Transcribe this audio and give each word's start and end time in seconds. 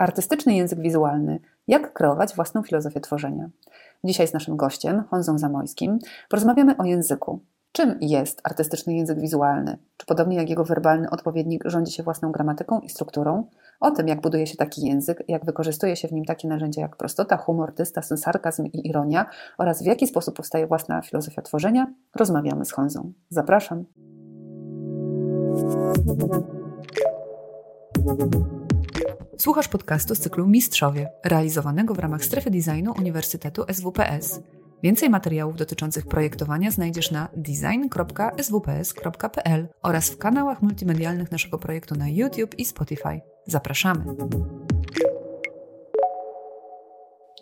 Artystyczny 0.00 0.54
język 0.54 0.80
wizualny. 0.80 1.40
Jak 1.68 1.92
kreować 1.92 2.34
własną 2.34 2.62
filozofię 2.62 3.00
tworzenia? 3.00 3.50
Dzisiaj 4.04 4.28
z 4.28 4.32
naszym 4.32 4.56
gościem, 4.56 5.04
Honzą 5.10 5.38
Zamojskim, 5.38 5.98
porozmawiamy 6.28 6.76
o 6.76 6.84
języku. 6.84 7.40
Czym 7.72 7.98
jest 8.00 8.40
artystyczny 8.44 8.94
język 8.94 9.20
wizualny? 9.20 9.78
Czy 9.96 10.06
podobnie 10.06 10.36
jak 10.36 10.50
jego 10.50 10.64
werbalny 10.64 11.10
odpowiednik 11.10 11.62
rządzi 11.66 11.92
się 11.92 12.02
własną 12.02 12.32
gramatyką 12.32 12.80
i 12.80 12.88
strukturą? 12.88 13.46
O 13.80 13.90
tym, 13.90 14.08
jak 14.08 14.20
buduje 14.20 14.46
się 14.46 14.56
taki 14.56 14.86
język, 14.86 15.22
jak 15.28 15.44
wykorzystuje 15.44 15.96
się 15.96 16.08
w 16.08 16.12
nim 16.12 16.24
takie 16.24 16.48
narzędzia 16.48 16.82
jak 16.82 16.96
prostota, 16.96 17.36
humor, 17.36 17.74
dystans, 17.74 18.20
sarkazm 18.20 18.66
i 18.66 18.88
ironia 18.88 19.26
oraz 19.58 19.82
w 19.82 19.86
jaki 19.86 20.06
sposób 20.06 20.36
powstaje 20.36 20.66
własna 20.66 21.02
filozofia 21.02 21.42
tworzenia, 21.42 21.86
rozmawiamy 22.16 22.64
z 22.64 22.72
Honzą. 22.72 23.12
Zapraszam. 23.28 23.84
Słuchasz 29.40 29.68
podcastu 29.68 30.14
z 30.14 30.20
cyklu 30.20 30.46
Mistrzowie, 30.46 31.10
realizowanego 31.24 31.94
w 31.94 31.98
ramach 31.98 32.24
strefy 32.24 32.50
designu 32.50 32.94
Uniwersytetu 32.98 33.64
SWPS. 33.72 34.40
Więcej 34.82 35.10
materiałów 35.10 35.56
dotyczących 35.56 36.06
projektowania 36.06 36.70
znajdziesz 36.70 37.10
na 37.10 37.28
design.swps.pl 37.36 37.98
oraz 39.82 40.10
w 40.10 40.18
kanałach 40.18 40.62
multimedialnych 40.62 41.32
naszego 41.32 41.58
projektu 41.58 41.94
na 41.94 42.08
YouTube 42.08 42.58
i 42.58 42.64
Spotify. 42.64 43.20
Zapraszamy. 43.46 44.04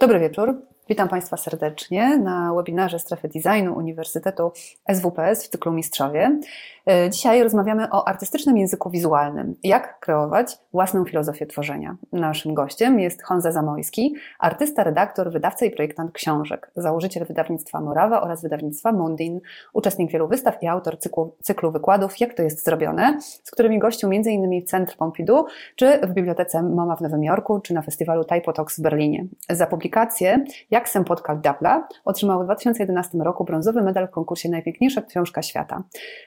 Dobry 0.01 0.21
wieczór. 0.21 0.63
Witam 0.89 1.09
Państwa 1.09 1.37
serdecznie 1.37 2.19
na 2.19 2.55
webinarze 2.55 2.99
Strefy 2.99 3.29
Designu 3.29 3.77
Uniwersytetu 3.77 4.53
SWPS 4.95 5.45
w 5.45 5.49
cyklu 5.49 5.73
Mistrzowie. 5.73 6.41
E, 6.89 7.11
dzisiaj 7.11 7.43
rozmawiamy 7.43 7.91
o 7.91 8.09
artystycznym 8.09 8.59
języku 8.59 8.91
wizualnym. 8.91 9.55
Jak 9.63 10.01
kreować 10.01 10.59
własną 10.73 11.05
filozofię 11.05 11.47
tworzenia. 11.47 11.97
Naszym 12.13 12.55
gościem 12.55 13.01
jest 13.01 13.23
Honza 13.23 13.53
Zamojski, 13.53 14.15
artysta, 14.39 14.85
redaktor, 14.85 15.33
wydawca 15.33 15.67
i 15.67 15.71
projektant 15.71 16.13
książek, 16.13 16.71
założyciel 16.77 17.27
wydawnictwa 17.27 17.81
Morawa 17.81 18.21
oraz 18.21 18.43
wydawnictwa 18.43 18.93
Mundin, 18.93 19.41
uczestnik 19.73 20.11
wielu 20.11 20.29
wystaw 20.29 20.63
i 20.63 20.67
autor 20.67 20.99
cyklu, 20.99 21.37
cyklu 21.43 21.73
wykładów 21.73 22.21
Jak 22.21 22.35
to 22.35 22.43
jest 22.43 22.65
zrobione, 22.65 23.19
z 23.21 23.51
którymi 23.51 23.79
gościł 23.79 24.09
m.in. 24.13 24.63
w 24.63 24.71
Centrum 24.71 24.99
Pompidou, 24.99 25.45
czy 25.77 25.99
w 25.99 26.13
Bibliotece 26.13 26.63
MoMA 26.63 26.97
w 26.97 27.01
Nowym 27.01 27.25
Jorku, 27.25 27.61
czy 27.61 27.75
na 27.75 27.83
festiwalu 27.83 28.25
Typotox 28.25 28.79
w 28.79 28.83
Berlinie. 28.83 29.27
Za 29.51 29.67
publikację 29.67 30.45
Jak 30.71 30.89
sem 30.89 31.05
potkał 31.05 31.39
Dapla 31.39 31.89
otrzymał 32.05 32.43
w 32.43 32.45
2011 32.45 33.19
roku 33.19 33.45
brązowy 33.45 33.83
medal 33.83 34.09
w 34.09 34.11
konkursie 34.11 34.49
Najpiękniejsza 34.49 35.03
książka 35.03 35.43
świata. 35.43 35.83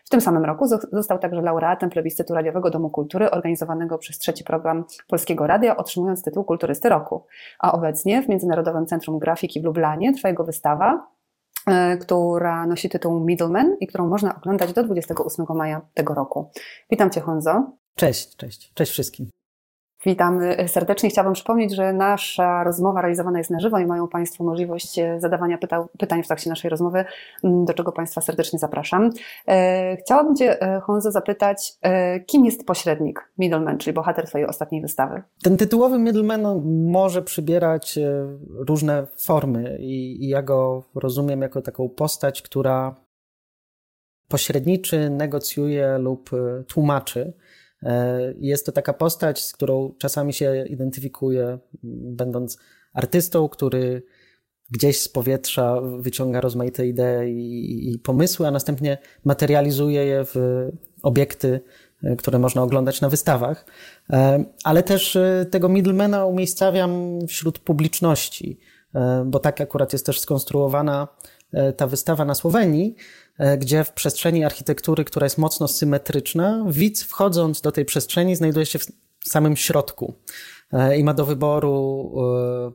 W 0.06 0.10
tym 0.10 0.22
samym 0.22 0.46
roku 0.46 0.51
został 0.92 1.20
także 1.20 1.42
laureatem 1.42 1.90
plebiscytu 1.90 2.34
Radiowego 2.34 2.70
Domu 2.70 2.90
Kultury 2.90 3.32
organizowanego 3.32 3.98
przez 3.98 4.18
trzeci 4.18 4.44
program 4.44 4.86
Polskiego 5.08 5.48
Radia, 5.48 5.78
otrzymując 5.78 6.24
tytuł 6.24 6.44
Kulturysty 6.44 6.90
Roku. 6.90 7.26
A 7.60 7.72
obecnie 7.72 8.22
w 8.22 8.30
Międzynarodowym 8.30 8.86
Centrum 8.86 9.20
Grafiki 9.20 9.62
w 9.62 9.64
Lublanie 9.64 10.14
trwa 10.14 10.30
jego 10.30 10.44
wystawa, 10.44 11.08
e, 11.68 11.98
która 11.98 12.66
nosi 12.66 12.90
tytuł 12.90 13.20
Middleman 13.20 13.78
i 13.80 13.88
którą 13.88 14.08
można 14.08 14.36
oglądać 14.36 14.74
do 14.74 14.84
28 14.84 15.56
maja 15.56 15.82
tego 15.94 16.14
roku. 16.14 16.50
Witam 16.90 17.10
Cię, 17.10 17.22
Honzo. 17.22 17.72
Cześć, 17.96 18.36
cześć, 18.36 18.74
cześć 18.74 18.92
wszystkim. 18.92 19.41
Witam 20.06 20.40
serdecznie. 20.68 21.10
Chciałabym 21.10 21.34
przypomnieć, 21.34 21.76
że 21.76 21.94
nasza 21.94 22.64
rozmowa 22.64 23.02
realizowana 23.02 23.38
jest 23.38 23.50
na 23.50 23.60
żywo 23.60 23.80
i 23.80 23.86
mają 23.86 24.08
Państwo 24.08 24.44
możliwość 24.44 25.00
e, 25.00 25.20
zadawania 25.20 25.58
pyta 25.58 25.88
pytań 25.98 26.24
w 26.24 26.28
trakcie 26.28 26.50
naszej 26.50 26.70
rozmowy, 26.70 27.06
do 27.44 27.74
czego 27.74 27.92
Państwa 27.92 28.22
serdecznie 28.22 28.60
zapraszam. 28.60 29.10
E, 29.48 29.98
chciałabym 29.98 30.36
Cię, 30.36 30.58
Honzo, 30.84 31.12
zapytać, 31.12 31.74
kim 32.26 32.46
jest 32.46 32.66
pośrednik, 32.66 33.32
middleman, 33.38 33.78
czyli 33.78 33.94
bohater 33.94 34.26
Twojej 34.26 34.48
ostatniej 34.48 34.82
wystawy? 34.82 35.24
Ten 35.44 35.58
tytułowy 35.58 36.00
middleman 36.00 36.62
może 36.92 37.22
przybierać 37.22 38.00
różne 38.68 39.08
formy 39.18 39.78
i, 39.80 40.28
ja 40.28 40.42
go 40.42 40.84
rozumiem 40.96 41.42
jako 41.42 41.62
taką 41.62 41.90
postać, 41.90 42.42
która 42.42 42.96
pośredniczy, 44.28 45.10
negocjuje 45.10 45.98
lub 45.98 46.30
tłumaczy 46.68 47.34
jest 48.40 48.66
to 48.66 48.72
taka 48.72 48.94
postać, 48.94 49.44
z 49.44 49.54
którą 49.54 49.94
czasami 49.98 50.34
się 50.34 50.66
identyfikuję, 50.70 51.60
będąc 51.84 52.58
artystą, 52.94 53.50
który 53.50 54.04
gdzieś 54.72 55.02
z 55.02 55.10
powietrza 55.10 55.82
wyciąga 56.00 56.42
rozmaite 56.42 56.88
idee 56.88 57.32
i, 57.32 57.94
i, 57.94 58.00
pomysły, 58.00 58.48
a 58.48 58.52
następnie 58.52 58.98
materializuje 59.26 60.06
je 60.06 60.26
w 60.26 60.36
obiekty, 61.04 61.62
e, 62.04 62.16
które 62.16 62.40
można 62.40 62.64
oglądać 62.64 63.02
na 63.02 63.10
wystawach. 63.10 63.66
E, 64.10 64.44
ale 64.64 64.84
też 64.84 65.18
tego 65.52 65.70
middlemana 65.70 66.26
umiejscawiam 66.26 67.20
wśród 67.28 67.60
publiczności, 67.60 68.60
bo 69.26 69.40
tak 69.40 69.62
akurat 69.62 69.94
jest 69.94 70.06
też 70.06 70.20
skonstruowana 70.20 71.08
ta 71.78 71.88
wystawa 71.88 72.26
na 72.26 72.36
Słowenii, 72.36 72.96
E, 73.31 73.31
gdzie 73.58 73.84
w 73.84 73.92
przestrzeni 73.92 74.44
architektury, 74.44 75.06
która 75.06 75.26
jest 75.26 75.38
mocno 75.38 75.68
symetryczna, 75.68 76.66
widz 76.70 77.04
wchodząc 77.04 77.62
do 77.62 77.72
tej 77.72 77.86
przestrzeni 77.86 78.36
znajduje 78.36 78.66
się 78.66 78.80
w 78.80 78.86
samym 79.24 79.56
środku 79.56 80.14
e, 80.74 80.98
i 80.98 81.04
ma 81.04 81.14
do 81.14 81.26
wyboru 81.26 82.12
e, 82.18 82.72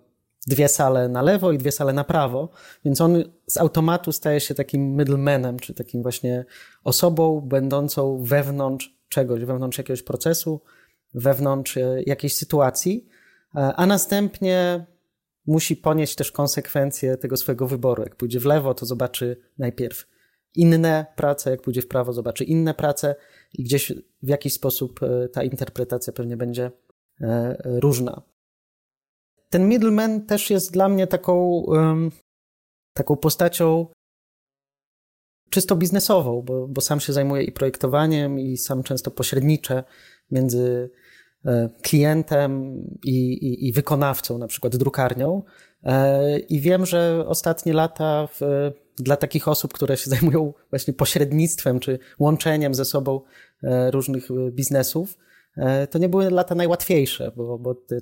dwie 0.47 0.69
sale 0.69 1.09
na 1.09 1.23
lewo 1.23 1.53
i 1.53 1.59
dwie 1.59 1.73
sale 1.73 1.93
na 1.93 2.05
prawo, 2.05 2.49
więc 2.85 3.01
on 3.01 3.25
z 3.47 3.57
automatu 3.57 4.13
staje 4.13 4.41
się 4.41 4.55
takim 4.55 4.97
middlemanem, 4.97 5.59
czy 5.59 5.75
takim 5.75 6.03
właśnie 6.03 6.45
osobą 6.85 7.41
będącą 7.41 8.23
wewnątrz 8.25 8.97
czegoś, 9.09 9.45
wewnątrz 9.45 9.79
jakiegoś 9.79 10.03
procesu, 10.03 10.61
wewnątrz 11.15 11.79
jakiejś 12.07 12.37
sytuacji, 12.37 13.09
a 13.53 13.87
następnie 13.87 14.87
musi 15.47 15.77
ponieść 15.77 16.15
też 16.15 16.33
konsekwencje 16.33 17.17
tego 17.17 17.37
swojego 17.37 17.67
wyboru. 17.67 18.03
Jak 18.03 18.17
pójdzie 18.17 18.41
w 18.41 18.45
lewo, 18.45 18.75
to 18.75 18.87
zobaczy 18.87 19.37
najpierw 19.59 20.07
inne 20.57 21.07
prace, 21.17 21.51
jak 21.51 21.63
pójdzie 21.63 21.83
w 21.83 21.89
prawo, 21.89 22.13
zobaczy 22.13 22.45
inne 22.45 22.75
prace 22.75 23.15
i 23.53 23.65
gdzieś 23.65 23.93
w 24.23 24.29
jakiś 24.29 24.53
sposób 24.53 25.03
e, 25.03 25.29
ta 25.29 25.43
interpretacja 25.43 26.13
pewnie 26.13 26.37
będzie 26.37 26.71
e, 27.21 27.57
różna. 27.65 28.23
Ten 29.51 29.69
middleman 29.69 30.27
też 30.27 30.51
jest 30.51 30.73
dla 30.73 30.89
mnie 30.89 31.07
taką, 31.07 31.65
taką 32.93 33.17
postacią 33.17 33.87
czysto 35.51 35.77
biznesową, 35.77 36.43
bo, 36.43 36.69
bo 36.69 36.81
sam 36.81 37.01
się 37.01 37.13
zajmuję 37.13 37.43
i 37.43 37.53
projektowaniem, 37.53 38.39
i 38.39 38.57
sam 38.57 38.83
często 38.83 39.11
pośredniczę 39.11 39.85
między 40.31 40.91
e, 41.45 41.69
klientem 41.83 42.81
i, 43.05 43.33
i, 43.33 43.69
i 43.69 43.73
wykonawcą, 43.73 44.39
na 44.39 44.47
przykład 44.47 44.77
drukarnią. 44.77 45.43
I 46.49 46.61
wiem, 46.61 46.87
że 46.87 47.25
ostatnie 47.29 47.73
lata 47.73 48.29
w 48.41 48.41
dla 48.99 49.17
takich 49.17 49.49
osób, 49.49 49.73
które 49.73 49.97
się 49.97 50.11
zajmują 50.15 50.55
właśnie 50.71 50.95
pośrednictwem 50.95 51.81
czy 51.81 51.99
łączeniem 52.19 52.75
ze 52.75 52.85
sobą 52.85 53.21
e, 53.63 53.91
różnych 53.91 54.31
e, 54.31 54.51
biznesów, 54.51 55.19
e, 55.57 55.87
to 55.87 55.99
nie 55.99 56.09
były 56.09 56.31
lata 56.31 56.55
najłatwiejsze, 56.55 57.33
bo, 57.37 57.59
bo 57.59 57.75
te 57.75 57.99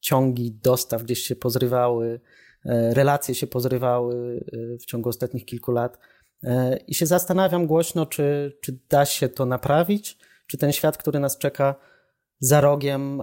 ciągi 0.00 0.52
dostaw 0.52 1.02
gdzieś 1.02 1.18
się 1.18 1.36
pozrywały, 1.36 2.20
relacje 2.92 3.34
się 3.34 3.46
pozrywały 3.46 4.44
w 4.80 4.84
ciągu 4.84 5.08
ostatnich 5.08 5.44
kilku 5.44 5.72
lat. 5.72 5.98
I 6.86 6.94
się 6.94 7.06
zastanawiam 7.06 7.66
głośno, 7.66 8.06
czy, 8.06 8.58
czy 8.60 8.78
da 8.88 9.04
się 9.04 9.28
to 9.28 9.46
naprawić, 9.46 10.18
czy 10.46 10.58
ten 10.58 10.72
świat, 10.72 10.96
który 10.96 11.20
nas 11.20 11.38
czeka 11.38 11.74
za 12.40 12.60
rogiem, 12.60 13.22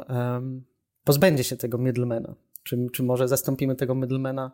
pozbędzie 1.03 1.43
się 1.43 1.57
tego 1.57 1.77
middlemana. 1.77 2.35
Czy, 2.63 2.87
czy 2.93 3.03
może 3.03 3.27
zastąpimy 3.27 3.75
tego 3.75 3.95
middlemana 3.95 4.51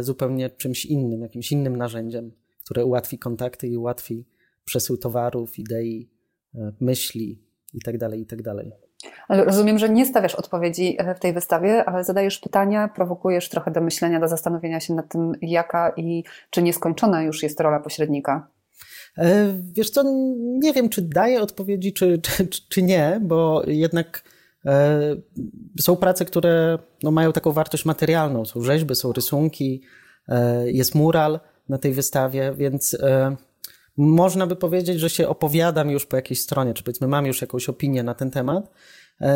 zupełnie 0.00 0.50
czymś 0.50 0.86
innym, 0.86 1.22
jakimś 1.22 1.52
innym 1.52 1.76
narzędziem, 1.76 2.32
które 2.64 2.84
ułatwi 2.84 3.18
kontakty 3.18 3.68
i 3.68 3.76
ułatwi 3.76 4.24
przesył 4.64 4.96
towarów, 4.96 5.58
idei, 5.58 6.10
e, 6.54 6.72
myśli 6.80 7.42
itd. 7.74 7.98
Tak 7.98 8.18
itd. 8.18 8.54
Tak 8.54 8.66
ale 9.28 9.44
rozumiem, 9.44 9.78
że 9.78 9.88
nie 9.88 10.06
stawiasz 10.06 10.34
odpowiedzi 10.34 10.96
e, 10.98 11.14
w 11.14 11.20
tej 11.20 11.32
wystawie, 11.32 11.84
ale 11.84 12.04
zadajesz 12.04 12.38
pytania, 12.38 12.88
prowokujesz 12.88 13.48
trochę 13.48 13.70
do 13.70 13.80
myślenia, 13.80 14.20
do 14.20 14.28
zastanowienia 14.28 14.80
się 14.80 14.94
nad 14.94 15.08
tym, 15.08 15.32
jaka 15.42 15.92
i 15.96 16.24
czy 16.50 16.62
nieskończona 16.62 17.22
już 17.22 17.42
jest 17.42 17.60
rola 17.60 17.80
pośrednika. 17.80 18.48
Wiesz 19.72 19.90
co, 19.90 20.02
nie 20.38 20.72
wiem, 20.72 20.88
czy 20.88 21.02
daję 21.02 21.40
odpowiedzi, 21.40 21.92
czy, 21.92 22.18
czy, 22.18 22.48
czy 22.68 22.82
nie, 22.82 23.20
bo 23.22 23.62
jednak 23.66 24.24
E, 24.24 24.31
są 25.80 25.96
prace, 25.96 26.24
które 26.24 26.78
no, 27.02 27.10
mają 27.10 27.32
taką 27.32 27.52
wartość 27.52 27.84
materialną. 27.84 28.44
Są 28.44 28.62
rzeźby, 28.62 28.94
są 28.94 29.12
rysunki, 29.12 29.82
e, 30.28 30.70
jest 30.70 30.94
mural 30.94 31.40
na 31.68 31.78
tej 31.78 31.92
wystawie, 31.92 32.54
więc 32.56 32.94
e, 32.94 33.36
można 33.96 34.46
by 34.46 34.56
powiedzieć, 34.56 35.00
że 35.00 35.10
się 35.10 35.28
opowiadam 35.28 35.90
już 35.90 36.06
po 36.06 36.16
jakiejś 36.16 36.40
stronie, 36.40 36.74
czy 36.74 36.82
powiedzmy 36.82 37.08
mam 37.08 37.26
już 37.26 37.40
jakąś 37.40 37.68
opinię 37.68 38.02
na 38.02 38.14
ten 38.14 38.30
temat. 38.30 38.70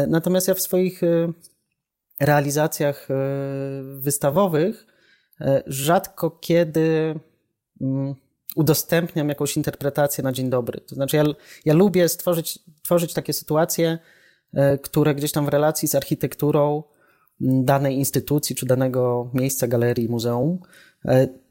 Natomiast 0.09 0.49
ja 0.49 0.55
w 0.55 0.61
swoich 0.61 1.01
realizacjach 2.21 3.09
wystawowych 3.83 4.87
rzadko 5.67 6.31
kiedy 6.31 7.15
mm, 7.81 8.15
udostępniam 8.57 9.29
jakąś 9.29 9.57
interpretację 9.57 10.25
na 10.25 10.33
dzień 10.33 10.51
dobry. 10.51 10.81
To 10.81 10.95
znaczy, 10.95 11.17
ja, 11.17 11.25
ja 11.65 11.75
lubię 11.75 12.09
stworzyć, 12.09 12.59
tworzyć 12.83 13.15
takie 13.15 13.33
sytuacje, 13.33 13.99
E, 13.99 13.99
które 14.83 15.15
gdzieś 15.15 15.33
tam 15.33 15.47
w 15.47 15.49
relacji 15.49 15.89
z 15.89 15.95
architekturą 15.95 16.83
danej 17.41 17.97
instytucji 17.97 18.57
czy 18.57 18.67
danego 18.67 19.31
miejsca, 19.35 19.67
galerii, 19.67 20.09
muzeum, 20.09 20.59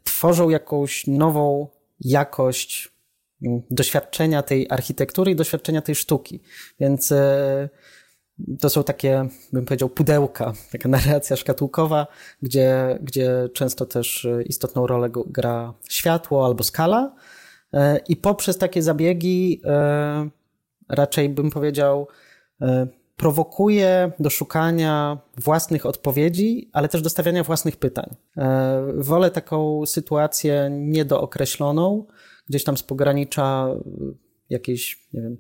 tworzą 0.04 0.50
jakąś 0.50 1.08
nową 1.08 1.68
jakość 2.02 2.92
doświadczenia 3.72 4.44
tej 4.44 4.68
architektury 4.70 5.32
i 5.32 5.36
doświadczenia 5.36 5.82
tej 5.82 5.96
sztuki. 5.96 6.42
Więc 6.80 7.14
to 8.60 8.70
są 8.70 8.84
takie, 8.84 9.28
bym 9.54 9.66
powiedział, 9.66 9.90
pudełka, 9.90 10.54
taka 10.72 10.90
narracja 10.90 11.36
szkatułkowa, 11.36 12.08
gdzie, 12.42 13.00
gdzie 13.02 13.50
często 13.54 13.86
też 13.86 14.28
istotną 14.46 14.88
rolę 14.88 15.10
gra 15.28 15.74
światło 15.90 16.46
albo 16.46 16.64
skala. 16.64 17.16
E, 17.74 18.00
I 18.10 18.16
poprzez 18.16 18.58
takie 18.58 18.82
zabiegi, 18.82 19.62
e, 19.66 20.30
raczej 20.90 21.30
bym 21.30 21.52
powiedział, 21.52 22.08
e, 22.10 22.25
prowokuje 23.18 24.12
do 24.20 24.30
szukania 24.30 25.18
własnych 25.38 25.86
odpowiedzi, 25.86 26.70
ale 26.74 26.90
też 26.90 27.02
do 27.02 27.10
stawiania 27.10 27.44
własnych 27.44 27.78
pytań. 27.78 28.16
Wolę 28.96 29.32
taką 29.32 29.86
sytuację 29.86 30.70
niedookreśloną, 30.72 32.06
gdzieś 32.50 32.64
tam 32.64 32.78
z 32.78 32.84
pogranicza 32.84 33.68
jakiejś, 34.50 35.08
nie 35.14 35.22
wiem, 35.22 35.38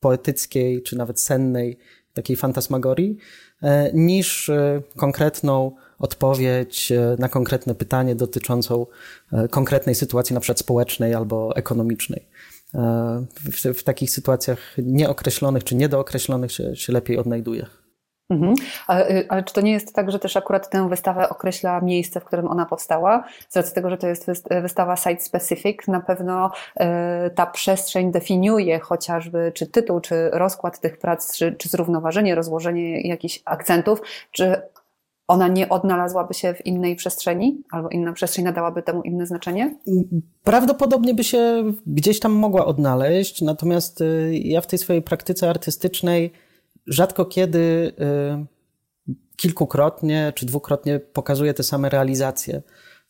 poetyckiej 0.00 0.82
czy 0.82 0.96
nawet 0.96 1.20
sennej 1.20 1.78
takiej 2.14 2.36
fantasmagorii, 2.36 3.16
e, 3.62 3.92
niż 3.92 4.48
e, 4.48 4.82
konkretną 4.96 5.72
odpowiedź 5.98 6.92
e, 6.92 7.16
na 7.18 7.28
konkretne 7.28 7.74
pytanie 7.74 8.14
dotyczącą 8.14 8.86
konkretnej 9.50 9.94
sytuacji, 9.94 10.34
na 10.34 10.40
przykład 10.40 10.58
społecznej 10.58 11.14
albo 11.14 11.56
ekonomicznej. 11.56 12.28
W, 12.74 13.78
w 13.78 13.82
takich 13.82 14.10
sytuacjach 14.10 14.58
nieokreślonych 14.78 15.64
czy 15.64 15.74
niedookreślonych 15.74 16.52
się, 16.52 16.76
się 16.76 16.92
lepiej 16.92 17.18
odnajduje. 17.18 17.66
Mhm. 18.30 18.54
Ale, 18.86 19.10
y, 19.10 19.26
ale, 19.28 19.42
czy 19.42 19.54
to 19.54 19.60
nie 19.60 19.72
jest 19.72 19.94
tak, 19.94 20.10
że 20.10 20.18
też 20.18 20.36
akurat 20.36 20.70
tę 20.70 20.88
wystawę 20.88 21.28
określa 21.28 21.80
miejsce, 21.80 22.20
w 22.20 22.24
którym 22.24 22.48
ona 22.48 22.66
powstała? 22.66 23.24
Z 23.48 23.56
racji 23.56 23.74
tego, 23.74 23.90
że 23.90 23.98
to 23.98 24.06
jest 24.06 24.26
wystawa 24.62 24.94
site-specific, 24.94 25.88
na 25.88 26.00
pewno 26.00 26.50
y, 27.26 27.30
ta 27.30 27.46
przestrzeń 27.46 28.12
definiuje 28.12 28.78
chociażby 28.78 29.52
czy 29.54 29.66
tytuł, 29.66 30.00
czy 30.00 30.30
rozkład 30.30 30.80
tych 30.80 30.98
prac, 30.98 31.36
czy, 31.36 31.52
czy 31.52 31.68
zrównoważenie, 31.68 32.34
rozłożenie 32.34 33.00
jakichś 33.00 33.42
akcentów, 33.44 34.00
czy 34.30 34.62
ona 35.28 35.48
nie 35.48 35.68
odnalazłaby 35.68 36.34
się 36.34 36.54
w 36.54 36.66
innej 36.66 36.96
przestrzeni, 36.96 37.62
albo 37.70 37.88
inna 37.88 38.12
przestrzeń 38.12 38.44
nadałaby 38.44 38.82
temu 38.82 39.02
inne 39.02 39.26
znaczenie? 39.26 39.76
Prawdopodobnie 40.42 41.14
by 41.14 41.24
się 41.24 41.72
gdzieś 41.86 42.20
tam 42.20 42.32
mogła 42.32 42.66
odnaleźć, 42.66 43.42
natomiast 43.42 44.00
y, 44.00 44.38
ja 44.44 44.60
w 44.60 44.66
tej 44.66 44.78
swojej 44.78 45.02
praktyce 45.02 45.50
artystycznej 45.50 46.32
rzadko 46.86 47.24
kiedy 47.24 47.58
y, 47.58 48.54
kilkukrotnie 49.36 50.32
czy 50.34 50.46
dwukrotnie 50.46 51.00
pokazuję 51.00 51.54
te 51.54 51.62
same 51.62 51.88
realizacje, 51.88 52.62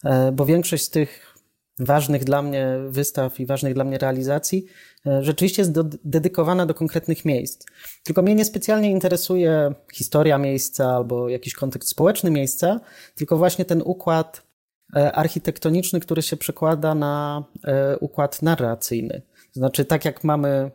e, 0.04 0.32
bo 0.32 0.46
większość 0.46 0.84
z 0.84 0.90
tych 0.90 1.33
ważnych 1.78 2.24
dla 2.24 2.42
mnie 2.42 2.78
wystaw 2.88 3.40
i 3.40 3.46
ważnych 3.46 3.74
dla 3.74 3.84
mnie 3.84 3.98
realizacji 3.98 4.66
e, 5.06 5.24
rzeczywiście 5.24 5.62
jest 5.62 5.72
do, 5.72 5.84
dedykowana 6.04 6.66
do 6.66 6.74
konkretnych 6.74 7.24
miejsc. 7.24 7.66
Tylko 8.02 8.22
mnie 8.22 8.34
niespecjalnie 8.34 8.90
interesuje 8.90 9.74
historia 9.92 10.38
miejsca 10.38 10.96
albo 10.96 11.28
jakiś 11.28 11.54
kontekst 11.54 11.88
społeczny 11.90 12.30
miejsca, 12.30 12.80
tylko 13.14 13.36
właśnie 13.36 13.64
ten 13.64 13.82
układ 13.82 14.42
e, 14.96 15.12
architektoniczny, 15.12 16.00
który 16.00 16.22
się 16.22 16.36
przekłada 16.36 16.94
na 16.94 17.44
układ 18.00 18.42
narracyjny. 18.42 19.22
Znaczy, 19.52 19.84
tak 19.84 20.04
jak 20.04 20.24
mamy 20.24 20.70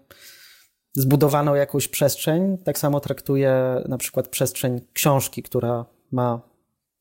zbudowaną 0.95 1.55
jakąś 1.55 1.87
przestrzeń. 1.87 2.57
Tak 2.57 2.79
samo 2.79 2.99
traktuję 2.99 3.83
na 3.87 3.97
przykład 3.97 4.27
przestrzeń 4.27 4.81
książki, 4.93 5.43
która 5.43 5.85
ma 6.11 6.48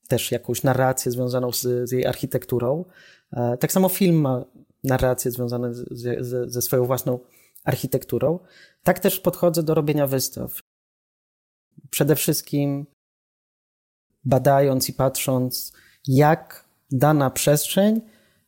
też 0.09 0.31
jakąś 0.31 0.63
narrację 0.63 1.11
związaną 1.11 1.51
z, 1.51 1.89
z 1.89 1.91
jej 1.91 2.05
architekturą. 2.05 2.85
E, 3.33 3.57
tak 3.57 3.71
samo 3.71 3.89
film 3.89 4.21
ma 4.21 4.45
narrację 4.83 5.31
związaną 5.31 5.73
z, 5.73 5.85
z, 6.19 6.51
ze 6.51 6.61
swoją 6.61 6.85
własną 6.85 7.19
architekturą. 7.63 8.39
Tak 8.83 8.99
też 8.99 9.19
podchodzę 9.19 9.63
do 9.63 9.73
robienia 9.73 10.07
wystaw. 10.07 10.59
Przede 11.89 12.15
wszystkim 12.15 12.85
badając 14.23 14.89
i 14.89 14.93
patrząc, 14.93 15.73
jak 16.07 16.65
dana 16.91 17.29
przestrzeń 17.29 18.01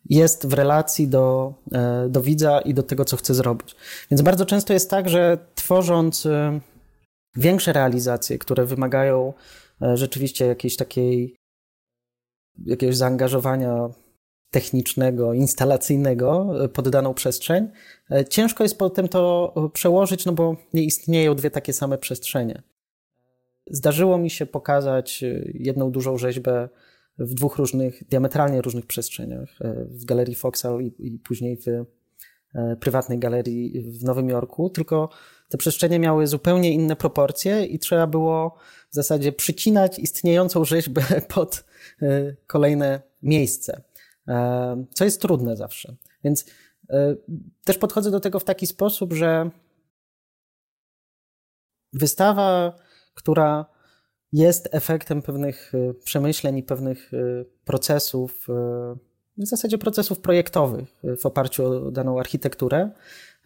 jest 0.06 0.48
w 0.48 0.54
relacji 0.54 1.08
do, 1.08 1.54
e, 1.72 2.10
do 2.10 2.22
widza 2.22 2.62
i 2.62 2.74
do 2.74 2.84
tego, 2.84 3.06
co 3.06 3.18
chce 3.18 3.34
zrobić. 3.34 3.76
Więc 4.12 4.22
bardzo 4.22 4.46
często 4.46 4.74
jest 4.74 4.90
tak, 4.90 5.10
że 5.10 5.38
tworząc 5.56 6.26
e, 6.26 6.60
większe 7.36 7.74
realizacje, 7.74 8.38
które 8.38 8.66
wymagają 8.66 9.34
rzeczywiście 9.94 10.46
jakiejś 10.46 10.76
takiej, 10.76 11.36
jakiegoś 12.66 12.98
zaangażowania 12.98 13.90
technicznego, 14.52 15.34
instalacyjnego 15.34 16.54
pod 16.74 16.90
daną 16.90 17.14
przestrzeń, 17.14 17.68
ciężko 18.30 18.64
jest 18.64 18.78
potem 18.78 19.08
to 19.08 19.54
przełożyć, 19.74 20.26
no 20.26 20.34
bo 20.34 20.56
nie 20.74 20.84
istnieją 20.84 21.36
dwie 21.36 21.52
takie 21.52 21.74
same 21.74 21.98
przestrzenie. 21.98 22.64
Zdarzyło 23.68 24.18
mi 24.18 24.30
się 24.30 24.46
pokazać 24.46 25.24
jedną 25.54 25.92
dużą 25.92 26.18
rzeźbę 26.18 26.70
w 27.18 27.34
dwóch 27.34 27.58
różnych, 27.58 28.04
diametralnie 28.10 28.62
różnych 28.62 28.86
przestrzeniach. 28.86 29.50
E, 29.62 29.86
w 29.86 30.06
galerii 30.06 30.36
Foxal 30.36 30.82
i, 30.82 30.94
i 31.00 31.20
później 31.20 31.58
w 31.58 31.68
e, 31.68 31.86
prywatnej 32.80 33.20
galerii 33.20 33.82
w 33.82 34.04
Nowym 34.04 34.30
Jorku, 34.30 34.70
tylko 34.70 35.10
te 35.50 35.58
przestrzenie 35.58 36.00
miały 36.00 36.28
zupełnie 36.28 36.74
inne 36.74 36.96
proporcje 36.96 37.66
i 37.66 37.80
trzeba 37.80 38.08
było 38.08 38.58
w 38.92 38.96
zasadzie 38.96 39.32
przycinać 39.32 40.00
istniejącą 40.00 40.66
rzeźbę 40.66 41.02
pod 41.36 41.64
e, 42.02 42.36
kolejne 42.48 43.02
miejsce, 43.22 43.82
co 44.94 45.06
jest 45.06 45.22
trudne 45.22 45.56
zawsze. 45.56 45.96
Więc 46.24 46.46
też 47.64 47.78
podchodzę 47.78 48.12
do 48.12 48.20
tego 48.20 48.40
w 48.40 48.44
taki 48.44 48.68
sposób, 48.68 49.14
że 49.14 49.50
wystawa, 51.94 52.76
która 53.14 53.66
jest 54.32 54.70
efektem 54.72 55.22
pewnych 55.22 55.72
przemyśleń 56.04 56.58
i 56.58 56.64
pewnych 56.64 57.12
procesów, 57.66 58.48
w 59.46 59.50
zasadzie 59.50 59.78
procesów 59.78 60.20
projektowych 60.20 60.90
w 61.20 61.26
oparciu 61.26 61.66
o 61.66 61.92
daną 61.92 62.20
architekturę. 62.20 62.90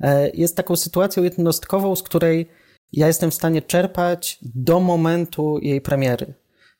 E, 0.01 0.29
jest 0.29 0.55
taką 0.55 0.75
sytuacją 0.75 1.23
jednostkową, 1.23 1.95
z 1.95 2.03
której 2.03 2.49
ja 2.93 3.07
jestem 3.07 3.31
w 3.31 3.33
stanie 3.33 3.61
czerpać 3.61 4.39
do 4.41 4.79
momentu 4.79 5.59
jej 5.61 5.81
premiery. 5.81 6.33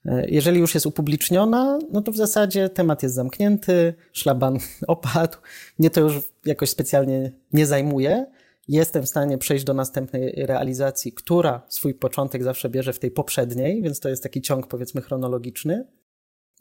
E, 0.06 0.30
jeżeli 0.30 0.60
już 0.60 0.74
jest 0.74 0.86
upubliczniona, 0.86 1.80
no 1.92 2.02
to 2.02 2.12
w 2.12 2.18
zasadzie 2.18 2.70
temat 2.70 3.04
jest 3.04 3.16
zamknięty, 3.16 3.94
szlaban 4.14 4.58
opadł. 4.88 5.38
Mnie 5.80 5.90
to 5.90 6.02
już 6.02 6.20
jakoś 6.46 6.70
specjalnie 6.70 7.32
nie 7.54 7.66
zajmuje 7.66 8.26
jestem 8.68 9.04
w 9.04 9.10
stanie 9.10 9.38
przejść 9.38 9.66
do 9.66 9.74
następnej 9.74 10.34
realizacji, 10.38 11.12
która 11.12 11.62
swój 11.68 11.94
początek 11.94 12.44
zawsze 12.44 12.70
bierze 12.70 12.94
w 12.94 13.00
tej 13.00 13.12
poprzedniej, 13.12 13.82
więc 13.82 14.00
to 14.00 14.10
jest 14.10 14.24
taki 14.24 14.42
ciąg 14.42 14.68
powiedzmy 14.68 15.02
chronologiczny. 15.02 15.86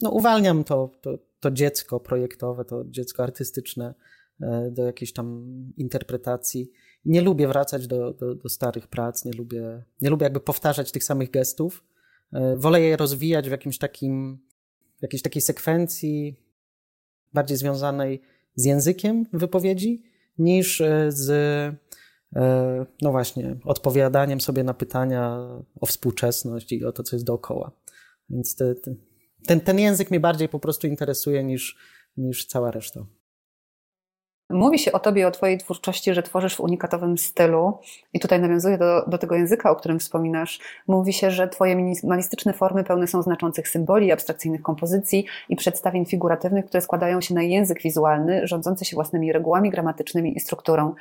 No 0.04 0.10
uwalniam 0.10 0.64
to, 0.64 0.90
to, 1.00 1.18
to 1.40 1.50
dziecko 1.50 2.00
projektowe, 2.00 2.64
to 2.64 2.84
dziecko 2.84 3.22
artystyczne 3.22 3.94
e, 4.40 4.70
do 4.70 4.84
jakiejś 4.84 5.12
tam 5.12 5.46
interpretacji. 5.76 6.70
Nie 7.04 7.20
lubię 7.20 7.48
wracać 7.48 7.86
do, 7.86 8.12
do, 8.12 8.34
do 8.34 8.48
starych 8.48 8.86
prac, 8.86 9.24
nie 9.24 9.32
lubię, 9.32 9.84
nie 10.00 10.10
lubię 10.10 10.24
jakby 10.24 10.40
powtarzać 10.40 10.92
tych 10.92 11.04
samych 11.04 11.30
gestów. 11.30 11.84
E, 12.32 12.56
wolę 12.56 12.80
je 12.80 12.96
rozwijać 12.96 13.48
w 13.48 13.50
jakimś 13.50 13.78
takim, 13.78 14.38
w 14.98 15.02
jakiejś 15.02 15.22
takiej 15.22 15.42
sekwencji 15.42 16.36
bardziej 17.32 17.56
związanej 17.56 18.22
z 18.54 18.64
językiem 18.64 19.26
wypowiedzi 19.32 20.02
niż 20.38 20.80
e, 20.80 21.06
z 21.08 21.30
no 23.02 23.10
właśnie, 23.10 23.56
odpowiadaniem 23.64 24.40
sobie 24.40 24.64
na 24.64 24.74
pytania 24.74 25.38
o 25.80 25.86
współczesność 25.86 26.72
i 26.72 26.84
o 26.84 26.92
to, 26.92 27.02
co 27.02 27.16
jest 27.16 27.26
dookoła. 27.26 27.72
Więc 28.30 28.56
te, 28.56 28.74
te, 28.74 28.94
ten, 29.46 29.60
ten 29.60 29.78
język 29.78 30.10
mnie 30.10 30.20
bardziej 30.20 30.48
po 30.48 30.58
prostu 30.58 30.86
interesuje 30.86 31.44
niż, 31.44 31.76
niż 32.16 32.46
cała 32.46 32.70
reszta. 32.70 33.00
Mówi 34.50 34.78
się 34.78 34.92
o 34.92 34.98
tobie, 34.98 35.26
o 35.26 35.30
twojej 35.30 35.58
twórczości, 35.58 36.14
że 36.14 36.22
tworzysz 36.22 36.56
w 36.56 36.60
unikatowym 36.60 37.18
stylu 37.18 37.78
i 38.12 38.20
tutaj 38.20 38.40
nawiązuję 38.40 38.78
do, 38.78 39.04
do 39.06 39.18
tego 39.18 39.34
języka, 39.34 39.70
o 39.70 39.76
którym 39.76 39.98
wspominasz. 39.98 40.60
Mówi 40.86 41.12
się, 41.12 41.30
że 41.30 41.48
twoje 41.48 41.76
minimalistyczne 41.76 42.52
formy 42.52 42.84
pełne 42.84 43.06
są 43.06 43.22
znaczących 43.22 43.68
symboli, 43.68 44.12
abstrakcyjnych 44.12 44.62
kompozycji 44.62 45.26
i 45.48 45.56
przedstawień 45.56 46.06
figuratywnych, 46.06 46.66
które 46.66 46.80
składają 46.80 47.20
się 47.20 47.34
na 47.34 47.42
język 47.42 47.82
wizualny, 47.82 48.46
rządzący 48.46 48.84
się 48.84 48.94
własnymi 48.94 49.32
regułami 49.32 49.70
gramatycznymi 49.70 50.36
i 50.36 50.40
strukturą. 50.40 50.94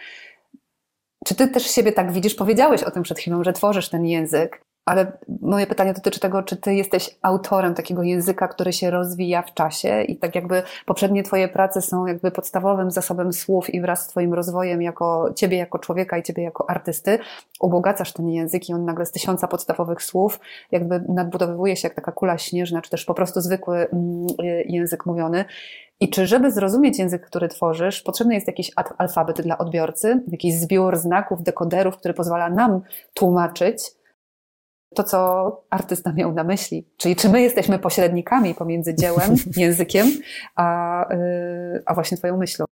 Czy 1.25 1.35
ty 1.35 1.47
też 1.47 1.63
siebie 1.63 1.91
tak 1.91 2.11
widzisz? 2.11 2.35
Powiedziałeś 2.35 2.83
o 2.83 2.91
tym 2.91 3.03
przed 3.03 3.19
chwilą, 3.19 3.43
że 3.43 3.53
tworzysz 3.53 3.89
ten 3.89 4.05
język. 4.05 4.65
Ale 4.85 5.11
moje 5.41 5.67
pytanie 5.67 5.93
dotyczy 5.93 6.19
tego, 6.19 6.43
czy 6.43 6.57
ty 6.57 6.73
jesteś 6.73 7.17
autorem 7.21 7.73
takiego 7.73 8.03
języka, 8.03 8.47
który 8.47 8.73
się 8.73 8.91
rozwija 8.91 9.41
w 9.41 9.53
czasie 9.53 10.01
i 10.01 10.17
tak 10.17 10.35
jakby 10.35 10.63
poprzednie 10.85 11.23
twoje 11.23 11.47
prace 11.47 11.81
są 11.81 12.05
jakby 12.05 12.31
podstawowym 12.31 12.91
zasobem 12.91 13.33
słów 13.33 13.73
i 13.73 13.81
wraz 13.81 14.03
z 14.03 14.07
twoim 14.07 14.33
rozwojem 14.33 14.81
jako 14.81 15.33
ciebie 15.35 15.57
jako 15.57 15.79
człowieka 15.79 16.17
i 16.17 16.23
ciebie 16.23 16.43
jako 16.43 16.69
artysty 16.69 17.19
ubogacasz 17.59 18.13
ten 18.13 18.29
język 18.29 18.69
i 18.69 18.73
on 18.73 18.85
nagle 18.85 19.05
z 19.05 19.11
tysiąca 19.11 19.47
podstawowych 19.47 20.03
słów 20.03 20.39
jakby 20.71 21.03
nadbudowywuje 21.09 21.75
się 21.75 21.87
jak 21.87 21.95
taka 21.95 22.11
kula 22.11 22.37
śnieżna, 22.37 22.81
czy 22.81 22.89
też 22.89 23.05
po 23.05 23.13
prostu 23.13 23.41
zwykły 23.41 23.77
mm, 23.77 24.27
język 24.65 25.05
mówiony. 25.05 25.45
I 25.99 26.09
czy 26.09 26.27
żeby 26.27 26.51
zrozumieć 26.51 26.99
język, 26.99 27.25
który 27.25 27.47
tworzysz, 27.47 28.01
potrzebny 28.01 28.33
jest 28.33 28.47
jakiś 28.47 28.71
alfabet 28.97 29.41
dla 29.41 29.57
odbiorcy, 29.57 30.23
jakiś 30.27 30.55
zbiór 30.55 30.97
znaków, 30.97 31.43
dekoderów, 31.43 31.97
który 31.97 32.13
pozwala 32.13 32.49
nam 32.49 32.81
tłumaczyć, 33.13 33.77
to, 34.93 35.03
co 35.03 35.61
artysta 35.69 36.13
miał 36.13 36.33
na 36.33 36.43
myśli. 36.43 36.87
Czyli 36.97 37.15
czy 37.15 37.29
my 37.29 37.41
jesteśmy 37.41 37.79
pośrednikami 37.79 38.55
pomiędzy 38.55 38.95
dziełem, 38.95 39.35
językiem, 39.57 40.11
a, 40.55 41.13
y, 41.13 41.83
a 41.85 41.93
właśnie 41.93 42.17
Twoją 42.17 42.37
myślą? 42.37 42.65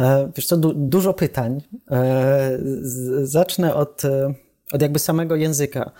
E, 0.00 0.30
wiesz 0.36 0.46
co, 0.46 0.56
du 0.56 0.72
dużo 0.74 1.14
pytań. 1.14 1.60
E, 1.90 2.58
zacznę 3.22 3.74
od, 3.74 4.04
e, 4.04 4.34
od 4.72 4.82
jakby 4.82 4.98
samego 4.98 5.36
języka. 5.36 5.90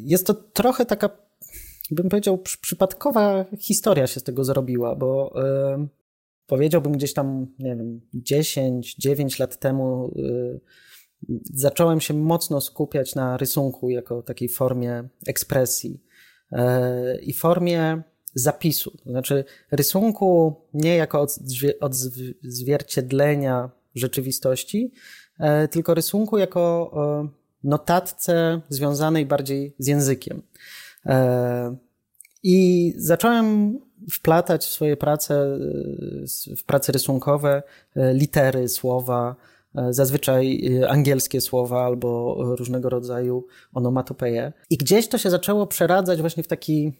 Jest 0.00 0.26
to 0.26 0.34
trochę 0.34 0.86
taka, 0.86 1.10
bym 1.90 2.08
powiedział, 2.08 2.38
przypadkowa 2.38 3.44
historia 3.58 4.06
się 4.06 4.20
z 4.20 4.22
tego 4.22 4.44
zrobiła, 4.44 4.96
bo 4.96 5.34
powiedziałbym 6.46 6.92
gdzieś 6.92 7.14
tam, 7.14 7.46
nie 7.58 7.76
wiem, 7.76 8.00
10, 8.14 8.94
9 8.94 9.38
lat 9.38 9.58
temu 9.58 10.14
zacząłem 11.54 12.00
się 12.00 12.14
mocno 12.14 12.60
skupiać 12.60 13.14
na 13.14 13.36
rysunku 13.36 13.90
jako 13.90 14.22
takiej 14.22 14.48
formie 14.48 15.08
ekspresji 15.26 16.00
e, 16.52 17.18
i 17.18 17.32
formie 17.32 18.02
zapisu. 18.34 18.90
To 19.04 19.10
znaczy 19.10 19.44
rysunku 19.70 20.54
nie 20.74 20.96
jako 20.96 21.26
odzwierciedlenia 21.80 23.70
rzeczywistości, 23.94 24.92
e, 25.38 25.68
tylko 25.68 25.94
rysunku 25.94 26.38
jako 26.38 26.92
e, 26.96 27.28
notatce 27.64 28.60
związanej 28.68 29.26
bardziej 29.26 29.74
z 29.78 29.86
językiem. 29.86 30.42
I 32.42 32.92
zacząłem 32.96 33.78
wplatać 34.12 34.64
w 34.64 34.70
swoje 34.70 34.96
prace, 34.96 35.58
w 36.56 36.64
prace 36.64 36.92
rysunkowe 36.92 37.62
litery, 37.96 38.68
słowa, 38.68 39.36
zazwyczaj 39.90 40.66
e, 40.82 40.90
angielskie 40.90 41.40
słowa 41.40 41.84
albo 41.84 42.36
różnego 42.58 42.88
rodzaju 42.88 43.46
onomatopeje. 43.72 44.52
I 44.70 44.76
gdzieś 44.76 45.08
to 45.08 45.18
się 45.18 45.30
zaczęło 45.30 45.66
przeradzać 45.66 46.20
właśnie 46.20 46.42
w 46.42 46.48
taki 46.48 46.92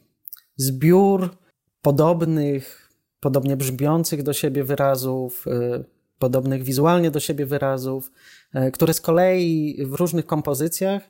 zbiór 0.56 1.36
podobnych, 1.82 2.90
podobnie 3.20 3.56
brzmiących 3.56 4.22
do 4.22 4.32
siebie 4.32 4.64
wyrazów, 4.64 5.44
e, 5.46 5.84
podobnych 6.18 6.62
wizualnie 6.62 7.10
do 7.10 7.20
siebie 7.20 7.46
wyrazów, 7.46 8.12
które 8.72 8.94
z 8.94 9.00
kolei 9.00 9.76
w 9.86 9.94
różnych 9.94 10.26
kompozycjach 10.26 11.02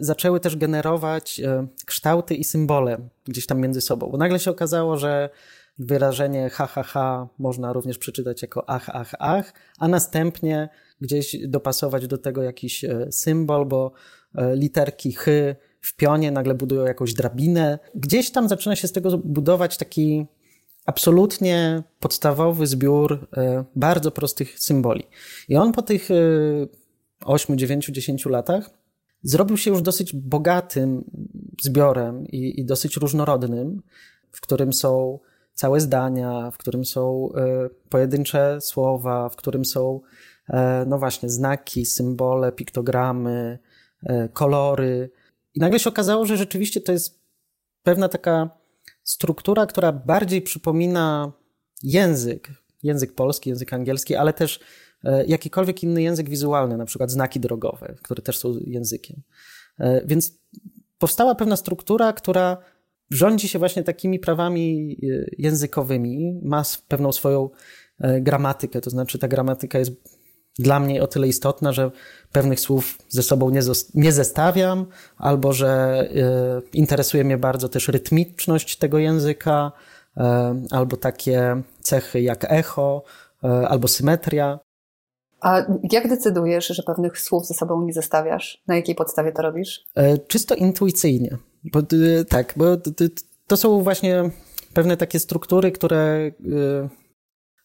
zaczęły 0.00 0.40
też 0.40 0.56
generować 0.56 1.40
kształty 1.86 2.34
i 2.34 2.44
symbole 2.44 2.98
gdzieś 3.24 3.46
tam 3.46 3.60
między 3.60 3.80
sobą. 3.80 4.10
Bo 4.10 4.18
nagle 4.18 4.38
się 4.38 4.50
okazało, 4.50 4.96
że 4.96 5.30
wyrażenie 5.78 6.50
ha, 6.50 6.66
ha, 6.66 6.82
ha 6.82 7.28
można 7.38 7.72
również 7.72 7.98
przeczytać 7.98 8.42
jako 8.42 8.68
ach, 8.70 8.90
ach, 8.92 9.14
ach, 9.18 9.52
a 9.78 9.88
następnie 9.88 10.68
gdzieś 11.02 11.36
dopasować 11.48 12.06
do 12.06 12.18
tego 12.18 12.42
jakiś 12.42 12.84
e, 12.84 13.12
symbol, 13.12 13.66
bo 13.66 13.92
e, 14.34 14.56
literki 14.56 15.12
ch 15.12 15.26
w 15.80 15.96
pionie 15.96 16.30
nagle 16.30 16.54
budują 16.54 16.84
jakąś 16.84 17.14
drabinę. 17.14 17.78
Gdzieś 17.94 18.30
tam 18.30 18.48
zaczyna 18.48 18.76
się 18.76 18.88
z 18.88 18.92
tego 18.92 19.18
budować 19.18 19.76
taki 19.76 20.26
absolutnie 20.86 21.82
podstawowy 22.00 22.66
zbiór 22.66 23.28
e, 23.36 23.64
bardzo 23.76 24.10
prostych 24.10 24.58
symboli. 24.58 25.04
I 25.48 25.56
on 25.56 25.72
po 25.72 25.82
tych 25.82 26.08
8, 27.24 27.58
9, 27.58 27.86
10 27.86 28.26
latach 28.26 28.70
zrobił 29.22 29.56
się 29.56 29.70
już 29.70 29.82
dosyć 29.82 30.12
bogatym 30.14 31.04
zbiorem 31.62 32.26
i, 32.26 32.60
i 32.60 32.64
dosyć 32.64 32.96
różnorodnym, 32.96 33.82
w 34.32 34.40
którym 34.40 34.72
są 34.72 35.18
całe 35.54 35.80
zdania, 35.80 36.50
w 36.50 36.58
którym 36.58 36.84
są 36.84 37.28
pojedyncze 37.88 38.58
słowa, 38.60 39.28
w 39.28 39.36
którym 39.36 39.64
są 39.64 40.00
no 40.86 40.98
właśnie, 40.98 41.30
znaki, 41.30 41.86
symbole, 41.86 42.52
piktogramy, 42.52 43.58
e, 44.02 44.28
kolory. 44.28 45.10
I 45.54 45.60
nagle 45.60 45.78
się 45.78 45.90
okazało, 45.90 46.26
że 46.26 46.36
rzeczywiście 46.36 46.80
to 46.80 46.92
jest 46.92 47.20
pewna 47.82 48.08
taka 48.08 48.50
struktura, 49.02 49.66
która 49.66 49.92
bardziej 49.92 50.42
przypomina 50.42 51.32
język, 51.82 52.48
język 52.82 53.14
polski, 53.14 53.50
język 53.50 53.72
angielski, 53.72 54.14
ale 54.14 54.32
też 54.32 54.60
e, 55.04 55.24
jakikolwiek 55.24 55.82
inny 55.82 56.02
język 56.02 56.28
wizualny, 56.28 56.76
na 56.76 56.84
przykład 56.84 57.10
znaki 57.10 57.40
drogowe, 57.40 57.94
które 58.02 58.22
też 58.22 58.38
są 58.38 58.54
językiem. 58.66 59.22
Więc 60.04 60.32
powstała 60.98 61.34
pewna 61.34 61.56
struktura, 61.56 62.12
która 62.12 62.56
rządzi 63.10 63.48
się 63.48 63.58
właśnie 63.58 63.82
takimi 63.82 64.18
prawami 64.18 64.96
językowymi, 65.38 66.40
ma 66.42 66.62
pewną 66.88 67.12
swoją 67.12 67.50
gramatykę, 68.20 68.80
to 68.80 68.90
znaczy 68.90 69.18
ta 69.18 69.28
gramatyka 69.28 69.78
jest 69.78 69.92
dla 70.58 70.80
mnie 70.80 71.02
o 71.02 71.06
tyle 71.06 71.28
istotna, 71.28 71.72
że 71.72 71.90
pewnych 72.32 72.60
słów 72.60 72.98
ze 73.08 73.22
sobą 73.22 73.50
nie, 73.50 73.60
nie 73.94 74.12
zestawiam, 74.12 74.86
albo 75.18 75.52
że 75.52 76.02
y, 76.72 76.76
interesuje 76.78 77.24
mnie 77.24 77.38
bardzo 77.38 77.68
też 77.68 77.88
rytmiczność 77.88 78.76
tego 78.76 78.98
języka, 78.98 79.72
y, 80.16 80.20
albo 80.70 80.96
takie 80.96 81.62
cechy 81.80 82.20
jak 82.20 82.44
echo, 82.48 83.02
y, 83.44 83.48
albo 83.48 83.88
symetria. 83.88 84.58
A 85.40 85.62
jak 85.92 86.08
decydujesz, 86.08 86.66
że 86.66 86.82
pewnych 86.82 87.20
słów 87.20 87.46
ze 87.46 87.54
sobą 87.54 87.82
nie 87.82 87.92
zestawiasz? 87.92 88.62
Na 88.66 88.76
jakiej 88.76 88.94
podstawie 88.94 89.32
to 89.32 89.42
robisz? 89.42 89.84
Czysto 90.28 90.54
intuicyjnie. 90.54 91.38
Bo, 91.64 91.82
tak, 92.28 92.54
bo 92.56 92.64
to 93.46 93.56
są 93.56 93.82
właśnie 93.82 94.30
pewne 94.74 94.96
takie 94.96 95.18
struktury, 95.18 95.72
które 95.72 96.30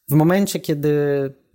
w 0.10 0.14
momencie, 0.14 0.60
kiedy 0.60 0.94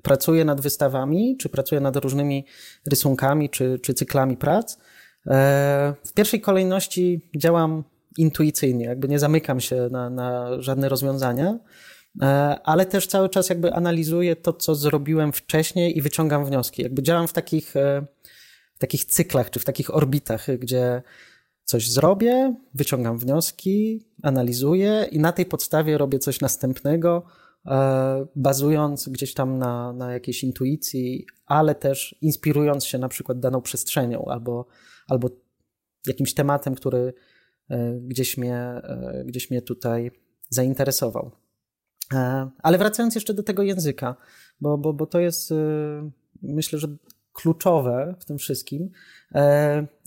pracuję 0.02 0.44
nad 0.44 0.60
wystawami, 0.60 1.36
czy 1.36 1.48
pracuję 1.48 1.80
nad 1.80 1.96
różnymi 1.96 2.46
rysunkami, 2.90 3.50
czy, 3.50 3.78
czy 3.78 3.94
cyklami 3.94 4.36
prac, 4.36 4.78
e, 5.26 5.94
w 6.04 6.12
pierwszej 6.12 6.40
kolejności 6.40 7.28
działam 7.36 7.84
intuicyjnie, 8.16 8.84
jakby 8.84 9.08
nie 9.08 9.18
zamykam 9.18 9.60
się 9.60 9.88
na, 9.90 10.10
na 10.10 10.60
żadne 10.62 10.88
rozwiązania, 10.88 11.58
e, 12.22 12.26
ale 12.64 12.86
też 12.86 13.06
cały 13.06 13.28
czas 13.28 13.48
jakby 13.48 13.72
analizuję 13.72 14.36
to, 14.36 14.52
co 14.52 14.74
zrobiłem 14.74 15.32
wcześniej 15.32 15.98
i 15.98 16.02
wyciągam 16.02 16.44
wnioski. 16.44 16.82
Jakby 16.82 17.02
działam 17.02 17.28
w 17.28 17.32
takich, 17.32 17.76
e, 17.76 18.06
w 18.74 18.78
takich 18.78 19.04
cyklach, 19.04 19.50
czy 19.50 19.60
w 19.60 19.64
takich 19.64 19.94
orbitach, 19.94 20.46
gdzie 20.58 21.02
coś 21.64 21.90
zrobię, 21.90 22.54
wyciągam 22.74 23.18
wnioski, 23.18 24.06
analizuję 24.22 25.06
i 25.10 25.18
na 25.18 25.32
tej 25.32 25.46
podstawie 25.46 25.98
robię 25.98 26.18
coś 26.18 26.40
następnego, 26.40 27.26
bazując 28.36 29.08
gdzieś 29.08 29.34
tam 29.34 29.58
na, 29.58 29.92
na 29.92 30.12
jakiejś 30.12 30.44
intuicji, 30.44 31.26
ale 31.46 31.74
też 31.74 32.16
inspirując 32.20 32.84
się 32.84 32.98
na 32.98 33.08
przykład 33.08 33.40
daną 33.40 33.62
przestrzenią 33.62 34.24
albo, 34.24 34.66
albo 35.08 35.30
jakimś 36.06 36.34
tematem, 36.34 36.74
który 36.74 37.14
e, 37.70 38.00
gdzieś 38.00 38.38
mnie, 38.38 38.56
e, 38.56 39.24
gdzieś 39.26 39.50
mnie 39.50 39.62
tutaj 39.62 40.10
zainteresował. 40.48 41.30
Ale 42.62 42.78
wracając 42.78 43.14
jeszcze 43.14 43.34
do 43.34 43.42
tego 43.42 43.62
języka, 43.62 44.16
bo, 44.60 44.78
bo, 44.78 44.92
bo 44.92 45.06
to 45.06 45.20
jest 45.20 45.54
myślę, 46.42 46.78
że 46.78 46.88
kluczowe 47.32 48.14
w 48.20 48.24
tym 48.24 48.38
wszystkim. 48.38 48.90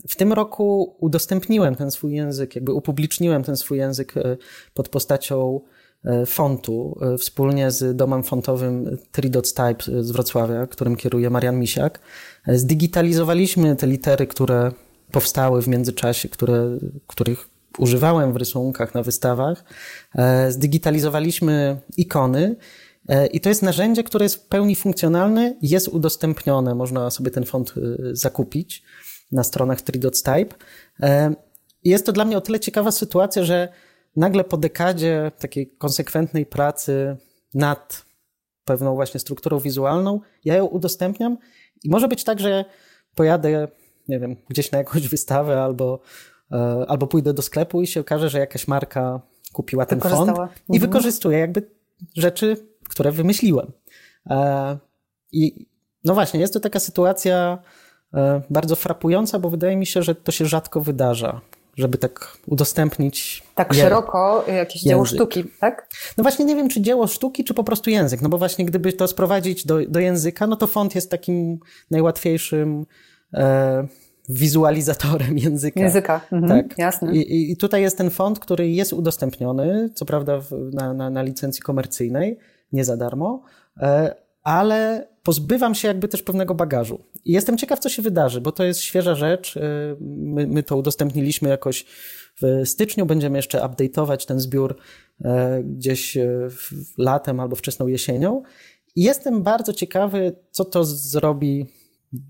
W 0.08 0.16
tym 0.16 0.32
roku 0.32 0.96
udostępniłem 1.00 1.74
ten 1.74 1.90
swój 1.90 2.14
język, 2.14 2.54
jakby 2.54 2.72
upubliczniłem 2.72 3.42
ten 3.42 3.56
swój 3.56 3.78
język 3.78 4.14
pod 4.74 4.88
postacią 4.88 5.60
E, 5.95 5.95
fontu 6.26 6.98
e, 7.00 7.18
wspólnie 7.18 7.70
z 7.70 7.96
domem 7.96 8.22
fontowym 8.22 8.98
Tridots 9.12 9.54
Type 9.54 10.02
z 10.02 10.10
Wrocławia, 10.10 10.66
którym 10.66 10.96
kieruje 10.96 11.30
Marian 11.30 11.58
Misiak. 11.58 12.00
E, 12.46 12.58
zdigitalizowaliśmy 12.58 13.76
te 13.76 13.86
litery, 13.86 14.26
które 14.26 14.72
powstały 15.12 15.62
w 15.62 15.68
międzyczasie, 15.68 16.28
które, 16.28 16.78
których 17.06 17.48
używałem 17.78 18.32
w 18.32 18.36
rysunkach 18.36 18.94
na 18.94 19.02
wystawach. 19.02 19.64
Zdigitalizowaliśmy 20.48 21.80
ikony 21.96 22.56
i 23.32 23.40
to 23.40 23.48
jest 23.48 23.62
narzędzie, 23.62 24.04
które 24.04 24.24
jest 24.24 24.36
w 24.36 24.46
pełni 24.46 24.76
funkcjonalne, 24.76 25.54
jest 25.62 25.88
udostępnione, 25.88 26.74
można 26.74 27.10
sobie 27.10 27.30
ten 27.30 27.44
font 27.44 27.74
zakupić 28.12 28.82
na 29.32 29.44
stronach 29.44 29.80
Tridots 29.80 30.22
Type. 30.22 30.54
Jest 31.84 32.06
to 32.06 32.12
dla 32.12 32.24
mnie 32.24 32.38
o 32.38 32.40
tyle 32.40 32.60
ciekawa 32.60 32.90
sytuacja, 32.92 33.44
że 33.44 33.68
nagle 34.16 34.44
po 34.44 34.56
dekadzie 34.56 35.32
takiej 35.38 35.70
konsekwentnej 35.70 36.46
pracy 36.46 37.16
nad 37.54 38.06
pewną 38.64 38.94
właśnie 38.94 39.20
strukturą 39.20 39.58
wizualną, 39.58 40.20
ja 40.44 40.56
ją 40.56 40.64
udostępniam 40.64 41.38
i 41.84 41.90
może 41.90 42.08
być 42.08 42.24
tak, 42.24 42.40
że 42.40 42.64
pojadę 43.14 43.68
nie 44.08 44.20
wiem, 44.20 44.36
gdzieś 44.48 44.72
na 44.72 44.78
jakąś 44.78 45.08
wystawę 45.08 45.62
albo, 45.62 46.00
e, 46.52 46.84
albo 46.88 47.06
pójdę 47.06 47.34
do 47.34 47.42
sklepu 47.42 47.82
i 47.82 47.86
się 47.86 48.00
okaże, 48.00 48.28
że 48.28 48.38
jakaś 48.38 48.68
marka 48.68 49.20
kupiła 49.52 49.86
ten 49.86 50.00
font 50.00 50.28
mhm. 50.28 50.48
i 50.68 50.78
wykorzystuje 50.78 51.38
jakby 51.38 51.70
rzeczy, 52.16 52.56
które 52.88 53.12
wymyśliłem. 53.12 53.72
E, 54.30 54.78
I 55.32 55.66
no 56.04 56.14
właśnie, 56.14 56.40
jest 56.40 56.52
to 56.52 56.60
taka 56.60 56.80
sytuacja 56.80 57.58
e, 58.14 58.42
bardzo 58.50 58.76
frapująca, 58.76 59.38
bo 59.38 59.50
wydaje 59.50 59.76
mi 59.76 59.86
się, 59.86 60.02
że 60.02 60.14
to 60.14 60.32
się 60.32 60.46
rzadko 60.46 60.80
wydarza 60.80 61.40
żeby 61.76 61.98
tak 61.98 62.38
udostępnić. 62.46 63.42
Tak 63.54 63.74
je, 63.74 63.82
szeroko 63.82 64.44
jakieś 64.48 64.74
język. 64.74 64.88
dzieło 64.88 65.04
sztuki, 65.04 65.44
tak? 65.60 65.88
No 66.16 66.22
właśnie 66.22 66.44
nie 66.44 66.56
wiem, 66.56 66.68
czy 66.68 66.80
dzieło 66.80 67.06
sztuki, 67.06 67.44
czy 67.44 67.54
po 67.54 67.64
prostu 67.64 67.90
język. 67.90 68.22
No 68.22 68.28
bo 68.28 68.38
właśnie 68.38 68.64
gdyby 68.64 68.92
to 68.92 69.08
sprowadzić 69.08 69.66
do, 69.66 69.86
do 69.88 70.00
języka, 70.00 70.46
no 70.46 70.56
to 70.56 70.66
font 70.66 70.94
jest 70.94 71.10
takim 71.10 71.58
najłatwiejszym 71.90 72.86
e, 73.34 73.86
wizualizatorem 74.28 75.38
języka. 75.48 75.80
Języka, 75.80 76.20
mhm, 76.32 76.62
tak. 76.62 76.78
jasne. 76.78 77.12
I, 77.12 77.52
I, 77.52 77.56
tutaj 77.56 77.82
jest 77.82 77.98
ten 77.98 78.10
font, 78.10 78.38
który 78.38 78.70
jest 78.70 78.92
udostępniony, 78.92 79.90
co 79.94 80.04
prawda 80.04 80.40
w, 80.40 80.50
na, 80.72 80.94
na, 80.94 81.10
na 81.10 81.22
licencji 81.22 81.62
komercyjnej, 81.62 82.38
nie 82.72 82.84
za 82.84 82.96
darmo, 82.96 83.42
e, 83.80 84.14
ale 84.42 85.08
pozbywam 85.26 85.74
się 85.74 85.88
jakby 85.88 86.08
też 86.08 86.22
pewnego 86.22 86.54
bagażu. 86.54 87.04
I 87.24 87.32
jestem 87.32 87.58
ciekaw, 87.58 87.78
co 87.78 87.88
się 87.88 88.02
wydarzy, 88.02 88.40
bo 88.40 88.52
to 88.52 88.64
jest 88.64 88.80
świeża 88.80 89.14
rzecz. 89.14 89.56
Y, 89.56 89.60
my, 90.00 90.46
my 90.46 90.62
to 90.62 90.76
udostępniliśmy 90.76 91.48
jakoś 91.48 91.84
w 92.42 92.62
styczniu, 92.64 93.06
będziemy 93.06 93.38
jeszcze 93.38 93.58
update'ować 93.58 94.26
ten 94.26 94.40
zbiór 94.40 94.76
e, 95.24 95.62
gdzieś 95.62 96.16
e, 96.16 96.28
latem 96.98 97.40
albo 97.40 97.56
wczesną 97.56 97.86
jesienią. 97.86 98.42
I 98.96 99.02
jestem 99.02 99.42
bardzo 99.42 99.72
ciekawy, 99.72 100.36
co 100.50 100.64
to 100.64 100.84
zrobi 100.84 101.66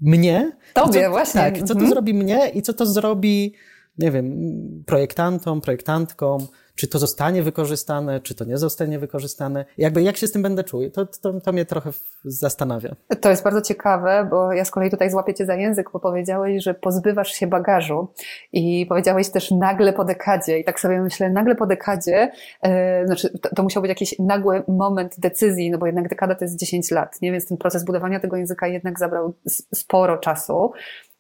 mnie. 0.01 0.57
Tobie, 0.75 1.05
co, 1.05 1.11
właśnie. 1.11 1.41
Tak, 1.41 1.59
co 1.59 1.67
to 1.67 1.73
mhm. 1.73 1.91
zrobi 1.91 2.15
mnie 2.15 2.51
i 2.55 2.63
co 2.63 2.73
to 2.73 2.87
zrobi, 2.87 3.55
nie 3.99 4.11
wiem, 4.11 4.85
projektantom, 4.87 5.61
projektantkom, 5.61 6.47
czy 6.77 6.89
to 6.89 6.99
zostanie 6.99 7.43
wykorzystane, 7.43 8.21
czy 8.21 8.35
to 8.35 8.45
nie 8.45 8.59
zostanie 8.59 8.99
wykorzystane. 8.99 9.65
Jakby 9.79 10.03
jak 10.03 10.17
się 10.17 10.27
z 10.27 10.33
tym 10.33 10.43
będę 10.43 10.65
czuł, 10.65 10.91
to, 10.91 11.07
to, 11.07 11.41
to 11.41 11.53
mnie 11.53 11.65
trochę 11.65 11.91
zastanawia. 12.25 12.97
To 13.21 13.31
jest 13.31 13.45
bardzo 13.45 13.63
ciekawe, 13.63 14.27
bo 14.31 14.53
ja 14.53 14.65
z 14.65 14.71
kolei 14.71 14.91
tutaj 14.91 15.11
złapię 15.11 15.35
cię 15.35 15.47
za 15.47 15.55
język, 15.55 15.91
bo 15.93 16.01
powiedziałeś, 16.01 16.65
że 16.65 16.75
pozbywasz 16.75 17.33
się 17.33 17.47
bagażu 17.47 18.09
i 18.53 18.87
powiedziałeś 18.89 19.29
też 19.29 19.51
nagle 19.51 19.93
po 19.93 20.05
dekadzie 20.05 20.59
i 20.59 20.65
tak 20.65 20.81
sobie 20.81 21.01
myślę, 21.01 21.31
nagle 21.31 21.55
po 21.55 21.67
dekadzie, 21.67 22.31
yy, 22.63 22.71
znaczy 23.07 23.39
to, 23.39 23.49
to 23.55 23.63
musiał 23.63 23.83
być 23.83 23.89
jakiś 23.89 24.19
nagły 24.19 24.63
moment 24.69 25.21
decyzji, 25.21 25.71
no 25.71 25.79
bo 25.79 25.87
jednak 25.87 26.09
dekada 26.09 26.35
to 26.35 26.45
jest 26.45 26.59
10 26.59 26.91
lat, 26.91 27.23
nie? 27.23 27.33
Więc 27.33 27.47
ten 27.47 27.57
proces 27.57 27.85
budowania 27.85 28.21
tego 28.21 28.37
języka 28.37 28.67
jednak 28.67 28.99
zabrał 28.99 29.35
sporo 29.75 30.19
czasu. 30.19 30.73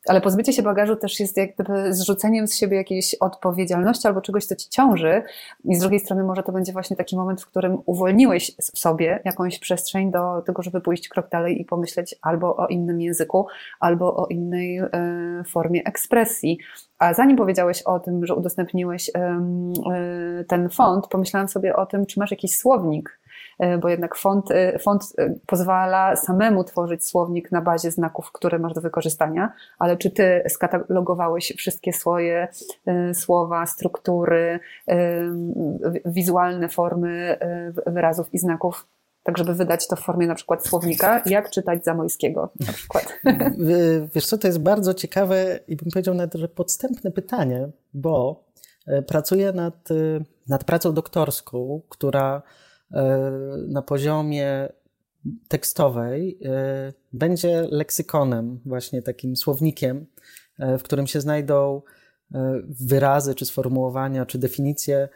Ale 0.09 0.21
pozbycie 0.21 0.53
się 0.53 0.63
bagażu 0.63 0.97
też 0.97 1.21
jest 1.21 1.37
jak 1.37 1.55
gdyby 1.55 1.95
zrzuceniem 1.95 2.49
z 2.49 2.57
siebie 2.57 2.77
jakiejś 2.77 3.15
odpowiedzialności 3.15 4.07
albo 4.09 4.21
czegoś, 4.21 4.45
co 4.45 4.57
ci 4.57 4.69
ciąży. 4.69 5.23
I 5.65 5.75
z 5.75 5.79
drugiej 5.79 6.01
strony 6.01 6.25
może 6.25 6.43
to 6.43 6.53
będzie 6.53 6.73
właśnie 6.73 6.97
taki 6.97 7.17
moment, 7.17 7.43
w 7.43 7.47
którym 7.47 7.79
uwolniłeś 7.87 8.53
sobie 8.61 9.21
jakąś 9.25 9.59
przestrzeń 9.59 10.11
do 10.11 10.43
tego, 10.47 10.63
żeby 10.63 10.81
pójść 10.81 11.09
krok 11.09 11.29
dalej 11.29 11.61
i 11.61 11.65
pomyśleć 11.65 12.15
albo 12.23 12.57
o 12.57 12.67
innym 12.67 13.01
języku, 13.01 13.47
albo 13.81 14.17
o 14.17 14.27
innej 14.27 14.79
e, 14.79 14.91
formie 15.47 15.85
ekspresji. 15.85 16.59
A 16.99 17.15
zanim 17.15 17.37
powiedziałeś 17.37 17.83
o 17.83 18.01
tym, 18.01 18.27
że 18.27 18.35
udostępniłeś 18.35 19.11
e, 19.15 19.41
ten 20.49 20.69
font, 20.69 21.07
pomyślałam 21.09 21.49
sobie 21.49 21.77
o 21.77 21.87
tym, 21.87 22.07
czy 22.07 22.21
masz 22.21 22.31
jakiś 22.31 22.57
słownik 22.59 23.19
bo 23.81 23.89
jednak 23.89 24.17
font, 24.17 24.51
e, 24.51 24.79
font 24.79 25.03
e, 25.19 25.35
pozwala 25.47 26.17
samemu 26.17 26.65
tworzyć 26.65 27.07
słownik 27.07 27.53
na 27.53 27.63
bazie 27.63 27.91
znaków, 27.91 28.33
które 28.33 28.59
masz 28.59 28.73
do 28.73 28.81
wykorzystania, 28.81 29.53
ale 29.79 29.97
czy 29.97 30.11
ty 30.11 30.43
skatalogowałeś 30.49 31.53
wszystkie 31.57 31.93
swoje 31.93 32.49
słowa, 33.15 33.67
struktury, 33.67 34.61
wizualne 36.05 36.69
formy 36.69 37.39
wyrazów 37.87 38.35
i 38.35 38.39
znaków 38.39 38.87
tak 39.23 39.39
żeby 39.39 39.55
wydać 39.55 39.89
to 39.89 39.97
w 39.97 40.01
formie 40.01 40.27
na 40.27 40.35
przykład 40.35 40.67
słownika, 40.67 41.23
jak 41.27 41.51
czytać 41.51 41.85
Zamojskiego 41.85 42.51
na 42.67 42.73
przykład. 42.73 43.19
Wiesz 44.15 44.27
co, 44.27 44.39
to 44.39 44.47
jest 44.47 44.61
bardzo 44.61 44.95
ciekawe 44.95 45.59
i 45.69 45.77
bym 45.77 45.91
powiedział 45.91 46.15
nawet, 46.15 46.35
że 46.35 46.49
podstępne 46.49 47.11
pytanie, 47.11 47.69
bo 47.95 48.45
pracuję 49.07 49.53
nad, 49.53 49.89
nad 50.49 50.65
pracą 50.65 50.95
doktorską, 50.95 51.81
która 51.89 52.43
E, 52.43 52.66
na 53.69 53.83
poziomie 53.83 54.69
tekstowej 55.49 56.39
e, 56.45 56.93
będzie 57.13 57.69
leksykonem, 57.71 58.61
właśnie 58.65 59.03
takim 59.03 59.37
słownikiem, 59.37 60.07
e, 60.59 60.79
w 60.79 60.83
którym 60.83 61.07
się 61.07 61.21
znajdą 61.21 61.83
wyrazy, 62.69 63.35
czy 63.35 63.47
sformułowania, 63.47 64.27
czy 64.27 64.39
definicje 64.39 65.09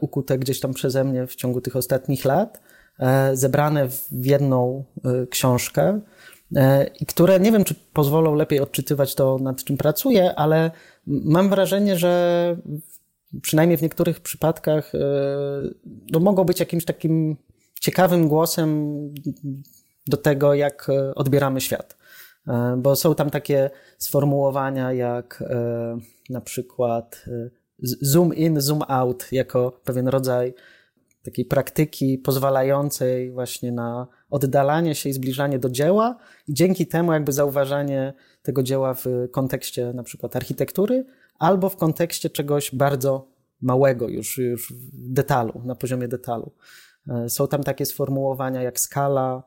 ukute 0.00 0.38
gdzieś 0.38 0.60
tam 0.60 0.74
przeze 0.74 1.04
mnie 1.04 1.26
w 1.26 1.34
ciągu 1.34 1.60
tych 1.60 1.76
ostatnich 1.76 2.24
lat, 2.24 2.60
zebrane 3.32 3.88
w 3.88 4.26
jedną 4.26 4.84
książkę 5.30 6.00
i 7.00 7.06
które 7.06 7.40
nie 7.40 7.52
wiem, 7.52 7.64
czy 7.64 7.74
pozwolą 7.92 8.34
lepiej 8.34 8.60
odczytywać 8.60 9.14
to, 9.14 9.38
nad 9.38 9.64
czym 9.64 9.76
pracuję, 9.76 10.34
ale 10.34 10.70
mam 11.06 11.50
wrażenie, 11.50 11.96
że 11.96 12.56
przynajmniej 13.42 13.78
w 13.78 13.82
niektórych 13.82 14.20
przypadkach, 14.20 14.94
e, 14.94 14.98
no, 16.12 16.20
mogą 16.20 16.44
być 16.44 16.60
jakimś 16.60 16.84
takim 16.84 17.36
ciekawym 17.80 18.28
głosem 18.28 18.98
do 20.06 20.16
tego, 20.16 20.54
jak 20.54 20.88
e, 20.88 21.14
odbieramy 21.14 21.60
świat. 21.60 21.96
E, 22.48 22.76
bo 22.78 22.96
są 22.96 23.14
tam 23.14 23.30
takie 23.30 23.70
sformułowania 23.98 24.92
jak 24.92 25.44
na 26.30 26.40
przykład 26.40 27.24
zoom 27.82 28.34
in, 28.34 28.60
zoom 28.60 28.80
out, 28.88 29.26
jako 29.32 29.80
pewien 29.84 30.08
rodzaj 30.08 30.54
takiej 31.22 31.44
praktyki 31.44 32.18
pozwalającej 32.18 33.30
właśnie 33.30 33.72
na 33.72 34.06
oddalanie 34.30 34.94
się 34.94 35.10
i 35.10 35.12
zbliżanie 35.12 35.58
do 35.58 35.70
dzieła 35.70 36.16
i 36.48 36.54
dzięki 36.54 36.86
temu 36.86 37.12
jakby 37.12 37.32
zauważanie 37.32 38.12
tego 38.42 38.62
dzieła 38.62 38.94
w 38.94 39.06
kontekście 39.30 39.92
na 39.92 40.02
przykład 40.02 40.36
architektury, 40.36 41.04
albo 41.38 41.68
w 41.68 41.76
kontekście 41.76 42.30
czegoś 42.30 42.74
bardzo 42.74 43.34
małego, 43.62 44.08
już, 44.08 44.38
już 44.38 44.72
detalu, 44.92 45.62
na 45.64 45.74
poziomie 45.74 46.08
detalu. 46.08 46.52
E, 47.08 47.28
są 47.28 47.48
tam 47.48 47.62
takie 47.62 47.86
sformułowania 47.86 48.62
jak 48.62 48.80
skala, 48.80 49.42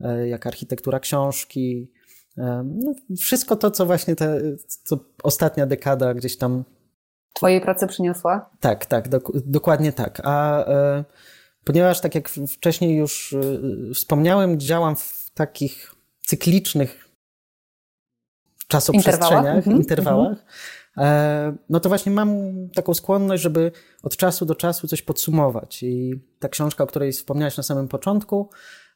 e, 0.00 0.28
jak 0.28 0.46
architektura 0.46 1.00
książki. 1.00 1.92
E, 2.38 2.62
no, 2.64 2.94
wszystko 3.18 3.56
to, 3.56 3.70
co 3.70 3.86
właśnie 3.86 4.16
te, 4.16 4.40
co 4.84 4.98
ostatnia 5.22 5.66
dekada 5.66 6.14
gdzieś 6.14 6.38
tam. 6.38 6.64
Twojej 7.32 7.60
pracy 7.60 7.86
przyniosła? 7.86 8.50
Tak, 8.60 8.86
tak, 8.86 9.08
dok 9.08 9.32
dokładnie 9.46 9.92
tak. 9.92 10.20
A 10.24 10.66
e, 10.66 11.04
ponieważ, 11.64 12.00
tak 12.00 12.14
jak 12.14 12.28
wcześniej 12.28 12.96
już 12.96 13.32
e, 13.32 13.40
wspomniałem, 13.94 14.60
działam 14.60 14.96
w 14.96 15.30
takich 15.34 15.94
cyklicznych 16.26 17.08
czasoprzestrzeniach, 18.68 19.36
interwałach, 19.36 19.66
mhm. 19.66 19.76
interwałach 19.76 20.38
E, 20.38 20.81
no 21.68 21.80
to 21.80 21.88
właśnie 21.88 22.12
mam 22.12 22.30
taką 22.74 22.94
skłonność, 22.94 23.42
żeby 23.42 23.72
od 24.02 24.16
czasu 24.16 24.46
do 24.46 24.54
czasu 24.54 24.88
coś 24.88 25.02
podsumować. 25.02 25.82
I 25.82 26.20
ta 26.38 26.48
książka, 26.48 26.84
o 26.84 26.86
której 26.86 27.12
wspomniałeś 27.12 27.56
na 27.56 27.62
samym 27.62 27.88
początku, 27.88 28.50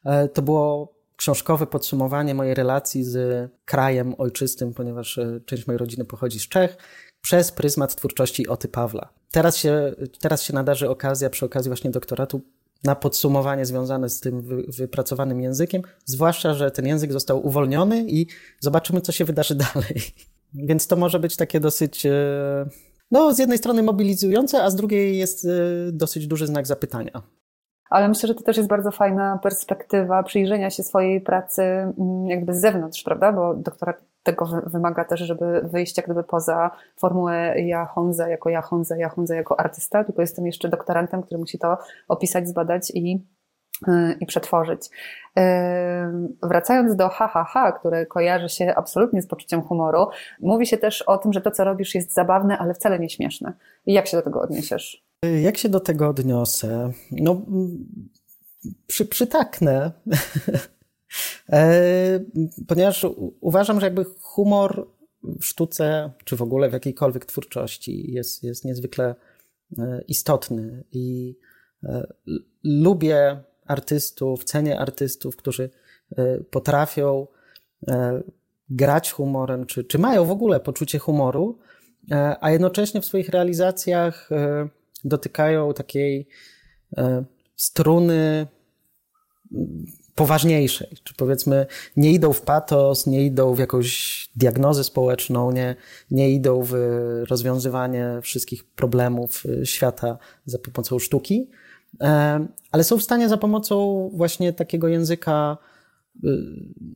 e, 0.05 0.27
to 0.27 0.41
było 0.41 0.97
książkowe 1.15 1.67
podsumowanie 1.67 2.35
mojej 2.35 2.53
relacji 2.53 3.03
z 3.03 3.49
krajem 3.65 4.15
ojczystym, 4.17 4.73
ponieważ 4.73 5.17
e, 5.17 5.39
część 5.45 5.67
mojej 5.67 5.77
rodziny 5.77 6.05
pochodzi 6.05 6.39
z 6.39 6.47
Czech, 6.47 6.77
przez 7.21 7.51
pryzmat 7.51 7.95
twórczości 7.95 8.47
Oty 8.47 8.67
Pawla. 8.67 9.09
Teraz 9.31 9.57
się, 9.57 9.95
teraz 10.19 10.43
się 10.43 10.53
nadarzy 10.53 10.89
okazja, 10.89 11.29
przy 11.29 11.45
okazji 11.45 11.69
właśnie 11.69 11.91
doktoratu, 11.91 12.41
na 12.83 12.95
podsumowanie 12.95 13.65
związane 13.65 14.09
z 14.09 14.19
tym 14.19 14.41
wypracowanym 14.67 15.41
językiem, 15.41 15.81
zwłaszcza, 16.05 16.53
że 16.53 16.71
ten 16.71 16.87
język 16.87 17.11
został 17.13 17.47
uwolniony 17.47 18.05
i 18.07 18.27
zobaczymy, 18.59 19.01
co 19.01 19.11
się 19.11 19.25
wydarzy 19.25 19.55
dalej. 19.73 20.01
Więc 20.63 20.87
to 20.87 20.95
może 20.95 21.19
być 21.19 21.37
takie 21.37 21.59
dosyć, 21.59 22.05
e, 22.05 22.11
no 23.11 23.33
z 23.33 23.39
jednej 23.39 23.57
strony 23.57 23.83
mobilizujące, 23.83 24.63
a 24.63 24.69
z 24.69 24.75
drugiej 24.75 25.17
jest 25.17 25.45
e, 25.45 25.49
dosyć 25.91 26.27
duży 26.27 26.47
znak 26.47 26.67
zapytania. 26.67 27.21
Ale 27.89 28.09
myślę, 28.09 28.27
że 28.27 28.35
to 28.35 28.43
też 28.43 28.57
jest 28.57 28.69
bardzo 28.69 28.91
fajna 28.91 29.39
perspektywa 29.43 30.23
przyjrzenia 30.23 30.69
się 30.69 30.83
swojej 30.83 31.21
pracy 31.21 31.61
mm, 31.61 32.27
jakby 32.27 32.53
z 32.53 32.61
zewnątrz, 32.61 33.03
prawda? 33.03 33.31
Bo 33.31 33.53
doktorat 33.53 34.01
tego 34.23 34.61
wymaga 34.65 35.05
też, 35.05 35.19
żeby 35.19 35.61
wyjść 35.63 35.97
jak 35.97 36.05
gdyby 36.05 36.23
poza 36.23 36.71
formułę 36.99 37.61
ja 37.61 37.85
Honza 37.85 38.29
jako 38.29 38.49
ja 38.49 38.61
Honza, 38.61 38.97
ja 38.97 39.09
Honza 39.09 39.35
jako 39.35 39.59
artysta, 39.59 40.03
tylko 40.03 40.21
jestem 40.21 40.45
jeszcze 40.45 40.69
doktorantem, 40.69 41.23
który 41.23 41.37
musi 41.37 41.59
to 41.59 41.77
opisać, 42.07 42.47
zbadać 42.47 42.91
i 42.93 43.25
i 44.19 44.25
przetworzyć. 44.25 44.89
Wracając 46.43 46.95
do 46.95 47.09
ha, 47.09 47.27
ha, 47.27 47.71
które 47.71 48.05
kojarzy 48.05 48.49
się 48.49 48.73
absolutnie 48.75 49.21
z 49.21 49.27
poczuciem 49.27 49.61
humoru, 49.61 50.07
mówi 50.39 50.65
się 50.65 50.77
też 50.77 51.01
o 51.01 51.17
tym, 51.17 51.33
że 51.33 51.41
to, 51.41 51.51
co 51.51 51.63
robisz, 51.63 51.95
jest 51.95 52.13
zabawne, 52.13 52.57
ale 52.57 52.73
wcale 52.73 52.99
nie 52.99 53.09
śmieszne. 53.09 53.53
I 53.85 53.93
jak 53.93 54.07
się 54.07 54.17
do 54.17 54.23
tego 54.23 54.41
odniesiesz? 54.41 55.07
Jak 55.41 55.57
się 55.57 55.69
do 55.69 55.79
tego 55.79 56.09
odniosę? 56.09 56.91
No, 57.11 57.41
przy, 58.87 59.05
przytaknę. 59.05 59.91
e, 61.49 62.19
ponieważ 62.67 63.05
uważam, 63.41 63.79
że 63.79 63.85
jakby 63.85 64.05
humor 64.21 64.87
w 65.23 65.45
sztuce, 65.45 66.11
czy 66.25 66.35
w 66.35 66.41
ogóle 66.41 66.69
w 66.69 66.73
jakiejkolwiek 66.73 67.25
twórczości 67.25 68.11
jest, 68.11 68.43
jest 68.43 68.65
niezwykle 68.65 69.15
istotny 70.07 70.83
i 70.91 71.35
lubię 72.63 73.43
artystów, 73.67 74.43
cenię 74.43 74.79
artystów, 74.79 75.35
którzy 75.35 75.69
potrafią 76.51 77.27
grać 78.69 79.11
humorem, 79.11 79.65
czy, 79.65 79.83
czy 79.83 79.99
mają 79.99 80.25
w 80.25 80.31
ogóle 80.31 80.59
poczucie 80.59 80.99
humoru, 80.99 81.57
a 82.41 82.51
jednocześnie 82.51 83.01
w 83.01 83.05
swoich 83.05 83.29
realizacjach 83.29 84.29
dotykają 85.03 85.73
takiej 85.73 86.27
struny 87.55 88.47
poważniejszej, 90.15 90.97
czy 91.03 91.13
powiedzmy 91.13 91.65
nie 91.97 92.11
idą 92.11 92.33
w 92.33 92.41
patos, 92.41 93.07
nie 93.07 93.25
idą 93.25 93.53
w 93.53 93.59
jakąś 93.59 94.29
diagnozę 94.35 94.83
społeczną, 94.83 95.51
nie, 95.51 95.75
nie 96.11 96.29
idą 96.29 96.61
w 96.63 96.73
rozwiązywanie 97.29 98.19
wszystkich 98.21 98.63
problemów 98.63 99.43
świata 99.63 100.17
za 100.45 100.57
pomocą 100.59 100.99
sztuki, 100.99 101.49
e, 101.51 101.66
ale 102.71 102.83
są 102.83 102.97
w 102.97 103.03
stanie 103.03 103.29
za 103.29 103.37
pomocą 103.37 104.09
właśnie 104.13 104.53
takiego 104.53 104.87
języka 104.87 105.57
y, 106.15 106.29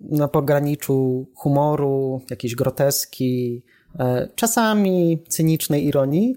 na 0.01 0.27
pograniczu 0.27 1.27
humoru, 1.35 2.21
jakiejś 2.29 2.55
groteski, 2.55 3.63
e, 3.99 4.27
czasami 4.35 5.23
cynicznej 5.27 5.85
ironii, 5.85 6.35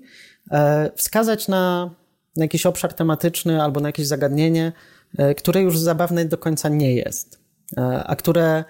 e, 0.50 0.90
wskazać 0.96 1.48
na, 1.48 1.90
na 2.36 2.44
jakiś 2.44 2.66
obszar 2.66 2.94
tematyczny 2.94 3.62
albo 3.62 3.80
na 3.80 3.88
jakieś 3.88 4.06
zagadnienie, 4.06 4.72
E, 5.18 5.34
które 5.34 5.62
już 5.62 5.78
zabawne 5.78 6.24
do 6.24 6.38
końca 6.38 6.68
nie 6.68 6.94
jest, 6.94 7.40
e, 7.76 8.04
a 8.04 8.16
które, 8.16 8.64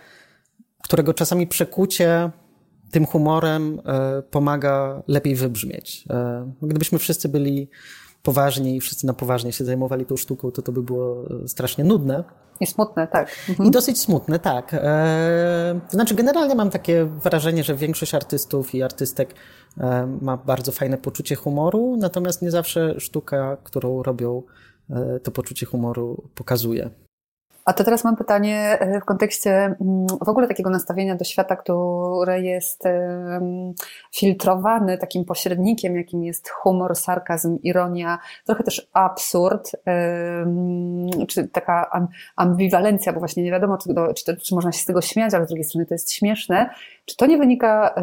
którego 0.83 1.15
czasami 1.15 1.47
przekucie 1.47 2.31
tym 2.91 3.07
humorem 3.07 3.81
e, 3.87 4.23
pomaga 4.23 5.03
lepiej 5.09 5.35
wybrzmieć. 5.35 6.05
Gdybyśmy 6.63 6.99
wszyscy 6.99 7.29
byli 7.29 7.71
poważni 8.25 8.77
i 8.77 8.81
wszyscy 8.81 9.07
na 9.07 9.15
poważnie 9.15 9.53
się 9.53 9.65
zajmowali 9.65 10.07
tą 10.07 10.17
sztuką, 10.17 10.51
to 10.51 10.63
to 10.63 10.73
by 10.73 10.83
było 10.83 11.25
strasznie 11.47 11.85
nudne. 11.85 12.25
I 12.61 12.67
smutne, 12.67 13.07
tak. 13.07 13.29
Mhm. 13.49 13.69
I 13.69 13.71
dosyć 13.71 14.01
smutne, 14.01 14.39
tak. 14.39 14.77
Znaczy, 15.91 16.15
generalnie 16.15 16.55
mam 16.55 16.71
takie 16.71 17.05
wrażenie, 17.05 17.65
że 17.65 17.75
większość 17.75 18.15
artystów 18.15 18.75
i 18.75 18.83
artystek 18.83 19.35
ma 20.21 20.37
bardzo 20.37 20.73
fajne 20.73 20.99
poczucie 20.99 21.35
humoru, 21.35 21.97
natomiast 21.97 22.43
nie 22.43 22.51
zawsze 22.51 23.01
sztuka, 23.01 23.57
którą 23.65 24.03
robią, 24.03 24.43
E, 24.91 25.21
to 25.21 25.31
poczucie 25.31 25.67
humoru 25.67 26.29
pokazuje. 26.35 26.91
A 27.65 27.73
to 27.73 27.85
teraz 27.85 28.05
mam 28.05 28.17
pytanie 28.17 28.79
e, 28.81 29.01
w 29.01 29.05
kontekście 29.05 29.51
mm, 29.51 30.07
w 30.25 30.29
ogóle 30.29 30.49
takiego 30.49 30.71
nastawienia 30.71 31.17
do 31.17 31.25
świata, 31.25 31.57
które 31.57 32.41
jest 32.41 32.85
filtrowany 34.15 34.99
takim 34.99 35.25
pośrednikiem, 35.25 35.97
jakim 35.97 36.25
jest 36.25 36.49
humor, 36.49 36.97
sarkazm, 36.97 37.59
ironia, 37.63 38.19
trochę 38.47 38.65
też 38.65 38.91
absurd, 38.93 39.73
czy 41.29 41.49
taka 41.49 42.09
ambiwalencja, 42.37 43.13
bo 43.13 43.19
właśnie 43.19 43.43
nie 43.43 43.51
wiadomo, 43.51 43.79
czy, 43.79 43.95
czy, 44.15 44.37
czy 44.37 44.55
można 44.55 44.73
się 44.73 44.79
z 44.79 44.85
tego 44.85 45.01
śmiać, 45.01 45.35
ale 45.35 45.45
z 45.45 45.49
drugiej 45.49 45.65
strony 45.65 45.87
to 45.87 45.95
jest 45.95 46.13
śmieszne. 46.13 46.71
Czy 47.05 47.17
to 47.17 47.27
nie 47.27 47.39
wynika 47.39 47.95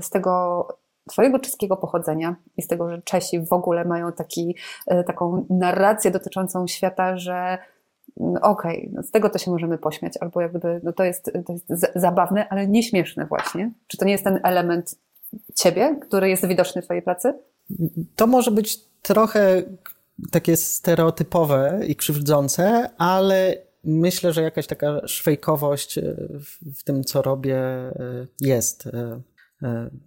z 0.00 0.10
tego 0.10 0.66
Twojego 1.10 1.38
czeskiego 1.38 1.76
pochodzenia 1.76 2.36
i 2.56 2.62
z 2.62 2.66
tego, 2.66 2.88
że 2.90 3.02
Czesi 3.02 3.40
w 3.40 3.52
ogóle 3.52 3.84
mają 3.84 4.12
taki, 4.12 4.56
e, 4.86 5.04
taką 5.04 5.46
narrację 5.50 6.10
dotyczącą 6.10 6.66
świata, 6.66 7.16
że 7.16 7.58
okej, 8.16 8.78
okay, 8.78 8.90
no 8.92 9.02
z 9.02 9.10
tego 9.10 9.30
to 9.30 9.38
się 9.38 9.50
możemy 9.50 9.78
pośmiać, 9.78 10.12
albo 10.20 10.40
jakby 10.40 10.80
no 10.82 10.92
to, 10.92 11.04
jest, 11.04 11.24
to 11.46 11.52
jest 11.68 11.86
zabawne, 11.94 12.48
ale 12.48 12.66
nieśmieszne 12.66 13.26
właśnie. 13.26 13.72
Czy 13.86 13.96
to 13.96 14.04
nie 14.04 14.12
jest 14.12 14.24
ten 14.24 14.40
element 14.42 14.94
ciebie, 15.54 15.96
który 16.00 16.28
jest 16.28 16.46
widoczny 16.46 16.82
w 16.82 16.84
twojej 16.84 17.02
pracy? 17.02 17.34
To 18.16 18.26
może 18.26 18.50
być 18.50 18.80
trochę 19.02 19.62
takie 20.30 20.56
stereotypowe 20.56 21.80
i 21.86 21.96
krzywdzące, 21.96 22.90
ale 22.98 23.56
myślę, 23.84 24.32
że 24.32 24.42
jakaś 24.42 24.66
taka 24.66 25.08
szwejkowość 25.08 25.98
e, 25.98 26.02
w, 26.76 26.82
tym, 26.84 27.04
co 27.04 27.22
robię, 27.22 27.58
e, 27.58 28.26
jest. 28.40 28.86
E, 28.86 29.20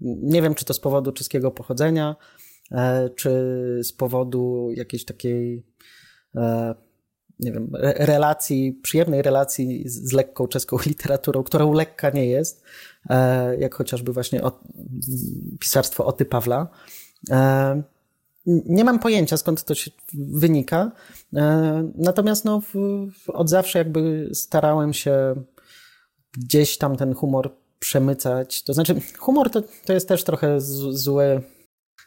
nie 0.02 0.42
wiem, 0.42 0.56
czy 0.56 0.66
to 0.66 0.74
z 0.74 0.80
powodu 0.80 1.12
czeskiego 1.12 1.52
pochodzenia, 1.52 2.16
czy 3.16 3.30
z 3.84 3.94
powodu 3.94 4.70
jakiejś 4.72 5.06
takiej, 5.06 5.64
nie 7.44 7.52
wiem, 7.52 7.72
relacji, 7.98 8.80
przyjemnej 8.84 9.22
relacji 9.22 9.84
z 9.90 10.12
lekką 10.12 10.48
czeską 10.48 10.78
literaturą, 10.86 11.44
którą 11.44 11.74
lekka 11.74 12.10
nie 12.10 12.26
jest, 12.26 12.64
jak 13.60 13.76
chociażby 13.76 14.14
właśnie 14.14 14.42
pisarstwo 15.60 16.06
Oty 16.06 16.26
Pawla. 16.26 16.68
Nie 18.46 18.84
mam 18.84 19.00
pojęcia, 19.00 19.38
skąd 19.38 19.64
to 19.64 19.76
się 19.76 19.92
wynika. 20.14 20.92
Natomiast 21.96 22.46
no, 22.46 22.62
od 23.28 23.50
zawsze 23.50 23.80
jakby 23.80 24.30
starałem 24.34 24.94
się 24.94 25.36
gdzieś 26.38 26.78
tam 26.78 26.98
ten 26.98 27.14
humor 27.14 27.52
przemycać. 27.80 28.64
To 28.64 28.74
znaczy, 28.74 28.96
humor 29.18 29.50
to, 29.50 29.62
to 29.86 29.94
jest 29.94 30.08
też 30.08 30.24
trochę 30.24 30.62
złe, 30.92 31.42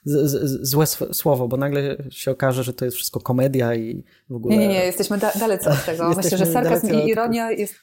z, 0.07 0.31
z, 0.31 0.71
złe 0.71 0.87
słowo, 1.13 1.49
bo 1.49 1.57
nagle 1.57 1.97
się 2.11 2.31
okaże, 2.31 2.65
że 2.65 2.73
to 2.73 2.85
jest 2.85 2.97
wszystko 2.97 3.21
komedia 3.21 3.75
i 3.75 4.05
w 4.31 4.35
ogóle. 4.35 4.57
Nie, 4.57 4.69
nie, 4.69 4.75
nie, 4.75 4.85
jesteśmy 4.85 5.19
da 5.19 5.33
dalece 5.41 5.71
od 5.71 5.85
tego. 5.85 6.09
Myślę, 6.17 6.39
że 6.39 6.47
sarkazm 6.47 6.95
i 6.95 7.09
ironia 7.09 7.51
jest 7.51 7.75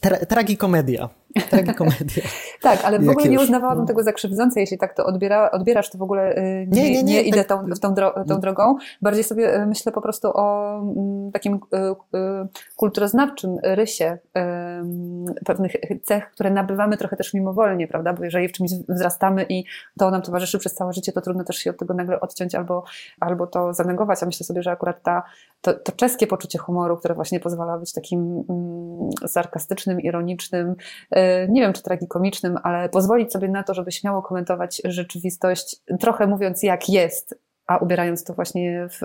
Tra 0.00 0.26
tragikomedia. 0.26 1.08
Tragikomedia. 1.50 2.22
tak, 2.62 2.84
ale 2.84 2.98
w 2.98 3.08
ogóle 3.08 3.28
nie 3.28 3.40
uznawałabym 3.40 3.82
no. 3.82 3.86
tego 3.86 4.02
za 4.02 4.12
krzywdzące, 4.12 4.60
jeśli 4.60 4.78
tak 4.78 4.94
to 4.94 5.06
odbiera, 5.06 5.50
odbierasz, 5.50 5.90
to 5.90 5.98
w 5.98 6.02
ogóle 6.02 6.36
y, 6.38 6.66
nie, 6.70 6.82
nie, 6.82 6.90
nie, 6.90 7.02
nie 7.02 7.22
idę 7.22 7.44
tak, 7.44 7.60
tą, 7.60 7.70
tą, 7.80 7.94
dro 7.94 8.24
tą 8.28 8.40
drogą. 8.40 8.76
Bardziej 9.02 9.24
sobie 9.24 9.62
y, 9.62 9.66
myślę 9.66 9.92
po 9.92 10.00
prostu 10.00 10.30
o 10.34 10.76
mm, 10.78 11.32
takim 11.32 11.54
y, 11.54 11.58
kulturoznawczym 12.76 13.56
rysie 13.62 14.18
pewnych 15.46 15.72
cech, 16.02 16.30
które 16.30 16.50
nabywamy 16.50 16.96
trochę 16.96 17.16
też 17.16 17.34
mimowolnie, 17.34 17.88
prawda? 17.88 18.12
Bo 18.12 18.24
jeżeli 18.24 18.48
w 18.48 18.52
czymś 18.52 18.70
wzrastamy 18.88 19.46
i 19.48 19.64
to 19.98 20.10
nam 20.10 20.22
towarzyszy 20.22 20.58
przez 20.58 20.74
całe 20.74 20.92
życie, 20.92 21.12
to 21.12 21.20
trudno 21.20 21.44
też 21.44 21.56
się 21.56 21.70
od 21.70 21.78
tego 21.78 21.94
nagle 21.94 22.20
odciąć 22.20 22.54
albo, 22.54 22.84
albo 23.20 23.46
to 23.46 23.74
zanegować. 23.74 24.22
A 24.22 24.26
myślę 24.26 24.46
sobie, 24.46 24.62
że 24.62 24.70
akurat 24.70 25.02
ta, 25.02 25.22
to, 25.60 25.74
to 25.74 25.92
czeskie 25.92 26.26
poczucie 26.26 26.58
humoru, 26.58 26.96
które 26.96 27.14
właśnie 27.14 27.40
pozwala 27.40 27.78
być 27.78 27.92
takim 27.92 28.44
mm, 28.48 29.28
sarkastycznym, 29.28 30.00
ironicznym, 30.00 30.74
nie 31.48 31.60
wiem 31.60 31.72
czy 31.72 31.82
tragikomicznym, 31.82 32.58
ale 32.62 32.88
pozwolić 32.88 33.32
sobie 33.32 33.48
na 33.48 33.62
to, 33.62 33.74
żeby 33.74 33.92
śmiało 33.92 34.22
komentować 34.22 34.82
rzeczywistość, 34.84 35.76
trochę 36.00 36.26
mówiąc 36.26 36.62
jak 36.62 36.88
jest, 36.88 37.40
a 37.66 37.76
ubierając 37.78 38.24
to 38.24 38.34
właśnie 38.34 38.88
w, 38.90 38.98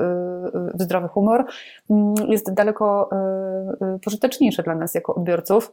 w 0.73 0.81
zdrowy 0.83 1.07
humor, 1.07 1.45
mm, 1.89 2.15
jest 2.27 2.53
daleko 2.53 3.09
e, 3.11 3.15
e, 3.15 3.99
pożyteczniejsze 4.03 4.63
dla 4.63 4.75
nas 4.75 4.95
jako 4.95 5.15
odbiorców, 5.15 5.71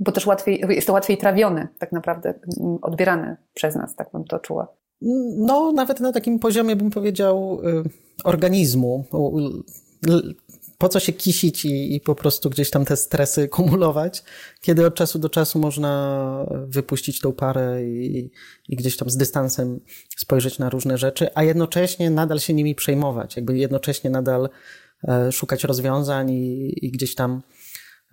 bo 0.00 0.12
też 0.12 0.26
łatwiej, 0.26 0.64
jest 0.68 0.86
to 0.86 0.92
łatwiej 0.92 1.18
trawione, 1.18 1.68
tak 1.78 1.92
naprawdę, 1.92 2.34
mm, 2.60 2.78
odbierane 2.82 3.36
przez 3.54 3.74
nas, 3.74 3.94
tak 3.94 4.08
bym 4.12 4.24
to 4.24 4.38
czuła. 4.38 4.68
No, 5.36 5.72
nawet 5.72 6.00
na 6.00 6.12
takim 6.12 6.38
poziomie 6.38 6.76
bym 6.76 6.90
powiedział 6.90 7.58
e, 7.64 7.82
organizmu 8.24 9.04
po 10.84 10.88
co 10.88 11.00
się 11.00 11.12
kisić 11.12 11.64
i, 11.64 11.94
i, 11.94 12.00
po 12.00 12.14
prostu 12.14 12.50
gdzieś 12.50 12.70
tam 12.70 12.84
te 12.84 12.96
stresy 12.96 13.48
kumulować, 13.56 14.24
kiedy 14.60 14.86
od 14.86 14.94
czasu 14.94 15.18
do 15.18 15.28
czasu 15.28 15.58
można 15.58 16.46
wypuścić 16.66 17.20
tą 17.20 17.32
parę 17.32 17.84
i, 17.84 18.30
i 18.68 18.76
gdzieś 18.76 18.96
tam 18.96 19.10
z 19.10 19.16
dystansem 19.16 19.80
spojrzeć 20.16 20.58
na 20.58 20.70
różne 20.70 20.98
rzeczy, 20.98 21.28
a 21.34 21.44
jednocześnie 21.44 22.10
nadal 22.10 22.40
się 22.40 22.54
nimi 22.54 22.74
przejmować, 22.74 23.36
jakby 23.36 23.58
jednocześnie 23.58 24.10
nadal 24.10 24.48
e, 25.08 25.32
szukać 25.32 25.64
rozwiązań 25.64 26.30
i, 26.30 26.86
i 26.86 26.90
gdzieś 26.90 27.14
tam 27.14 27.42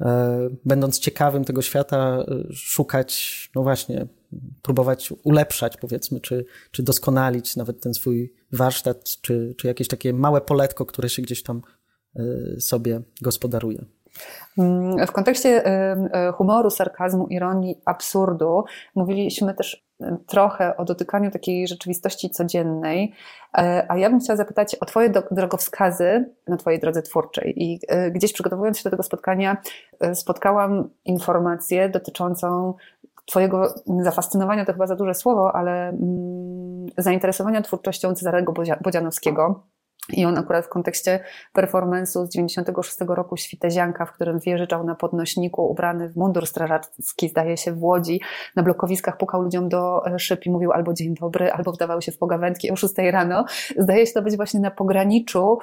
e, 0.01 0.49
będąc 0.65 0.99
ciekawym 0.99 1.45
tego 1.45 1.61
świata, 1.61 2.25
szukać, 2.53 3.49
no 3.55 3.63
właśnie, 3.63 4.07
próbować 4.61 5.13
ulepszać, 5.23 5.77
powiedzmy, 5.77 6.21
czy, 6.21 6.45
czy 6.71 6.83
doskonalić 6.83 7.55
nawet 7.55 7.81
ten 7.81 7.93
swój 7.93 8.33
warsztat, 8.51 9.03
czy, 9.21 9.55
czy 9.57 9.67
jakieś 9.67 9.87
takie 9.87 10.13
małe 10.13 10.41
poletko, 10.41 10.85
które 10.85 11.09
się 11.09 11.21
gdzieś 11.21 11.43
tam 11.43 11.61
sobie 12.59 13.01
gospodaruje. 13.21 13.85
Mm, 14.57 15.07
w 15.07 15.11
kontekście 15.11 15.67
y, 15.67 16.29
y, 16.29 16.31
humoru, 16.31 16.69
sarkazmu, 16.69 17.27
ironii, 17.27 17.81
absurdu 17.85 18.63
mówiliśmy 18.95 19.53
też 19.53 19.91
trochę 20.27 20.77
o 20.77 20.85
dotykaniu 20.85 21.31
takiej 21.31 21.67
rzeczywistości 21.67 22.29
codziennej, 22.29 23.13
a 23.87 23.97
ja 23.97 24.09
bym 24.09 24.19
chciała 24.19 24.37
zapytać 24.37 24.75
o 24.75 24.85
Twoje 24.85 25.11
drogowskazy 25.31 26.29
na 26.47 26.57
Twojej 26.57 26.79
drodze 26.79 27.01
twórczej. 27.01 27.63
I 27.63 27.79
gdzieś 28.11 28.33
przygotowując 28.33 28.77
się 28.77 28.83
do 28.83 28.89
tego 28.89 29.03
spotkania, 29.03 29.57
spotkałam 30.13 30.89
informację 31.05 31.89
dotyczącą 31.89 32.73
Twojego 33.25 33.75
zafascynowania, 34.01 34.65
to 34.65 34.73
chyba 34.73 34.87
za 34.87 34.95
duże 34.95 35.13
słowo, 35.13 35.55
ale 35.55 35.89
mm, 35.89 36.87
zainteresowania 36.97 37.61
twórczością 37.61 38.15
Cezarego 38.15 38.53
Bodzianowskiego 38.81 39.63
I 40.09 40.25
on 40.25 40.37
akurat 40.37 40.65
w 40.65 40.69
kontekście 40.69 41.19
performance'u 41.57 42.25
z 42.25 42.29
96 42.29 42.97
roku 43.07 43.37
Świtezianka, 43.37 44.05
w 44.05 44.11
którym 44.11 44.39
wjeżdżał 44.39 44.83
na 44.83 44.95
podnośniku 44.95 45.71
ubrany 45.71 46.09
w 46.09 46.15
mundur 46.15 46.47
strażacki, 46.47 47.29
zdaje 47.29 47.57
się 47.57 47.71
w 47.71 47.83
Łodzi, 47.83 48.21
na 48.55 48.63
blokowiskach 48.63 49.17
pukał 49.17 49.41
ludziom 49.41 49.69
do 49.69 50.03
szyb 50.17 50.45
i 50.45 50.51
mówił 50.51 50.71
albo 50.71 50.93
dzień 50.93 51.15
dobry, 51.21 51.51
albo 51.51 51.71
wdawał 51.71 52.01
się 52.01 52.11
w 52.11 52.17
pogawędki 52.17 52.71
o 52.71 52.75
6 52.75 52.93
rano. 52.97 53.45
Zdaje 53.77 54.07
się 54.07 54.13
to 54.13 54.21
być 54.21 54.35
właśnie 54.35 54.59
na 54.59 54.71
pograniczu 54.71 55.57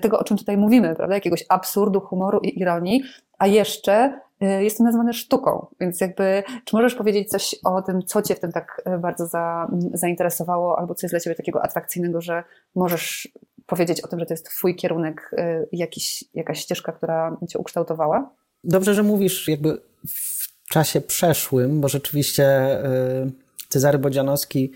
tego, 0.00 0.18
o 0.18 0.24
czym 0.24 0.36
tutaj 0.36 0.56
mówimy, 0.56 0.94
prawda? 0.96 1.14
Jakiegoś 1.14 1.44
absurdu, 1.48 2.00
humoru 2.00 2.40
i 2.42 2.60
ironii, 2.60 3.02
a 3.38 3.46
jeszcze 3.46 4.20
y, 4.42 4.64
jest 4.64 4.78
to 4.78 4.84
nazwane 4.84 5.12
sztuką, 5.12 5.66
więc 5.80 6.00
jakby, 6.00 6.42
czy 6.64 6.76
możesz 6.76 6.94
powiedzieć 6.94 7.30
coś 7.30 7.56
o 7.64 7.82
tym, 7.82 8.02
co 8.02 8.22
Cię 8.22 8.34
w 8.34 8.40
tym 8.40 8.52
tak 8.52 8.82
y, 8.96 8.98
bardzo 8.98 9.26
za, 9.26 9.68
zainteresowało, 9.94 10.78
albo 10.78 10.94
co 10.94 11.06
jest 11.06 11.12
dla 11.12 11.20
Ciebie 11.20 11.36
takiego 11.36 11.62
atrakcyjnego, 11.62 12.20
że 12.20 12.44
możesz 12.74 13.28
powiedzieć 13.66 14.00
o 14.00 14.08
tym, 14.08 14.20
że 14.20 14.26
to 14.26 14.34
jest 14.34 14.46
Twój 14.46 14.76
kierunek, 14.76 15.30
y, 15.38 15.68
jakiś, 15.72 16.24
jakaś 16.34 16.60
ścieżka, 16.60 16.92
która 16.92 17.36
Cię 17.48 17.58
ukształtowała? 17.58 18.30
Dobrze, 18.64 18.94
że 18.94 19.02
mówisz 19.02 19.48
jakby 19.48 19.80
w 20.08 20.68
czasie 20.68 21.00
przeszłym, 21.00 21.80
bo 21.80 21.88
rzeczywiście 21.88 22.78
Cezary 23.68 23.98
Bodzianowski 23.98 24.72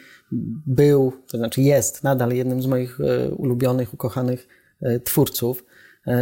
był, 0.66 1.12
to 1.30 1.38
znaczy 1.38 1.62
jest 1.62 2.04
nadal 2.04 2.30
jednym 2.30 2.62
z 2.62 2.66
moich 2.66 2.98
ulubionych, 3.36 3.94
ukochanych 3.94 4.48
twórców, 5.04 5.64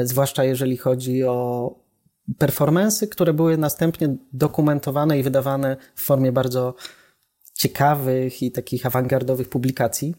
zwłaszcza 0.05 0.45
jeżeli 0.45 0.77
chodzi 0.77 1.25
o 1.25 1.75
performensy, 2.39 3.09
które 3.09 3.33
były 3.33 3.57
następnie 3.57 4.17
dokumentowane 4.33 5.19
i 5.19 5.23
wydawane 5.23 5.77
w 5.95 6.03
formie 6.03 6.33
bardzo 6.33 6.75
ciekawych 7.55 8.43
i 8.43 8.53
takich 8.53 8.87
awangardowych 8.87 9.49
publikacji, 9.49 10.15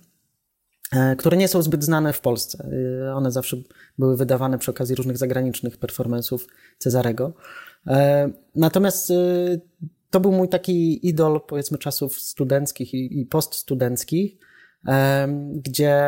e, 0.92 1.16
które 1.16 1.38
nie 1.38 1.48
są 1.48 1.62
zbyt 1.62 1.84
znane 1.84 2.14
w 2.14 2.22
Polsce. 2.22 2.70
E, 3.08 3.16
one 3.16 3.32
zawsze 3.32 3.58
były 3.98 4.18
wydawane 4.18 4.58
przy 4.58 4.72
okazji 4.72 4.96
różnych 4.96 5.18
zagranicznych 5.18 5.78
performansów 5.78 6.48
Cezarego. 6.78 7.34
E, 7.88 8.30
natomiast 8.56 9.14
to 10.10 10.20
był 10.20 10.32
mój 10.32 10.50
taki 10.50 11.08
idol, 11.08 11.42
powiedzmy, 11.48 11.78
czasów 11.78 12.20
studenckich 12.20 12.94
i 12.94 13.26
poststudenckich, 13.26 14.38
gdzie 15.54 16.04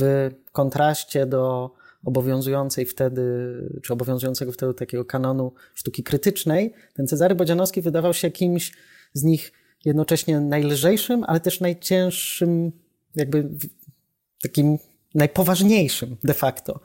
w 0.00 0.30
kontraście 0.52 1.26
do 1.26 1.74
obowiązującej 2.04 2.86
wtedy, 2.86 3.22
czy 3.82 3.92
obowiązującego 3.92 4.52
wtedy 4.52 4.74
takiego 4.74 5.04
kanonu 5.04 5.52
sztuki 5.74 6.02
krytycznej, 6.02 6.74
ten 6.94 7.06
Cezary 7.06 7.34
Bodzianowski 7.34 7.82
wydawał 7.82 8.14
się 8.14 8.30
kimś 8.30 8.72
z 9.12 9.22
nich 9.22 9.52
jednocześnie 9.84 10.40
najlżejszym, 10.40 11.24
ale 11.26 11.40
też 11.40 11.60
najcięższym, 11.60 12.72
jakby 13.14 13.48
takim 14.42 14.78
najpoważniejszym 15.14 16.16
de 16.24 16.34
facto, 16.34 16.80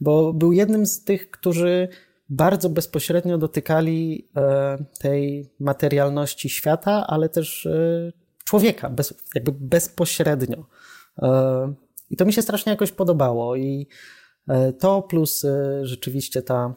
bo 0.00 0.32
był 0.32 0.52
jednym 0.52 0.86
z 0.86 1.04
tych, 1.04 1.30
którzy 1.30 1.88
bardzo 2.28 2.68
bezpośrednio 2.68 3.38
dotykali 3.38 4.28
e, 4.36 4.78
tej 4.98 5.50
materialności 5.60 6.48
świata, 6.48 7.06
ale 7.06 7.28
też 7.28 7.66
e, 7.66 8.12
człowieka, 8.44 8.90
jakby 9.34 9.52
bezpośrednio. 9.52 10.66
E, 11.18 11.74
I 12.10 12.16
to 12.16 12.24
mi 12.24 12.32
się 12.32 12.42
strasznie 12.42 12.70
jakoś 12.70 12.92
podobało 12.92 13.56
i 13.56 13.86
to 14.72 15.02
plus 15.02 15.44
e, 15.44 15.80
rzeczywiście 15.86 16.42
ta 16.42 16.74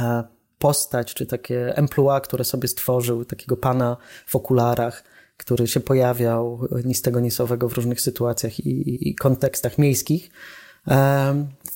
e, 0.00 0.24
postać, 0.58 1.14
czy 1.14 1.26
takie 1.26 1.76
emploi, 1.76 2.20
które 2.20 2.44
sobie 2.44 2.68
stworzył, 2.68 3.24
takiego 3.24 3.56
pana 3.56 3.96
w 4.26 4.36
okularach, 4.36 5.04
który 5.36 5.66
się 5.66 5.80
pojawiał 5.80 6.68
ni 6.84 6.94
z 6.94 7.02
tego, 7.02 7.20
ni 7.20 7.30
w 7.68 7.72
różnych 7.72 8.00
sytuacjach 8.00 8.60
i, 8.60 9.08
i 9.08 9.14
kontekstach 9.14 9.78
miejskich. 9.78 10.30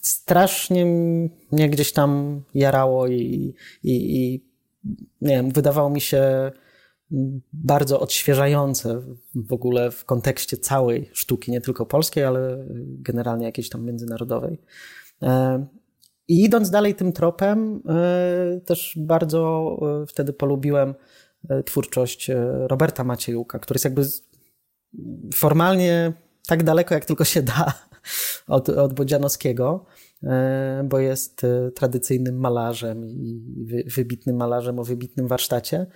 Strasznie 0.02 0.86
mnie 1.52 1.70
gdzieś 1.70 1.92
tam 1.92 2.42
jarało 2.54 3.06
i, 3.06 3.54
i, 3.82 4.16
i 4.16 4.44
nie 5.20 5.36
wiem, 5.36 5.50
wydawało 5.50 5.90
mi 5.90 6.00
się 6.00 6.52
bardzo 7.52 8.00
odświeżające 8.00 9.02
w 9.34 9.52
ogóle 9.52 9.90
w 9.90 10.04
kontekście 10.04 10.56
całej 10.56 11.10
sztuki, 11.12 11.50
nie 11.50 11.60
tylko 11.60 11.86
polskiej, 11.86 12.24
ale 12.24 12.66
generalnie 12.80 13.46
jakiejś 13.46 13.68
tam 13.68 13.84
międzynarodowej. 13.84 14.60
E, 15.22 15.66
I 16.28 16.44
idąc 16.44 16.70
dalej 16.70 16.94
tym 16.94 17.12
tropem, 17.12 17.82
e, 17.88 18.60
też 18.60 18.94
bardzo 19.00 19.76
e, 20.02 20.06
wtedy 20.06 20.32
polubiłem 20.32 20.94
twórczość 21.64 22.30
Roberta 22.66 23.04
Maciejuka, 23.04 23.58
który 23.58 23.76
jest 23.76 23.84
jakby 23.84 24.02
formalnie 25.34 26.12
tak 26.46 26.64
daleko, 26.64 26.94
jak 26.94 27.04
tylko 27.04 27.24
się 27.24 27.42
da 27.42 27.72
od, 28.46 28.68
od 28.68 28.94
Bodzianowskiego, 28.94 29.86
bo 30.84 30.98
jest 30.98 31.46
tradycyjnym 31.74 32.40
malarzem 32.40 33.04
i 33.04 33.42
wybitnym 33.96 34.36
malarzem 34.36 34.78
o 34.78 34.84
wybitnym 34.84 35.28
warsztacie, 35.28 35.86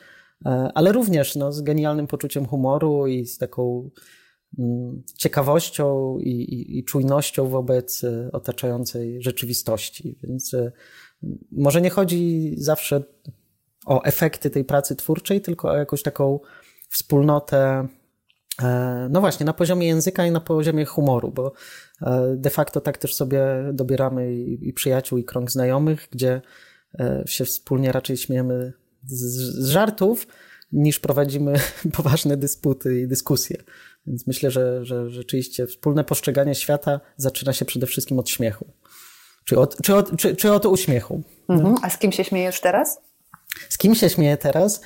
ale 0.74 0.92
również 0.92 1.36
no, 1.36 1.52
z 1.52 1.62
genialnym 1.62 2.06
poczuciem 2.06 2.46
humoru 2.46 3.06
i 3.06 3.26
z 3.26 3.38
taką 3.38 3.90
Mm, 4.58 5.02
ciekawością 5.16 6.18
i, 6.18 6.30
i, 6.30 6.78
i, 6.78 6.84
czujnością 6.84 7.48
wobec 7.48 8.04
e, 8.04 8.28
otaczającej 8.32 9.22
rzeczywistości. 9.22 10.18
Więc 10.22 10.54
e, 10.54 10.72
może 11.52 11.80
nie 11.80 11.90
chodzi 11.90 12.54
zawsze 12.58 13.02
o 13.86 14.02
efekty 14.02 14.50
tej 14.50 14.64
pracy 14.64 14.96
twórczej, 14.96 15.40
tylko 15.40 15.70
o 15.70 15.76
jakąś 15.76 16.02
taką 16.02 16.40
wspólnotę, 16.88 17.86
e, 18.62 19.08
no 19.10 19.20
właśnie, 19.20 19.46
na 19.46 19.52
poziomie 19.52 19.86
języka 19.86 20.26
i 20.26 20.30
na 20.30 20.40
poziomie 20.40 20.84
humoru, 20.84 21.30
bo 21.30 21.52
de 22.36 22.50
facto 22.50 22.80
tak 22.80 22.98
też 22.98 23.14
sobie 23.14 23.44
dobieramy 23.72 24.34
i, 24.34 24.68
i 24.68 24.72
przyjaciół, 24.72 25.18
i 25.18 25.24
krąg 25.24 25.50
znajomych, 25.50 26.08
gdzie 26.10 26.40
się 27.26 27.44
wspólnie 27.44 27.92
raczej 27.92 28.16
śmiejemy 28.16 28.72
z, 29.06 29.20
z 29.64 29.68
żartów, 29.68 30.26
niż 30.72 30.98
prowadzimy 30.98 31.54
poważne 31.96 32.36
dysputy 32.36 33.00
i 33.00 33.08
dyskusje. 33.08 33.56
Więc 34.06 34.26
myślę, 34.26 34.50
że, 34.50 34.84
że 34.84 35.10
rzeczywiście 35.10 35.66
wspólne 35.66 36.04
postrzeganie 36.04 36.54
świata 36.54 37.00
zaczyna 37.16 37.52
się 37.52 37.64
przede 37.64 37.86
wszystkim 37.86 38.18
od 38.18 38.28
śmiechu. 38.28 38.66
Czy 39.44 39.58
od, 39.58 39.82
czy 39.82 39.94
od, 39.94 40.16
czy, 40.16 40.36
czy 40.36 40.52
od 40.52 40.66
uśmiechu. 40.66 41.22
Mhm. 41.48 41.74
A 41.82 41.90
z 41.90 41.98
kim 41.98 42.12
się 42.12 42.24
śmiejesz 42.24 42.60
teraz? 42.60 43.00
Z 43.68 43.78
kim 43.78 43.94
się 43.94 44.10
śmieję 44.10 44.36
teraz? 44.36 44.80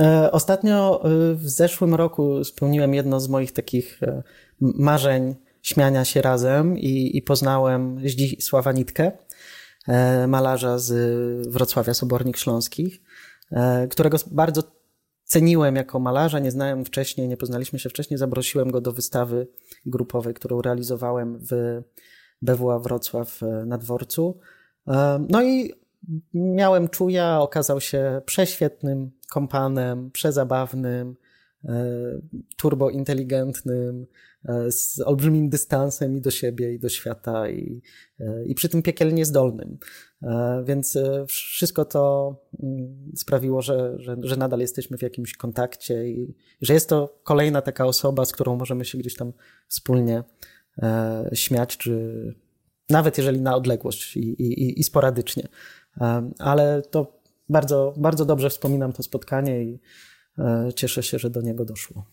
E, 0.00 0.32
ostatnio 0.32 1.04
e, 1.04 1.34
w 1.34 1.50
zeszłym 1.50 1.94
roku 1.94 2.44
spełniłem 2.44 2.94
jedno 2.94 3.20
z 3.20 3.28
moich 3.28 3.52
takich 3.52 4.02
e, 4.02 4.22
marzeń 4.60 5.34
śmiania 5.62 6.04
się 6.04 6.22
razem 6.22 6.78
i, 6.78 7.16
i 7.16 7.22
poznałem 7.22 8.08
Zdzisława 8.08 8.72
Nitkę, 8.72 9.12
malarza 10.28 10.78
z 10.78 10.92
Wrocławia 11.48 11.94
Sobornik 11.94 12.36
Śląskich, 12.36 13.00
którego 13.90 14.18
bardzo 14.30 14.62
ceniłem 15.24 15.76
jako 15.76 15.98
malarza, 15.98 16.38
nie 16.38 16.50
znałem 16.50 16.84
wcześniej, 16.84 17.28
nie 17.28 17.36
poznaliśmy 17.36 17.78
się 17.78 17.88
wcześniej, 17.88 18.18
zaprosiłem 18.18 18.70
go 18.70 18.80
do 18.80 18.92
wystawy 18.92 19.46
grupowej, 19.86 20.34
którą 20.34 20.62
realizowałem 20.62 21.38
w 21.38 21.82
BWA 22.42 22.78
Wrocław 22.78 23.42
e, 23.42 23.46
na 23.66 23.78
dworcu. 23.78 24.38
E, 24.88 25.26
no 25.28 25.42
i 25.42 25.72
miałem 26.34 26.88
czuja, 26.88 27.40
okazał 27.40 27.80
się 27.80 28.22
prześwietnym 28.26 29.10
kompanem, 29.30 30.10
przezabawnym, 30.10 31.10
e, 31.10 31.21
turbointeligentnym, 32.56 34.06
z 34.68 35.00
olbrzymim 35.00 35.48
dystansem 35.48 36.16
i 36.16 36.20
do 36.20 36.30
siebie, 36.30 36.74
i 36.74 36.78
do 36.78 36.88
świata, 36.88 37.50
i, 37.50 37.82
i 38.46 38.54
przy 38.54 38.68
tym 38.68 38.82
piekielnie 38.82 39.24
zdolnym. 39.24 39.78
E, 40.22 40.62
więc 40.66 40.96
e, 40.96 41.26
wszystko 41.28 41.84
to 41.84 42.36
mm, 42.62 43.12
sprawiło, 43.16 43.62
że, 43.62 43.94
że, 43.98 44.16
że 44.22 44.36
nadal 44.36 44.60
jesteśmy 44.60 44.98
w 44.98 45.02
jakimś 45.02 45.36
kontakcie 45.36 46.08
i 46.08 46.34
że 46.60 46.74
jest 46.74 46.88
to 46.88 47.20
kolejna 47.22 47.62
taka 47.62 47.86
osoba, 47.86 48.24
z 48.24 48.32
którą 48.32 48.56
możemy 48.56 48.84
się 48.84 48.98
gdzieś 48.98 49.14
tam 49.14 49.32
wspólnie 49.68 50.24
e, 50.82 51.30
śmiać, 51.32 51.76
czy 51.76 52.34
nawet 52.90 53.18
jeżeli 53.18 53.40
na 53.40 53.56
odległość 53.56 54.16
i, 54.16 54.20
i, 54.20 54.80
i 54.80 54.84
sporadycznie. 54.84 55.48
Ale 56.38 56.82
to 56.90 57.20
bardzo, 57.48 57.94
bardzo 57.96 58.24
dobrze 58.24 58.50
wspominam 58.50 58.92
to 58.92 59.02
spotkanie 59.02 59.62
i 59.62 59.80
cieszę 60.74 61.02
się, 61.02 61.18
że 61.18 61.30
do 61.30 61.40
niego 61.40 61.64
doszło. 61.64 62.04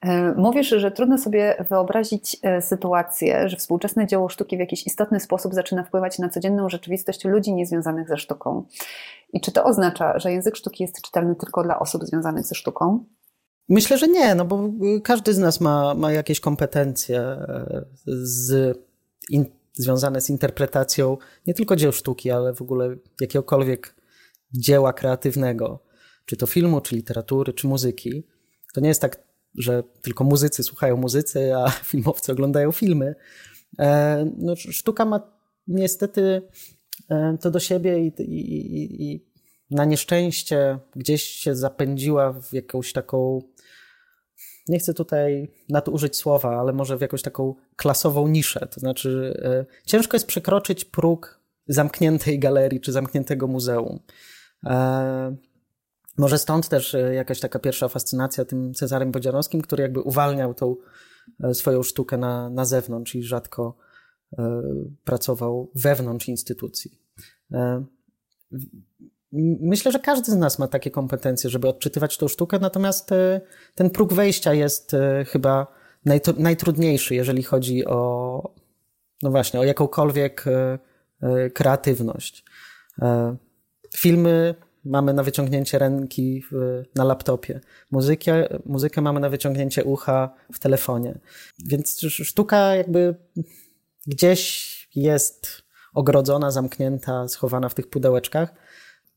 E, 0.00 0.32
mówisz, 0.32 0.68
że 0.68 0.90
trudno 0.90 1.18
sobie 1.18 1.64
wyobrazić 1.70 2.36
e, 2.42 2.62
sytuację, 2.62 3.48
że 3.48 3.56
współczesne 3.56 4.06
dzieło 4.06 4.28
sztuki 4.28 4.56
w 4.56 4.60
jakiś 4.60 4.86
istotny 4.86 5.20
sposób 5.20 5.54
zaczyna 5.54 5.84
wpływać 5.84 6.18
na 6.18 6.28
codzienną 6.28 6.68
rzeczywistość 6.68 7.24
ludzi 7.24 7.52
niezwiązanych 7.52 8.08
ze 8.08 8.16
sztuką. 8.16 8.64
I 9.32 9.40
czy 9.40 9.52
to 9.52 9.64
oznacza, 9.64 10.18
że 10.18 10.32
język 10.32 10.56
sztuki 10.56 10.82
jest 10.82 11.02
czytelny 11.02 11.34
tylko 11.36 11.62
dla 11.62 11.78
osób 11.78 12.04
związanych 12.04 12.46
ze 12.46 12.54
sztuką? 12.54 13.04
Myślę, 13.68 13.98
że 13.98 14.08
nie, 14.08 14.34
no 14.34 14.44
bo 14.44 14.70
każdy 15.04 15.34
z 15.34 15.38
nas 15.38 15.60
ma, 15.60 15.94
ma 15.94 16.12
jakieś 16.12 16.40
kompetencje 16.40 17.20
e, 17.20 17.84
z, 18.06 18.78
in, 19.30 19.46
związane 19.74 20.20
z 20.20 20.30
interpretacją 20.30 21.16
nie 21.46 21.54
tylko 21.54 21.76
dzieł 21.76 21.92
sztuki, 21.92 22.30
ale 22.30 22.54
w 22.54 22.62
ogóle 22.62 22.96
jakiegokolwiek 23.20 23.94
dzieła 24.54 24.92
kreatywnego, 24.92 25.78
czy 26.24 26.36
to 26.36 26.46
filmu, 26.46 26.80
czy 26.80 26.96
literatury, 26.96 27.52
czy 27.52 27.66
muzyki. 27.66 28.24
To 28.74 28.80
nie 28.80 28.88
jest 28.88 29.00
tak 29.00 29.32
że 29.54 29.82
tylko 30.02 30.24
muzycy 30.24 30.62
słuchają 30.62 30.96
muzycy, 30.96 31.54
a 31.56 31.70
filmowcy 31.90 32.32
oglądają 32.32 32.72
filmy. 32.72 33.14
No, 34.36 34.56
sztuka 34.56 35.04
ma 35.04 35.20
niestety 35.66 36.42
to 37.40 37.50
do 37.50 37.60
siebie 37.60 38.06
i, 38.06 38.12
i, 38.22 39.12
i 39.12 39.26
na 39.70 39.84
nieszczęście 39.84 40.78
gdzieś 40.96 41.22
się 41.22 41.56
zapędziła 41.56 42.32
w 42.32 42.52
jakąś 42.52 42.92
taką 42.92 43.42
nie 44.68 44.78
chcę 44.78 44.94
tutaj 44.94 45.48
nadużyć 45.68 46.16
słowa, 46.16 46.60
ale 46.60 46.72
może 46.72 46.98
w 46.98 47.00
jakąś 47.00 47.22
taką 47.22 47.54
klasową 47.76 48.28
niszę. 48.28 48.68
To 48.70 48.80
znaczy, 48.80 49.40
e, 49.44 49.86
ciężko 49.86 50.16
jest 50.16 50.26
przekroczyć 50.26 50.84
próg 50.84 51.40
zamkniętej 51.66 52.38
galerii 52.38 52.80
czy 52.80 52.92
zamkniętego 52.92 53.46
muzeum. 53.46 54.00
E, 54.64 55.36
może 56.18 56.38
stąd 56.38 56.68
też 56.68 56.94
e, 56.94 57.14
jakaś 57.14 57.40
taka 57.40 57.58
pierwsza 57.58 57.88
fascynacja 57.88 58.44
tym 58.44 58.74
Cezarem 58.74 59.12
Bodzianowskim, 59.12 59.62
który 59.62 59.82
jakby 59.82 60.00
uwalniał 60.00 60.54
tą 60.54 60.76
swoją 61.52 61.82
sztukę 61.82 62.16
na, 62.16 62.50
na 62.50 62.64
zewnątrz 62.64 63.14
i 63.14 63.22
rzadko 63.22 63.76
pracował 65.04 65.70
wewnątrz 65.74 66.28
instytucji. 66.28 66.98
Myślę, 69.60 69.92
że 69.92 69.98
każdy 69.98 70.32
z 70.32 70.36
nas 70.36 70.58
ma 70.58 70.68
takie 70.68 70.90
kompetencje, 70.90 71.50
żeby 71.50 71.68
odczytywać 71.68 72.18
tą 72.18 72.28
sztukę, 72.28 72.58
natomiast 72.58 73.12
e, 73.12 73.40
ten 73.74 73.90
próg 73.90 74.12
wejścia 74.12 74.54
jest 74.54 74.94
e, 74.94 75.24
chyba 75.24 75.66
najtrudniejszy, 76.38 77.14
jeżeli 77.14 77.42
chodzi 77.42 77.86
o, 77.86 78.54
no 79.22 79.30
właśnie, 79.30 79.60
o 79.60 79.64
jakąkolwiek 79.64 80.44
e, 80.46 80.78
kreatywność. 81.50 82.44
Filmy 83.96 84.54
mamy 84.84 85.14
na 85.14 85.22
wyciągnięcie 85.22 85.78
ręki 85.78 86.44
na 86.94 87.04
laptopie, 87.04 87.60
muzykę, 87.90 88.48
muzykę 88.66 89.00
mamy 89.00 89.20
na 89.20 89.28
wyciągnięcie 89.28 89.84
ucha 89.84 90.34
w 90.52 90.58
telefonie. 90.58 91.18
Więc 91.66 92.00
sztuka 92.00 92.76
jakby 92.76 93.14
gdzieś 94.06 94.72
jest 94.94 95.62
ogrodzona, 95.94 96.50
zamknięta, 96.50 97.28
schowana 97.28 97.68
w 97.68 97.74
tych 97.74 97.90
pudełeczkach 97.90 98.54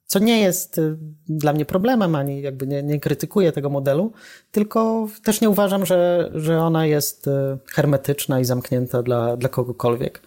co 0.06 0.20
nie 0.20 0.42
jest 0.42 0.78
y, 0.78 0.98
dla 1.30 1.54
mnie 1.54 1.66
problemem, 1.66 2.16
ani 2.16 2.42
jakby 2.42 2.68
nie, 2.68 2.84
nie 2.84 3.00
krytykuję 3.00 3.52
tego 3.52 3.70
modelu, 3.70 4.12
tylko 4.52 5.08
też 5.24 5.42
nie 5.42 5.50
uważam, 5.50 5.86
że, 5.86 6.32
że 6.34 6.62
ona 6.62 6.86
jest 6.86 7.28
y, 7.28 7.32
hermetyczna 7.74 8.40
i 8.40 8.46
zamknięta 8.46 9.04
dla, 9.04 9.38
dla 9.38 9.50
kogokolwiek. 9.50 10.22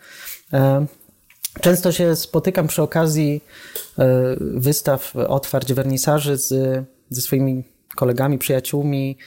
E, 1.59 1.61
często 1.61 1.93
się 1.93 2.17
spotykam 2.17 2.67
przy 2.67 2.83
okazji 2.83 3.45
y, 3.99 4.03
wystaw, 4.41 5.17
otwarć, 5.17 5.73
wernisaży 5.73 6.37
z, 6.37 6.49
ze 7.11 7.21
swoimi 7.21 7.65
kolegami, 7.97 8.39
przyjaciółmi, 8.39 9.19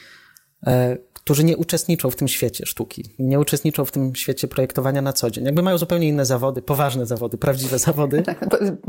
e, 0.66 0.96
którzy 1.14 1.44
nie 1.44 1.56
uczestniczą 1.56 2.10
w 2.10 2.16
tym 2.16 2.28
świecie 2.28 2.66
sztuki, 2.66 3.14
nie 3.18 3.40
uczestniczą 3.40 3.84
w 3.84 3.90
tym 3.90 4.14
świecie 4.14 4.48
projektowania 4.48 5.02
na 5.02 5.12
co 5.12 5.30
dzień. 5.30 5.44
Jakby 5.44 5.62
mają 5.62 5.78
zupełnie 5.78 6.08
inne 6.08 6.26
zawody, 6.26 6.62
poważne 6.62 7.06
zawody, 7.06 7.38
prawdziwe 7.38 7.78
zawody. 7.78 8.22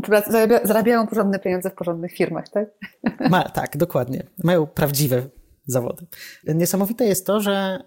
Tak, 0.10 0.30
zarabiają 0.64 1.08
porządne 1.08 1.40
pieniądze 1.40 1.70
w 1.70 1.74
porządnych 1.74 2.12
firmach, 2.12 2.50
tak? 2.50 2.70
Ma, 3.30 3.44
tak, 3.44 3.78
dokładnie. 3.78 4.24
Mają 4.44 4.68
prawdziwe 4.68 5.24
zawody. 5.66 6.06
Niesamowite 6.48 7.06
jest 7.06 7.26
to, 7.26 7.40
że 7.42 7.80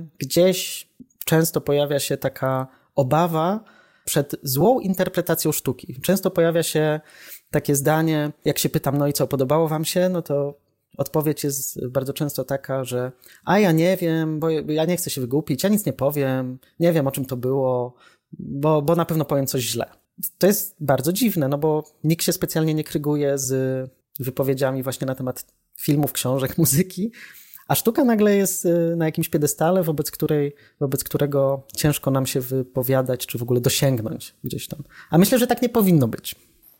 y, 0.00 0.06
gdzieś 0.18 0.88
często 1.24 1.60
pojawia 1.60 1.98
się 1.98 2.16
taka 2.16 2.66
obawa 2.94 3.60
przed 4.08 4.36
złą 4.42 4.80
interpretacją 4.80 5.52
sztuki. 5.52 6.00
Często 6.02 6.30
pojawia 6.30 6.62
się 6.62 7.00
takie 7.50 7.76
zdanie, 7.76 8.32
jak 8.44 8.58
się 8.58 8.68
pytam, 8.68 8.98
no 8.98 9.06
i 9.06 9.12
co, 9.12 9.26
podobało 9.26 9.68
wam 9.68 9.84
się? 9.84 10.08
No 10.08 10.22
to 10.22 10.58
odpowiedź 10.96 11.44
jest 11.44 11.86
bardzo 11.88 12.12
często 12.12 12.44
taka, 12.44 12.84
że 12.84 13.12
a 13.44 13.58
ja 13.58 13.72
nie 13.72 13.96
wiem, 13.96 14.40
bo 14.40 14.50
ja 14.50 14.84
nie 14.84 14.96
chcę 14.96 15.10
się 15.10 15.20
wygłupić, 15.20 15.62
ja 15.62 15.68
nic 15.68 15.86
nie 15.86 15.92
powiem, 15.92 16.58
nie 16.80 16.92
wiem 16.92 17.06
o 17.06 17.10
czym 17.10 17.24
to 17.24 17.36
było, 17.36 17.94
bo, 18.32 18.82
bo 18.82 18.96
na 18.96 19.04
pewno 19.04 19.24
powiem 19.24 19.46
coś 19.46 19.62
źle. 19.62 19.90
To 20.38 20.46
jest 20.46 20.76
bardzo 20.80 21.12
dziwne, 21.12 21.48
no 21.48 21.58
bo 21.58 21.84
nikt 22.04 22.24
się 22.24 22.32
specjalnie 22.32 22.74
nie 22.74 22.84
kryguje 22.84 23.38
z 23.38 23.90
wypowiedziami 24.20 24.82
właśnie 24.82 25.06
na 25.06 25.14
temat 25.14 25.46
filmów, 25.80 26.12
książek, 26.12 26.58
muzyki, 26.58 27.12
a 27.68 27.74
sztuka 27.74 28.04
nagle 28.04 28.36
jest 28.36 28.64
y, 28.64 28.94
na 28.96 29.04
jakimś 29.04 29.28
piedestale, 29.28 29.82
wobec, 29.82 30.10
której, 30.10 30.54
wobec 30.80 31.04
którego 31.04 31.62
ciężko 31.76 32.10
nam 32.10 32.26
się 32.26 32.40
wypowiadać, 32.40 33.26
czy 33.26 33.38
w 33.38 33.42
ogóle 33.42 33.60
dosięgnąć 33.60 34.34
gdzieś 34.44 34.68
tam. 34.68 34.82
A 35.10 35.18
myślę, 35.18 35.38
że 35.38 35.46
tak 35.46 35.62
nie 35.62 35.68
powinno 35.68 36.08
być. 36.08 36.34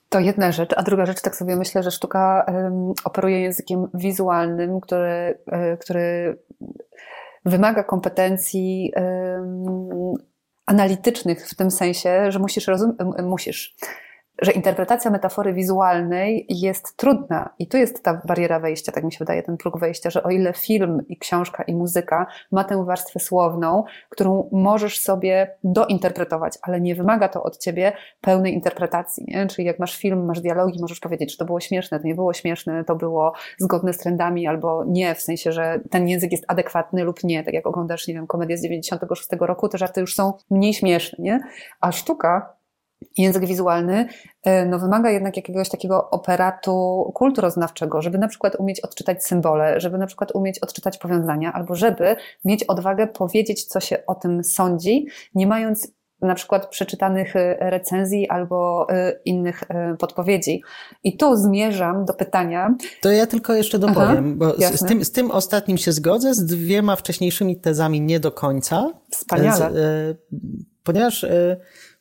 To 0.09 0.21
jedna 0.21 0.53
rzecz, 0.53 0.71
a 0.77 0.83
druga 0.83 1.07
rzecz, 1.07 1.21
tak 1.21 1.37
sobie 1.37 1.57
myślę, 1.57 1.83
że 1.83 1.91
sztuka 1.91 2.47
operuje 3.05 3.41
językiem 3.41 3.89
wizualnym, 3.95 4.81
który, 4.81 5.39
um, 5.53 5.77
który 5.77 6.39
wymaga 7.45 7.83
kompetencji 7.83 8.93
analitycznych 10.67 11.49
w 11.49 11.55
tym 11.55 11.71
sensie, 11.71 12.33
że 12.33 12.39
musisz 12.39 12.67
rozumieć, 12.67 12.99
musisz 13.23 13.77
że 14.43 14.53
interpretacja 14.53 15.11
metafory 15.11 15.53
wizualnej 15.53 16.47
jest 16.49 16.97
trudna 16.97 17.55
i 17.59 17.67
tu 17.69 17.77
jest 17.77 18.03
ta 18.03 18.21
bariera 18.25 18.61
wejścia, 18.61 18.93
tak 18.93 19.05
mi 19.05 19.13
się 19.13 19.19
wydaje, 19.19 19.43
ten 19.43 19.57
próg 19.57 19.79
wejścia, 19.79 20.11
że 20.11 20.23
o 20.23 20.31
ile 20.31 20.53
film 20.53 21.03
i 21.09 21.17
książka 21.17 21.63
i 21.63 21.75
muzyka 21.75 22.27
ma 22.53 22.65
tę 22.65 22.85
warstwę 22.85 23.21
słowną, 23.21 23.85
którą 24.09 24.49
możesz 24.53 25.01
sobie 25.01 25.57
dointerpretować, 25.65 26.59
ale 26.63 26.81
nie 26.81 26.95
wymaga 26.95 27.29
to 27.29 27.43
od 27.43 27.59
ciebie 27.59 27.93
pełnej 28.21 28.55
interpretacji, 28.55 29.25
nie? 29.29 29.47
czyli 29.47 29.67
jak 29.67 29.79
masz 29.79 29.97
film, 29.97 30.27
masz 30.27 30.41
dialogi, 30.41 30.81
możesz 30.81 31.01
powiedzieć, 31.01 31.33
czy 31.33 31.39
to 31.39 31.45
było 31.45 31.61
śmieszne, 31.61 32.01
to 32.01 32.07
nie 32.07 32.15
było 32.15 32.33
śmieszne, 32.33 32.85
to 32.85 32.97
było 32.97 33.33
zgodne 33.59 33.93
z 33.93 33.99
trendami 33.99 34.47
albo 34.47 34.85
nie, 34.85 35.15
w 35.15 35.23
sensie, 35.23 35.53
że 35.53 35.81
ten 35.91 36.09
język 36.09 36.33
jest 36.33 36.45
adekwatny 36.49 37.05
lub 37.05 37.25
nie, 37.25 37.45
tak 37.45 37.55
jak 37.55 37.67
oglądasz, 37.67 38.09
nie 38.09 38.15
wiem, 38.15 38.27
komedię 38.27 38.59
z 38.59 38.63
96 38.63 39.29
roku, 39.41 39.69
te 39.69 39.79
żarty 39.79 40.01
już 40.01 40.15
są 40.15 40.33
mniej 40.51 40.75
śmieszne, 40.75 41.25
nie? 41.25 41.41
A 41.81 41.93
sztuka 41.93 42.58
język 43.19 43.47
wizualny 43.47 44.09
e, 44.45 44.67
no, 44.67 44.79
wymaga 44.79 45.11
jednak 45.11 45.37
jakiegoś 45.37 45.69
takiego 45.69 46.11
operatu 46.11 47.05
kulturoznawczego, 47.15 48.03
żeby 48.03 48.19
na 48.19 48.29
przykład 48.29 48.57
umieć 48.59 48.81
odczytać 48.81 49.25
symbole, 49.25 49.81
żeby 49.81 49.99
na 49.99 50.07
przykład 50.07 50.33
umieć 50.35 50.59
odczytać 50.59 50.99
powiązania, 50.99 51.53
albo 51.53 51.75
żeby 51.75 52.17
mieć 52.45 52.65
odwagę 52.65 53.07
powiedzieć, 53.07 53.65
co 53.65 53.81
się 53.81 54.07
o 54.07 54.15
tym 54.15 54.45
sądzi, 54.45 55.07
nie 55.35 55.47
mając 55.47 55.98
na 56.23 56.35
przykład 56.35 56.69
przeczytanych 56.69 57.37
e, 57.37 57.71
recenzji 57.71 58.29
albo 58.29 58.87
e, 58.91 59.13
innych 59.25 59.63
podpowiedzi. 59.99 60.63
I 61.05 61.17
tu 61.17 61.37
zmierzam 61.37 62.05
do 62.05 62.15
pytania. 62.15 62.75
To 63.01 63.11
ja 63.11 63.27
tylko 63.27 63.55
jeszcze 63.55 63.79
dopowiem, 63.79 64.39
Aha, 64.43 64.55
bo 64.59 64.77
z 64.77 64.85
tym, 64.85 65.05
z 65.05 65.13
tym 65.13 65.31
ostatnim 65.31 65.79
się 65.79 65.93
zgodzę, 65.93 66.35
z 66.35 66.47
dwiema 66.47 66.97
wcześniejszymi 66.97 67.57
tezami 67.57 68.01
nie 68.01 68.21
do 68.21 68.33
końca. 68.33 68.93
Wspaniale. 69.11 69.71
Z, 69.73 70.19
ponieważ 70.85 71.27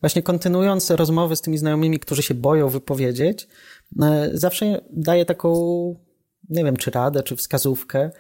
właśnie 0.01 0.23
kontynuując 0.23 0.91
rozmowy 0.91 1.35
z 1.35 1.41
tymi 1.41 1.57
znajomymi, 1.57 1.99
którzy 1.99 2.21
się 2.21 2.33
boją 2.33 2.69
wypowiedzieć, 2.69 3.47
zawsze 4.33 4.81
daję 4.89 5.25
taką, 5.25 5.49
nie 6.49 6.63
wiem, 6.63 6.77
czy 6.77 6.91
radę, 6.91 7.23
czy 7.23 7.35
wskazówkę, 7.35 8.11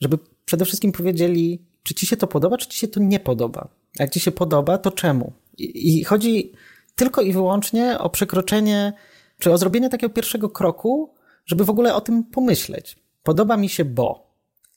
żeby 0.00 0.18
przede 0.44 0.64
wszystkim 0.64 0.92
powiedzieli, 0.92 1.64
czy 1.82 1.94
ci 1.94 2.06
się 2.06 2.16
to 2.16 2.26
podoba, 2.26 2.56
czy 2.56 2.68
ci 2.68 2.78
się 2.78 2.88
to 2.88 3.00
nie 3.00 3.20
podoba. 3.20 3.68
Jak 3.98 4.10
ci 4.10 4.20
się 4.20 4.30
podoba, 4.30 4.78
to 4.78 4.90
czemu? 4.90 5.32
I, 5.64 6.04
chodzi 6.04 6.52
tylko 6.96 7.22
i 7.22 7.32
wyłącznie 7.32 7.98
o 7.98 8.10
przekroczenie, 8.10 8.92
czy 9.38 9.52
o 9.52 9.58
zrobienie 9.58 9.88
takiego 9.88 10.14
pierwszego 10.14 10.50
kroku, 10.50 11.14
żeby 11.46 11.64
w 11.64 11.70
ogóle 11.70 11.94
o 11.94 12.00
tym 12.00 12.24
pomyśleć. 12.24 12.96
Podoba 13.22 13.56
mi 13.56 13.68
się, 13.68 13.84
bo. 13.84 14.30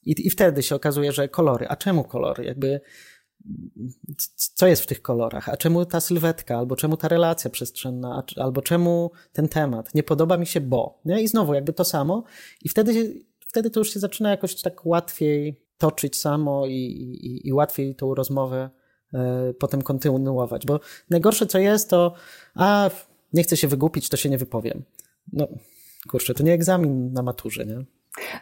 I, 0.05 0.27
I 0.27 0.29
wtedy 0.29 0.63
się 0.63 0.75
okazuje, 0.75 1.11
że 1.11 1.27
kolory. 1.27 1.67
A 1.69 1.75
czemu 1.75 2.03
kolory? 2.03 2.45
Jakby 2.45 2.81
co 4.35 4.67
jest 4.67 4.83
w 4.83 4.87
tych 4.87 5.01
kolorach, 5.01 5.49
a 5.49 5.57
czemu 5.57 5.85
ta 5.85 5.99
sylwetka, 5.99 6.57
albo 6.57 6.75
czemu 6.75 6.97
ta 6.97 7.07
relacja 7.07 7.49
przestrzenna, 7.49 8.23
albo 8.35 8.61
czemu 8.61 9.11
ten 9.33 9.47
temat. 9.47 9.95
Nie 9.95 10.03
podoba 10.03 10.37
mi 10.37 10.45
się, 10.45 10.61
bo. 10.61 11.01
Nie? 11.05 11.21
I 11.21 11.27
znowu 11.27 11.53
jakby 11.53 11.73
to 11.73 11.83
samo. 11.83 12.23
I 12.61 12.69
wtedy, 12.69 13.23
wtedy 13.47 13.69
to 13.69 13.79
już 13.79 13.93
się 13.93 13.99
zaczyna 13.99 14.29
jakoś 14.29 14.61
tak 14.61 14.85
łatwiej 14.85 15.63
toczyć 15.77 16.19
samo 16.19 16.67
i, 16.67 16.71
i, 16.71 17.47
i 17.47 17.53
łatwiej 17.53 17.95
tą 17.95 18.15
rozmowę 18.15 18.69
potem 19.59 19.81
kontynuować. 19.81 20.65
Bo 20.65 20.79
najgorsze 21.09 21.47
co 21.47 21.59
jest, 21.59 21.89
to 21.89 22.13
a 22.55 22.89
nie 23.33 23.43
chcę 23.43 23.57
się 23.57 23.67
wygłupić, 23.67 24.09
to 24.09 24.17
się 24.17 24.29
nie 24.29 24.37
wypowiem. 24.37 24.83
No 25.33 25.47
kurczę, 26.09 26.33
to 26.33 26.43
nie 26.43 26.53
egzamin 26.53 27.13
na 27.13 27.23
maturze, 27.23 27.65
nie? 27.65 27.83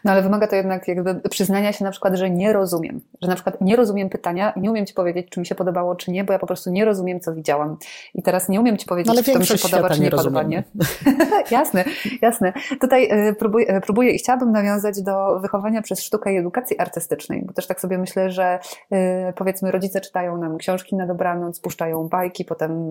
No 0.03 0.11
ale 0.11 0.21
wymaga 0.21 0.47
to 0.47 0.55
jednak 0.55 0.87
jakby 0.87 1.15
przyznania 1.29 1.73
się 1.73 1.85
na 1.85 1.91
przykład, 1.91 2.15
że 2.15 2.29
nie 2.29 2.53
rozumiem. 2.53 3.01
Że 3.21 3.27
na 3.27 3.35
przykład 3.35 3.61
nie 3.61 3.75
rozumiem 3.75 4.09
pytania 4.09 4.51
i 4.51 4.61
nie 4.61 4.71
umiem 4.71 4.85
Ci 4.85 4.93
powiedzieć, 4.93 5.27
czy 5.29 5.39
mi 5.39 5.45
się 5.45 5.55
podobało, 5.55 5.95
czy 5.95 6.11
nie, 6.11 6.23
bo 6.23 6.33
ja 6.33 6.39
po 6.39 6.47
prostu 6.47 6.69
nie 6.69 6.85
rozumiem, 6.85 7.19
co 7.19 7.33
widziałam. 7.33 7.77
I 8.15 8.23
teraz 8.23 8.49
nie 8.49 8.59
umiem 8.59 8.77
Ci 8.77 8.85
powiedzieć, 8.85 9.15
no, 9.15 9.23
czy 9.23 9.33
to 9.33 9.39
mi 9.39 9.45
się 9.45 9.57
podoba, 9.57 9.89
czy 9.89 9.99
nie, 9.99 10.05
nie 10.05 10.11
podoba, 10.11 10.43
nie? 10.43 10.63
jasne, 11.51 11.85
jasne. 12.21 12.53
Tutaj 12.81 13.07
e, 13.11 13.33
próbuję, 13.33 13.67
e, 13.67 13.81
próbuję 13.81 14.11
i 14.11 14.17
chciałabym 14.17 14.51
nawiązać 14.51 15.01
do 15.01 15.39
wychowania 15.39 15.81
przez 15.81 16.03
sztukę 16.03 16.33
i 16.33 16.37
edukacji 16.37 16.79
artystycznej, 16.79 17.43
bo 17.45 17.53
też 17.53 17.67
tak 17.67 17.81
sobie 17.81 17.97
myślę, 17.97 18.31
że 18.31 18.59
e, 18.91 19.33
powiedzmy 19.33 19.71
rodzice 19.71 20.01
czytają 20.01 20.37
nam 20.37 20.57
książki 20.57 20.95
na 20.95 21.07
dobranoc, 21.07 21.59
puszczają 21.59 22.07
bajki, 22.07 22.45
potem 22.45 22.89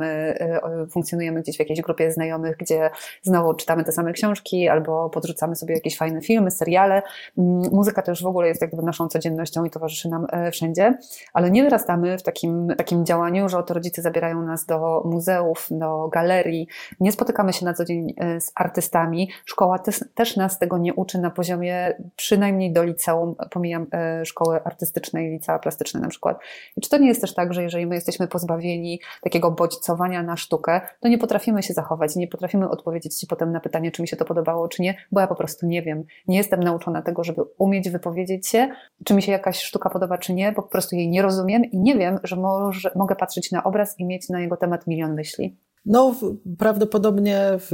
funkcjonujemy 0.90 1.42
gdzieś 1.42 1.56
w 1.56 1.58
jakiejś 1.58 1.80
grupie 1.80 2.12
znajomych, 2.12 2.56
gdzie 2.56 2.90
znowu 3.22 3.54
czytamy 3.54 3.84
te 3.84 3.92
same 3.92 4.12
książki 4.12 4.68
albo 4.68 5.10
podrzucamy 5.10 5.56
sobie 5.56 5.74
jakieś 5.74 5.96
fajne 5.96 6.20
filmy, 6.22 6.50
seriale, 6.50 6.69
seriale. 6.70 7.02
Mm, 7.38 7.62
muzyka 7.72 8.02
też 8.02 8.22
w 8.22 8.26
ogóle 8.26 8.48
jest 8.48 8.62
jakby 8.62 8.82
naszą 8.82 9.08
codziennością 9.08 9.64
i 9.64 9.70
towarzyszy 9.70 10.08
nam 10.08 10.26
wszędzie, 10.52 10.98
ale 11.32 11.50
nie 11.50 11.62
wyrastamy 11.62 12.18
w 12.18 12.22
takim, 12.22 12.68
takim 12.76 13.06
działaniu, 13.06 13.48
że 13.48 13.58
oto 13.58 13.74
rodzice 13.74 14.02
zabierają 14.02 14.42
nas 14.42 14.66
do 14.66 15.02
muzeów, 15.04 15.68
do 15.70 16.08
galerii, 16.08 16.68
nie 17.00 17.12
spotykamy 17.12 17.52
się 17.52 17.64
na 17.64 17.74
co 17.74 17.84
dzień 17.84 18.14
z 18.40 18.52
artystami. 18.54 19.30
Szkoła 19.44 19.78
też, 19.78 20.04
też 20.14 20.36
nas 20.36 20.58
tego 20.58 20.78
nie 20.78 20.94
uczy 20.94 21.18
na 21.18 21.30
poziomie 21.30 21.94
przynajmniej 22.16 22.72
do 22.72 22.82
liceum, 22.82 23.34
pomijam 23.50 23.86
szkoły 24.24 24.64
artystyczne 24.64 25.24
i 25.24 25.30
licea 25.30 25.58
plastyczne 25.58 26.00
na 26.00 26.08
przykład. 26.08 26.38
I 26.76 26.80
czy 26.80 26.90
to 26.90 26.98
nie 26.98 27.08
jest 27.08 27.20
też 27.20 27.34
tak, 27.34 27.54
że 27.54 27.62
jeżeli 27.62 27.86
my 27.86 27.94
jesteśmy 27.94 28.28
pozbawieni 28.28 29.00
takiego 29.22 29.50
bodźcowania 29.50 30.22
na 30.22 30.36
sztukę, 30.36 30.80
to 31.00 31.08
nie 31.08 31.18
potrafimy 31.18 31.62
się 31.62 31.74
zachować, 31.74 32.16
nie 32.16 32.28
potrafimy 32.28 32.68
odpowiedzieć 32.68 33.18
Ci 33.18 33.26
potem 33.26 33.52
na 33.52 33.60
pytanie, 33.60 33.90
czy 33.90 34.02
mi 34.02 34.08
się 34.08 34.16
to 34.16 34.24
podobało, 34.24 34.68
czy 34.68 34.82
nie, 34.82 34.94
bo 35.12 35.20
ja 35.20 35.26
po 35.26 35.34
prostu 35.34 35.66
nie 35.66 35.82
wiem. 35.82 36.04
Nie 36.28 36.36
jestem 36.36 36.59
nauczona 36.60 37.02
tego, 37.02 37.24
żeby 37.24 37.42
umieć 37.58 37.90
wypowiedzieć 37.90 38.48
się, 38.48 38.68
czy 39.04 39.14
mi 39.14 39.22
się 39.22 39.32
jakaś 39.32 39.62
sztuka 39.62 39.90
podoba, 39.90 40.18
czy 40.18 40.34
nie, 40.34 40.52
bo 40.52 40.62
po 40.62 40.68
prostu 40.68 40.96
jej 40.96 41.08
nie 41.08 41.22
rozumiem 41.22 41.64
i 41.64 41.78
nie 41.78 41.98
wiem, 41.98 42.18
że 42.22 42.36
może, 42.36 42.90
mogę 42.96 43.16
patrzeć 43.16 43.52
na 43.52 43.64
obraz 43.64 43.98
i 43.98 44.04
mieć 44.04 44.28
na 44.28 44.40
jego 44.40 44.56
temat 44.56 44.86
milion 44.86 45.14
myśli. 45.14 45.56
No, 45.86 46.14
prawdopodobnie 46.58 47.50
w 47.58 47.72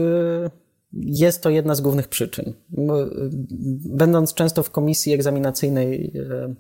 jest 0.92 1.42
to 1.42 1.50
jedna 1.50 1.74
z 1.74 1.80
głównych 1.80 2.08
przyczyn. 2.08 2.52
Będąc 3.84 4.34
często 4.34 4.62
w 4.62 4.70
komisji 4.70 5.12
egzaminacyjnej 5.12 6.12
e, 6.30 6.54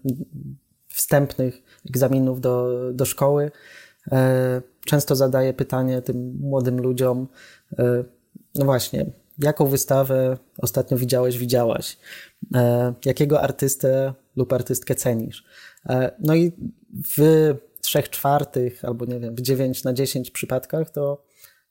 wstępnych 0.88 1.62
egzaminów 1.88 2.40
do, 2.40 2.68
do 2.92 3.04
szkoły, 3.04 3.50
e, 4.12 4.62
często 4.84 5.16
zadaję 5.16 5.52
pytanie 5.52 6.02
tym 6.02 6.38
młodym 6.40 6.80
ludziom, 6.80 7.28
no 8.54 8.64
właśnie, 8.64 9.06
jaką 9.38 9.66
wystawę 9.66 10.36
ostatnio 10.58 10.96
widziałeś, 10.96 11.38
widziałaś? 11.38 11.98
Jakiego 13.04 13.40
artystę 13.42 14.14
lub 14.36 14.52
artystkę 14.52 14.94
cenisz? 14.94 15.44
No 16.18 16.34
i 16.34 16.52
w 17.16 17.54
trzech 17.80 18.10
czwartych 18.10 18.84
albo 18.84 19.04
nie 19.04 19.20
wiem, 19.20 19.34
w 19.34 19.40
dziewięć 19.40 19.84
na 19.84 19.92
dziesięć 19.92 20.30
przypadkach 20.30 20.90
to 20.90 21.26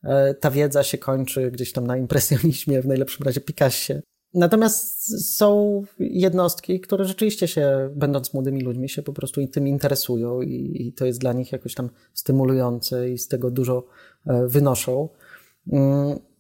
E, 0.06 0.34
ta 0.34 0.52
wiedza 0.52 0.84
się 0.84 0.98
kończy 0.98 1.52
gdzieś 1.52 1.72
tam 1.72 1.88
na 1.88 1.98
impresjonizmie, 1.98 2.82
w 2.82 2.88
najlepszym 2.88 3.26
razie 3.26 3.42
Picassie. 3.42 3.94
Natomiast 4.34 5.36
są 5.36 5.82
jednostki, 6.00 6.80
które 6.80 7.06
rzeczywiście 7.06 7.48
się, 7.48 7.90
będąc 7.96 8.34
młodymi 8.34 8.62
ludźmi, 8.62 8.90
się 8.90 9.02
po 9.02 9.14
prostu 9.14 9.42
i 9.42 9.48
tym 9.48 9.68
interesują 9.68 10.42
i, 10.42 10.88
i 10.88 10.94
to 10.94 11.06
jest 11.06 11.20
dla 11.20 11.34
nich 11.34 11.52
jakoś 11.52 11.74
tam 11.74 11.90
stymulujące 12.14 13.10
i 13.10 13.18
z 13.18 13.28
tego 13.28 13.52
dużo 13.52 13.88
e, 14.26 14.48
wynoszą. 14.48 15.10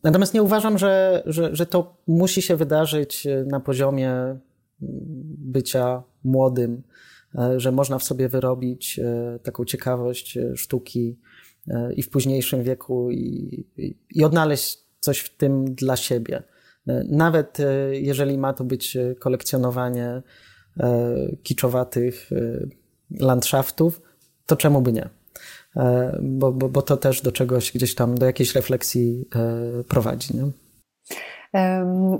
Natomiast 0.05 0.33
nie 0.33 0.43
uważam, 0.43 0.77
że, 0.77 1.23
że, 1.25 1.55
że 1.55 1.65
to 1.65 1.97
musi 2.07 2.41
się 2.41 2.55
wydarzyć 2.55 3.27
na 3.45 3.59
poziomie 3.59 4.39
bycia 5.37 6.03
młodym, 6.23 6.83
e, 7.35 7.59
że 7.59 7.71
można 7.71 7.99
w 7.99 8.03
sobie 8.03 8.29
wyrobić 8.29 8.99
taką 9.43 9.65
ciekawość 9.65 10.37
sztuki, 10.55 11.17
i 11.95 12.03
w 12.03 12.09
późniejszym 12.09 12.63
wieku 12.63 13.11
i, 13.11 13.65
i, 14.09 14.23
odnaleźć 14.23 14.79
coś 14.99 15.19
w 15.19 15.37
tym 15.37 15.75
dla 15.75 15.95
siebie. 15.95 16.43
Nawet 17.09 17.59
e, 17.59 17.95
jeżeli 17.99 18.37
ma 18.37 18.53
to 18.53 18.63
być 18.63 18.97
kolekcjonowanie 19.19 20.21
e, 20.79 21.15
kiczowatych 21.43 22.29
e, 22.31 22.67
landschaftów, 23.25 24.01
to 24.45 24.55
czemu 24.55 24.81
by 24.81 24.91
nie? 24.91 25.09
Bo, 26.21 26.51
bo, 26.51 26.69
bo 26.69 26.81
to 26.81 26.97
też 26.97 27.21
do 27.21 27.31
czegoś 27.31 27.71
gdzieś 27.71 27.95
tam, 27.95 28.17
do 28.17 28.25
jakiejś 28.25 28.55
refleksji 28.55 29.25
prowadzi. 29.87 30.37
Nie? 30.37 30.43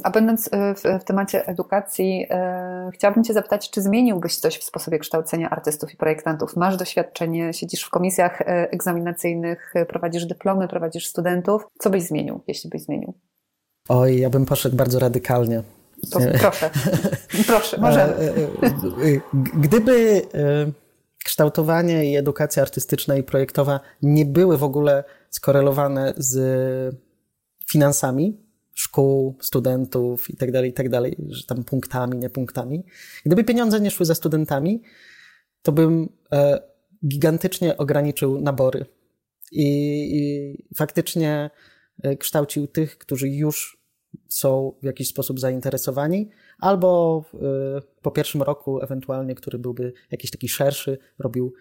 A 0.04 0.10
będąc 0.10 0.50
e, 0.52 0.76
w, 1.00 1.04
temacie 1.04 1.48
edukacji, 1.48 2.28
e, 2.30 2.90
chciałabym 2.94 3.24
Cię 3.24 3.34
zapytać, 3.34 3.70
czy 3.70 3.82
zmieniłbyś 3.82 4.36
coś 4.36 4.58
w 4.58 4.64
sposobie 4.64 5.00
kształcenia 5.00 5.50
artystów 5.50 5.94
i 5.94 5.98
projektantów? 5.98 6.56
Masz 6.56 6.78
doświadczenie, 6.78 7.54
siedzisz 7.54 7.84
w 7.84 7.90
komisjach 7.90 8.42
e, 8.42 8.46
egzaminacyjnych, 8.72 9.74
prowadzisz 9.88 10.26
dyplomy, 10.26 10.68
prowadzisz 10.68 11.08
studentów. 11.08 11.68
Co 11.80 11.90
byś 11.90 12.04
zmienił, 12.04 12.42
jeśli 12.48 12.70
byś 12.70 12.82
zmienił? 12.82 13.14
Oj, 13.90 14.20
ja 14.20 14.30
bym 14.30 14.46
poszedł 14.46 14.76
bardzo 14.76 15.00
radykalnie. 15.00 15.64
To 16.12 16.20
proszę, 16.40 16.70
proszę, 17.48 17.78
możemy. 17.78 18.14
Gdyby 19.54 20.22
kształtowanie 21.26 22.12
i 22.12 22.16
edukacja 22.16 22.64
artystyczna 22.64 23.18
i 23.18 23.24
projektowa 23.24 23.80
nie 24.02 24.26
były 24.26 24.58
w 24.58 24.64
ogóle 24.64 25.04
skorelowane 25.30 26.14
z 26.18 26.36
finansami, 27.72 28.38
szkół, 28.74 29.38
studentów 29.42 30.30
i 30.30 30.36
tak 30.38 30.52
dalej, 30.52 30.70
i 30.70 30.74
tak 30.74 30.88
że 31.30 31.44
tam 31.44 31.64
punktami, 31.64 32.18
nie 32.18 32.30
punktami. 32.30 32.86
Gdyby 33.26 33.44
pieniądze 33.44 33.80
nie 33.80 33.92
szły 33.92 34.06
za 34.06 34.16
studentami, 34.16 34.82
to 35.62 35.72
bym 35.72 36.10
e, 36.32 36.62
gigantycznie 37.08 37.78
ograniczył 37.78 38.42
nabory 38.42 38.86
i, 39.52 39.68
i 40.18 40.76
faktycznie 40.76 41.50
e, 42.04 42.18
kształcił 42.18 42.68
tych, 42.68 42.98
którzy 42.98 43.30
już 43.30 43.86
są 44.30 44.74
w 44.82 44.86
jakiś 44.86 45.08
sposób 45.08 45.40
zainteresowani, 45.40 46.30
albo 46.60 47.24
e, 47.34 47.82
po 48.02 48.12
pierwszym 48.12 48.42
roku, 48.42 48.82
ewentualnie, 48.82 49.36
który 49.36 49.60
byłby 49.60 49.94
jakiś 50.12 50.32
taki 50.32 50.50
szerszy, 50.50 50.98
robił 51.20 51.54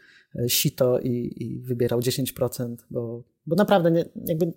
sito 0.48 0.98
i, 0.98 1.32
i 1.36 1.60
wybierał 1.60 2.00
10%, 2.00 2.76
bo, 2.90 3.22
bo 3.46 3.56
naprawdę 3.56 3.90
nie, 3.90 4.04
jakby 4.26 4.52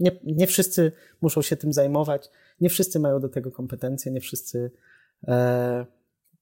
nie, 0.00 0.20
nie 0.24 0.46
wszyscy 0.46 0.92
muszą 1.20 1.42
się 1.42 1.56
tym 1.56 1.72
zajmować, 1.72 2.30
nie 2.60 2.68
wszyscy 2.68 3.00
mają 3.00 3.20
do 3.20 3.28
tego 3.28 3.50
kompetencje, 3.50 4.12
nie 4.12 4.20
wszyscy 4.20 4.70
e, 5.28 5.86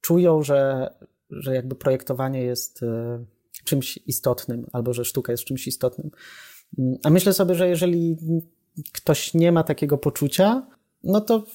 czują, 0.01 0.43
że, 0.43 0.91
że 1.31 1.55
jakby 1.55 1.75
projektowanie 1.75 2.43
jest 2.43 2.83
e, 2.83 3.25
czymś 3.65 3.97
istotnym, 4.07 4.67
albo 4.73 4.93
że 4.93 5.05
sztuka 5.05 5.33
jest 5.33 5.45
czymś 5.45 5.67
istotnym. 5.67 6.11
A 7.05 7.11
myślę 7.11 7.33
sobie, 7.33 7.55
że 7.55 7.69
jeżeli 7.69 8.17
ktoś 8.93 9.35
nie 9.35 9.53
ma 9.53 9.63
takiego 9.63 9.99
poczucia, 9.99 10.67
no 11.05 11.21
to, 11.21 11.47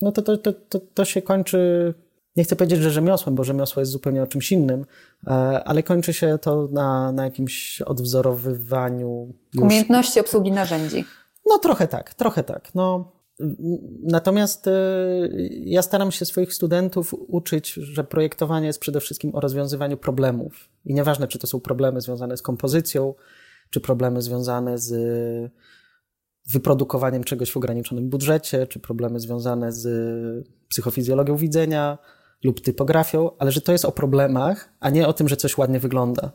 no 0.00 0.12
to, 0.12 0.22
to, 0.22 0.36
to, 0.36 0.52
to, 0.52 0.80
to 0.94 1.04
się 1.04 1.22
kończy 1.22 1.94
nie 2.38 2.44
chcę 2.44 2.56
powiedzieć, 2.56 2.80
że 2.80 2.90
rzemiosłem, 2.90 3.34
bo 3.34 3.44
rzemiosło 3.44 3.80
jest 3.80 3.92
zupełnie 3.92 4.22
o 4.22 4.26
czymś 4.26 4.52
innym, 4.52 4.86
e, 5.26 5.30
ale 5.64 5.82
kończy 5.82 6.12
się 6.12 6.38
to 6.42 6.68
na, 6.72 7.12
na 7.12 7.24
jakimś 7.24 7.82
odwzorowywaniu. 7.82 9.34
Już. 9.54 9.64
Umiejętności 9.64 10.20
obsługi 10.20 10.52
narzędzi. 10.52 11.04
No 11.46 11.58
trochę 11.58 11.88
tak, 11.88 12.14
trochę 12.14 12.44
tak. 12.44 12.74
No, 12.74 13.12
natomiast 14.02 14.66
e, 14.66 14.72
ja 15.50 15.82
staram 15.82 16.12
się 16.12 16.24
swoich 16.24 16.54
studentów 16.54 17.14
uczyć, 17.14 17.72
że 17.72 18.04
projektowanie 18.04 18.66
jest 18.66 18.80
przede 18.80 19.00
wszystkim 19.00 19.34
o 19.34 19.40
rozwiązywaniu 19.40 19.96
problemów. 19.96 20.68
I 20.84 20.94
nieważne, 20.94 21.28
czy 21.28 21.38
to 21.38 21.46
są 21.46 21.60
problemy 21.60 22.00
związane 22.00 22.36
z 22.36 22.42
kompozycją, 22.42 23.14
czy 23.70 23.80
problemy 23.80 24.22
związane 24.22 24.78
z 24.78 24.92
wyprodukowaniem 26.52 27.24
czegoś 27.24 27.50
w 27.50 27.56
ograniczonym 27.56 28.08
budżecie, 28.08 28.66
czy 28.66 28.80
problemy 28.80 29.20
związane 29.20 29.72
z 29.72 30.48
psychofizjologią 30.68 31.36
widzenia, 31.36 31.98
lub 32.44 32.60
typografią, 32.60 33.30
ale 33.38 33.52
że 33.52 33.60
to 33.60 33.72
jest 33.72 33.84
o 33.84 33.92
problemach, 33.92 34.72
a 34.80 34.90
nie 34.90 35.08
o 35.08 35.12
tym, 35.12 35.28
że 35.28 35.36
coś 35.36 35.58
ładnie 35.58 35.80
wygląda. 35.80 36.32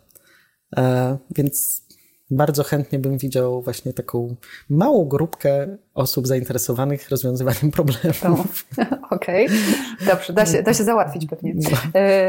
E, 0.77 1.17
więc 1.35 1.83
bardzo 2.31 2.63
chętnie 2.63 2.99
bym 2.99 3.17
widział 3.17 3.61
właśnie 3.61 3.93
taką 3.93 4.35
małą 4.69 5.05
grupkę 5.05 5.77
osób 5.93 6.27
zainteresowanych 6.27 7.09
rozwiązywaniem 7.09 7.71
problemów. 7.77 8.65
Okej, 9.09 9.45
okay. 9.45 9.57
dobrze, 10.05 10.33
da 10.33 10.45
się, 10.45 10.63
da 10.63 10.73
się 10.73 10.83
załatwić 10.83 11.25
pewnie. 11.25 11.53
No, 11.55 11.77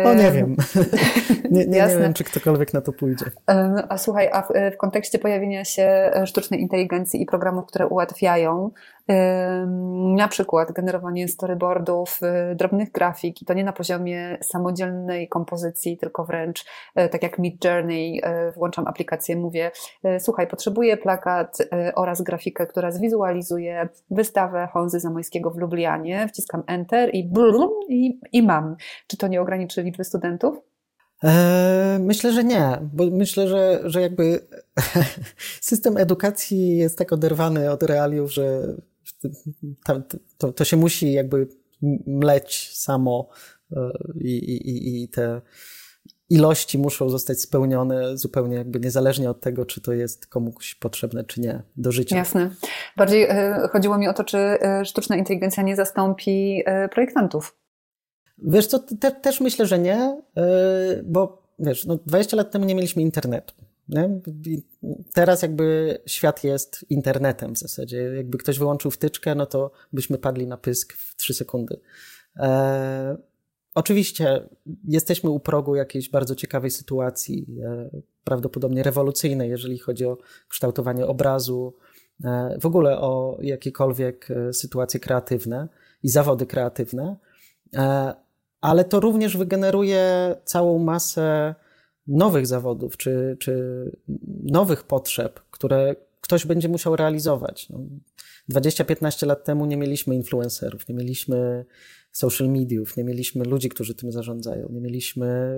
no 0.04 0.14
nie 0.14 0.30
wiem. 0.32 0.56
Nie, 1.50 1.66
nie, 1.66 1.86
nie, 1.86 1.98
wiem, 1.98 2.14
czy 2.14 2.24
ktokolwiek 2.24 2.74
na 2.74 2.80
to 2.80 2.92
pójdzie. 2.92 3.24
A 3.88 3.98
słuchaj, 3.98 4.28
a 4.32 4.42
w, 4.42 4.48
w 4.74 4.76
kontekście 4.76 5.18
pojawienia 5.18 5.64
się 5.64 6.10
sztucznej 6.26 6.60
inteligencji 6.60 7.22
i 7.22 7.26
programów, 7.26 7.66
które 7.66 7.86
ułatwiają 7.86 8.70
na 10.16 10.28
przykład 10.28 10.72
generowanie 10.72 11.28
storyboardów, 11.28 12.20
drobnych 12.54 12.92
grafik 12.92 13.42
i 13.42 13.44
to 13.44 13.54
nie 13.54 13.64
na 13.64 13.72
poziomie 13.72 14.38
samodzielnej 14.42 15.28
kompozycji, 15.28 15.96
tylko 15.98 16.24
wręcz 16.24 16.64
tak 16.94 17.22
jak 17.22 17.38
Mid 17.38 17.64
Journey, 17.64 18.22
włączam 18.56 18.86
aplikację, 18.86 19.36
mówię, 19.36 19.70
słuchaj, 20.18 20.46
potrzebuję 20.46 20.96
plakat 20.96 21.58
oraz 21.94 22.22
grafikę, 22.22 22.66
która 22.66 22.90
zwizualizuje 22.90 23.53
wystawę 24.10 24.68
Honzy 24.72 25.00
Zamojskiego 25.00 25.50
w 25.50 25.56
Lublianie, 25.56 26.28
wciskam 26.28 26.62
Enter 26.66 27.10
i, 27.14 27.28
blum, 27.28 27.70
i, 27.88 28.20
i 28.32 28.42
mam. 28.42 28.76
Czy 29.06 29.16
to 29.16 29.28
nie 29.28 29.40
ograniczy 29.40 29.82
liczby 29.82 30.04
studentów? 30.04 30.56
E, 31.24 31.98
myślę, 32.00 32.32
że 32.32 32.44
nie, 32.44 32.78
bo 32.82 33.04
myślę, 33.10 33.48
że, 33.48 33.80
że 33.84 34.00
jakby 34.00 34.46
system 35.60 35.96
edukacji 35.96 36.76
jest 36.76 36.98
tak 36.98 37.12
oderwany 37.12 37.70
od 37.70 37.82
realiów, 37.82 38.32
że 38.32 38.74
to, 40.38 40.52
to 40.52 40.64
się 40.64 40.76
musi 40.76 41.12
jakby 41.12 41.48
mleć 42.06 42.70
samo 42.76 43.28
e, 43.72 43.90
i, 44.14 44.28
i, 44.28 45.02
i 45.02 45.08
te 45.08 45.40
ilości 46.30 46.78
muszą 46.78 47.08
zostać 47.08 47.40
spełnione 47.40 48.18
zupełnie 48.18 48.56
jakby 48.56 48.80
niezależnie 48.80 49.30
od 49.30 49.40
tego, 49.40 49.66
czy 49.66 49.80
to 49.80 49.92
jest 49.92 50.26
komuś 50.26 50.74
potrzebne, 50.74 51.24
czy 51.24 51.40
nie 51.40 51.62
do 51.76 51.92
życia. 51.92 52.16
Jasne. 52.16 52.50
Bardziej 52.96 53.22
e, 53.22 53.68
chodziło 53.72 53.98
mi 53.98 54.08
o 54.08 54.14
to, 54.14 54.24
czy 54.24 54.38
sztuczna 54.84 55.16
inteligencja 55.16 55.62
nie 55.62 55.76
zastąpi 55.76 56.62
projektantów 56.90 57.56
Wiesz 58.38 58.66
co, 58.66 58.78
te, 58.78 59.12
też 59.12 59.40
myślę, 59.40 59.66
że 59.66 59.78
nie, 59.78 60.22
bo 61.04 61.42
wiesz, 61.58 61.84
no 61.84 61.98
20 62.06 62.36
lat 62.36 62.50
temu 62.50 62.64
nie 62.64 62.74
mieliśmy 62.74 63.02
internetu. 63.02 63.54
Nie? 63.88 64.20
Teraz 65.14 65.42
jakby 65.42 65.98
świat 66.06 66.44
jest 66.44 66.84
internetem 66.90 67.54
w 67.54 67.58
zasadzie. 67.58 67.96
Jakby 67.96 68.38
ktoś 68.38 68.58
wyłączył 68.58 68.90
wtyczkę, 68.90 69.34
no 69.34 69.46
to 69.46 69.70
byśmy 69.92 70.18
padli 70.18 70.46
na 70.46 70.56
pysk 70.56 70.92
w 70.92 71.16
3 71.16 71.34
sekundy. 71.34 71.80
Oczywiście 73.74 74.48
jesteśmy 74.88 75.30
u 75.30 75.40
progu 75.40 75.76
jakiejś 75.76 76.10
bardzo 76.10 76.34
ciekawej 76.34 76.70
sytuacji, 76.70 77.46
e, 77.62 77.90
prawdopodobnie 78.24 78.82
rewolucyjnej, 78.82 79.50
jeżeli 79.50 79.78
chodzi 79.78 80.06
o 80.06 80.18
kształtowanie 80.48 81.06
obrazu, 81.06 81.74
e, 82.24 82.56
w 82.60 82.66
ogóle 82.66 82.98
o 82.98 83.38
jakiekolwiek 83.42 84.30
e, 84.30 84.52
sytuacje 84.52 85.00
kreatywne 85.00 85.68
i 86.02 86.08
zawody 86.08 86.46
kreatywne, 86.46 87.16
ale 88.60 88.84
to 88.84 89.00
również 89.00 89.36
wygeneruje 89.36 90.34
całą 90.44 90.78
masę 90.78 91.54
nowych 92.06 92.46
zawodów 92.46 92.96
czy, 92.96 93.36
czy 93.40 93.84
nowych 94.42 94.82
potrzeb, 94.82 95.40
które 95.50 95.96
ktoś 96.20 96.46
będzie 96.46 96.68
musiał 96.68 96.96
realizować. 96.96 97.68
No, 98.48 98.60
20-15 98.60 99.26
lat 99.26 99.44
temu 99.44 99.66
nie 99.66 99.76
mieliśmy 99.76 100.14
influencerów, 100.14 100.88
nie 100.88 100.94
mieliśmy 100.94 101.64
social 102.12 102.48
mediów, 102.48 102.96
nie 102.96 103.04
mieliśmy 103.04 103.44
ludzi, 103.44 103.68
którzy 103.68 103.94
tym 103.94 104.12
zarządzają, 104.12 104.68
nie 104.72 104.80
mieliśmy 104.80 105.56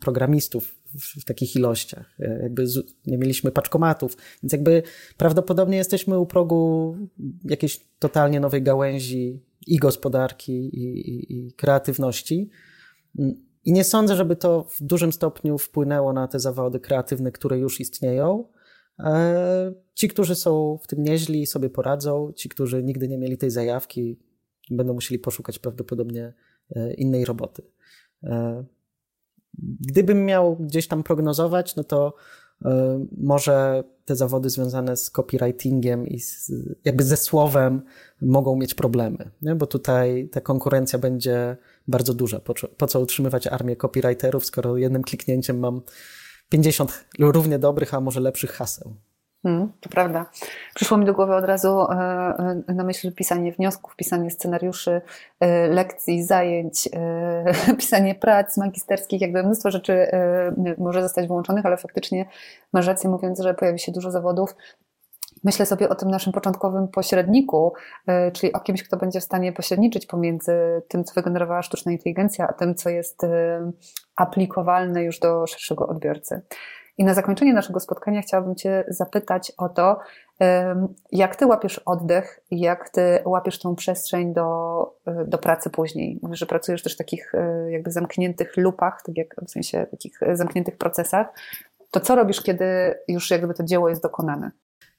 programistów 0.00 0.78
w, 0.98 1.20
w 1.20 1.24
takich 1.24 1.56
ilościach, 1.56 2.16
jakby 2.42 2.66
z, 2.66 2.94
nie 3.06 3.18
mieliśmy 3.18 3.50
paczkomatów, 3.50 4.16
więc 4.42 4.52
jakby 4.52 4.82
prawdopodobnie 5.16 5.76
jesteśmy 5.76 6.18
u 6.18 6.26
progu 6.26 6.96
jakiejś 7.44 7.80
totalnie 7.98 8.40
nowej 8.40 8.62
gałęzi 8.62 9.40
i 9.66 9.76
gospodarki, 9.76 10.52
i, 10.52 11.10
i, 11.10 11.38
i 11.38 11.52
kreatywności. 11.52 12.50
I 13.64 13.72
nie 13.72 13.84
sądzę, 13.84 14.16
żeby 14.16 14.36
to 14.36 14.66
w 14.70 14.82
dużym 14.82 15.12
stopniu 15.12 15.58
wpłynęło 15.58 16.12
na 16.12 16.28
te 16.28 16.40
zawody 16.40 16.80
kreatywne, 16.80 17.32
które 17.32 17.58
już 17.58 17.80
istnieją. 17.80 18.44
E, 18.98 19.72
ci, 19.94 20.08
którzy 20.08 20.34
są 20.34 20.78
w 20.82 20.86
tym 20.86 21.02
nieźli, 21.02 21.46
sobie 21.46 21.70
poradzą. 21.70 22.32
Ci, 22.32 22.48
którzy 22.48 22.82
nigdy 22.82 23.08
nie 23.08 23.18
mieli 23.18 23.38
tej 23.38 23.50
zajawki, 23.50 24.18
będą 24.70 24.94
musieli 24.94 25.18
poszukać 25.18 25.58
prawdopodobnie 25.58 26.34
e, 26.76 26.94
innej 26.94 27.24
roboty. 27.24 27.62
E, 28.22 28.64
gdybym 29.80 30.24
miał 30.24 30.56
gdzieś 30.56 30.88
tam 30.88 31.02
prognozować, 31.02 31.76
no 31.76 31.84
to 31.84 32.14
może 33.16 33.84
te 34.04 34.16
zawody 34.16 34.50
związane 34.50 34.96
z 34.96 35.10
copywritingiem 35.10 36.06
i 36.06 36.20
z, 36.20 36.52
jakby 36.84 37.04
ze 37.04 37.16
słowem 37.16 37.82
mogą 38.22 38.56
mieć 38.56 38.74
problemy, 38.74 39.30
nie? 39.42 39.54
bo 39.54 39.66
tutaj 39.66 40.28
ta 40.32 40.40
konkurencja 40.40 40.98
będzie 40.98 41.56
bardzo 41.88 42.14
duża. 42.14 42.40
Po, 42.40 42.54
po 42.76 42.86
co 42.86 43.00
utrzymywać 43.00 43.46
armię 43.46 43.76
copywriterów, 43.76 44.46
skoro 44.46 44.76
jednym 44.76 45.02
kliknięciem 45.02 45.58
mam 45.58 45.82
50 46.48 47.04
równie 47.18 47.58
dobrych, 47.58 47.94
a 47.94 48.00
może 48.00 48.20
lepszych 48.20 48.50
haseł. 48.50 48.94
Hmm, 49.46 49.72
to 49.80 49.88
prawda. 49.88 50.26
Przyszło 50.74 50.98
mi 50.98 51.06
do 51.06 51.14
głowy 51.14 51.34
od 51.34 51.44
razu 51.44 51.68
e, 51.68 51.94
e, 52.68 52.74
na 52.74 52.84
myśl 52.84 53.12
pisanie 53.12 53.52
wniosków, 53.52 53.96
pisanie 53.96 54.30
scenariuszy, 54.30 55.00
e, 55.40 55.68
lekcji, 55.68 56.24
zajęć, 56.24 56.88
pisanie 57.78 58.14
prac 58.14 58.56
magisterskich, 58.56 59.20
jakby 59.20 59.42
mnóstwo 59.42 59.70
rzeczy 59.70 60.06
może 60.78 61.02
zostać 61.02 61.26
wyłączonych, 61.26 61.66
ale 61.66 61.76
faktycznie 61.76 62.26
masz 62.72 62.86
rację 62.86 63.10
mówiąc, 63.10 63.40
że 63.40 63.54
pojawi 63.54 63.78
się 63.78 63.92
dużo 63.92 64.10
zawodów, 64.10 64.56
Myślę 65.44 65.66
sobie 65.66 65.88
o 65.88 65.94
tym 65.94 66.10
naszym 66.10 66.32
początkowym 66.32 66.88
pośredniku, 66.88 67.72
e, 68.06 68.32
czyli 68.32 68.52
o 68.52 68.60
kimś, 68.60 68.82
kto 68.82 68.96
będzie 68.96 69.20
w 69.20 69.24
stanie 69.24 69.52
pośredniczyć 69.52 70.06
pomiędzy 70.06 70.82
tym, 70.88 71.04
co 71.04 71.14
wygenerowała 71.14 71.62
sztuczna 71.62 71.92
inteligencja, 71.92 72.48
a 72.48 72.52
tym, 72.52 72.74
co 72.74 72.90
jest 72.90 73.24
e, 73.24 73.70
aplikowalne 74.16 75.04
już 75.04 75.18
do 75.18 75.46
szerszego 75.46 75.86
odbiorcy. 75.86 76.42
I 76.98 77.04
na 77.04 77.14
zakończenie 77.14 77.54
naszego 77.54 77.80
spotkania 77.80 78.22
chciałabym 78.22 78.54
Cię 78.54 78.84
zapytać 78.88 79.52
o 79.58 79.68
to, 79.68 79.98
jak 81.12 81.36
Ty 81.36 81.46
łapiesz 81.46 81.78
oddech, 81.78 82.40
jak 82.50 82.90
Ty 82.90 83.18
łapiesz 83.24 83.58
tą 83.58 83.74
przestrzeń 83.74 84.34
do, 84.34 84.80
e, 85.06 85.24
do 85.24 85.38
pracy 85.38 85.70
później. 85.70 86.18
Mówisz, 86.22 86.38
że 86.38 86.46
pracujesz 86.46 86.82
też 86.82 86.94
w 86.94 86.98
takich 86.98 87.32
jakby 87.68 87.90
zamkniętych 87.90 88.56
lupach, 88.56 89.02
tak 89.06 89.16
jak 89.16 89.34
w 89.46 89.50
sensie 89.50 89.86
takich 89.90 90.20
zamkniętych 90.32 90.76
procesach. 90.76 91.26
To 91.90 92.00
co 92.00 92.14
robisz, 92.14 92.42
kiedy 92.42 92.94
już 93.08 93.30
jakby 93.30 93.54
to 93.54 93.64
dzieło 93.64 93.88
jest 93.88 94.02
dokonane? 94.02 94.50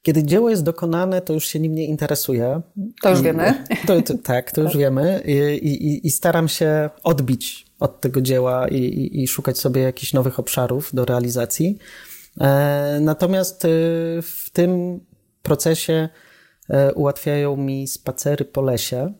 Kiedy 0.02 0.24
dzieło 0.24 0.50
jest 0.50 0.64
dokonane, 0.64 1.22
to 1.22 1.34
już 1.34 1.48
się 1.48 1.60
nim 1.60 1.76
nie 1.76 1.86
interesuje. 1.86 2.62
To 3.02 3.10
już 3.10 3.22
wiemy. 3.22 3.66
To, 3.88 4.02
to, 4.02 4.14
tak, 4.24 4.52
to 4.52 4.62
już 4.62 4.72
tak. 4.72 4.80
wiemy. 4.80 5.22
I, 5.26 5.34
i, 5.68 6.08
I, 6.08 6.12
staram 6.12 6.48
się 6.48 6.89
odbić 7.04 7.66
od 7.80 8.02
tego 8.02 8.22
dzieła 8.22 8.68
i, 8.68 9.10
i, 9.14 9.28
szukać 9.28 9.58
sobie 9.58 9.82
jakichś 9.82 10.14
nowych 10.14 10.39
obszarów 10.39 10.95
do 10.95 11.06
realizacji. 11.06 11.78
E, 12.41 13.00
natomiast 13.02 13.66
e, 13.66 13.68
w 14.22 14.50
tym 14.54 15.00
procesie 15.43 16.10
e, 16.70 16.93
ułatwiają 16.93 17.58
mi 17.58 17.88
spacery 17.88 18.45
po 18.45 18.62
lesie, 18.62 19.14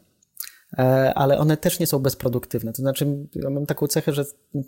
ale 1.16 1.38
one 1.38 1.58
też 1.58 1.80
nie 1.80 1.88
są 1.88 2.00
bezproduktywne. 2.00 2.74
To 2.74 2.82
znaczy, 2.82 3.28
ja 3.36 3.50
mam 3.50 3.66
taką 3.66 3.88
cechę, 3.88 4.14
że 4.14 4.26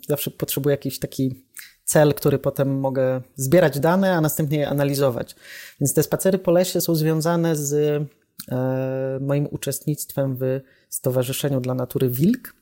zawsze 0.08 0.30
potrzebuję 0.30 0.72
jakiś 0.72 0.98
taki 0.98 1.44
cel, 1.84 2.14
który 2.14 2.38
potem 2.38 2.80
mogę 2.80 3.22
zbierać 3.36 3.80
dane, 3.80 4.14
a 4.14 4.20
następnie 4.20 4.58
je 4.58 4.68
analizować. 4.68 5.36
Więc 5.80 5.94
te 5.94 6.02
spacery 6.02 6.38
po 6.38 6.50
lesie 6.50 6.80
są 6.80 6.94
związane 6.94 7.56
z 7.56 7.72
e, 7.74 9.18
moim 9.20 9.48
uczestnictwem 9.50 10.36
w 10.36 10.60
Stowarzyszeniu 10.88 11.60
dla 11.60 11.74
Natury 11.74 12.10
Wilk, 12.10 12.54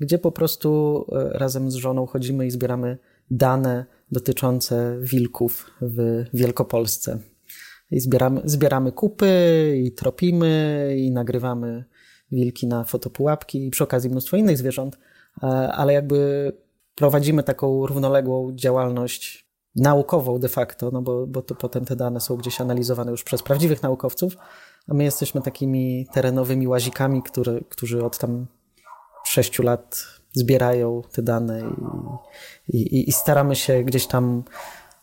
gdzie 0.00 0.18
po 0.18 0.32
prostu 0.32 1.04
e, 1.12 1.38
razem 1.38 1.70
z 1.70 1.74
żoną 1.74 2.06
chodzimy 2.06 2.46
i 2.46 2.50
zbieramy 2.50 2.98
dane 3.30 3.86
dotyczące 4.12 4.98
wilków 5.00 5.70
w 5.80 6.24
Wielkopolsce. 6.34 7.18
I 7.90 8.00
zbieramy, 8.00 8.40
zbieramy 8.44 8.92
kupy, 8.92 9.74
i 9.84 9.92
tropimy, 9.92 10.94
i 10.98 11.10
nagrywamy 11.10 11.84
wilki 12.34 12.66
na 12.66 12.84
fotopułapki, 12.84 13.66
i 13.66 13.70
przy 13.70 13.84
okazji 13.84 14.10
mnóstwo 14.10 14.36
innych 14.36 14.58
zwierząt, 14.58 14.98
e, 15.42 15.46
ale 15.72 15.92
jakby 15.92 16.52
prowadzimy 16.94 17.42
taką 17.42 17.86
równoległą 17.86 18.52
działalność 18.54 19.44
naukową 19.76 20.38
de 20.38 20.48
facto, 20.48 20.90
no 20.90 21.02
bo, 21.02 21.26
bo 21.26 21.42
to 21.42 21.54
potem 21.54 21.84
te 21.84 21.96
dane 21.96 22.20
są 22.20 22.36
gdzieś 22.36 22.60
analizowane 22.60 23.10
już 23.10 23.24
przez 23.24 23.42
prawdziwych 23.42 23.82
naukowców, 23.82 24.36
a 24.88 24.94
my 24.94 25.04
jesteśmy 25.04 25.42
takimi 25.42 26.06
terenowymi 26.12 26.68
łazikami, 26.68 27.22
które, 27.22 27.60
którzy 27.68 28.04
od 28.04 28.18
tam 28.18 28.46
sześciu 29.24 29.62
lat 29.62 30.06
zbierają 30.32 31.02
te 31.12 31.22
dane 31.22 31.62
i, 32.68 32.76
i, 32.78 33.08
i 33.08 33.12
staramy 33.12 33.56
się 33.56 33.82
gdzieś 33.82 34.06
tam 34.06 34.42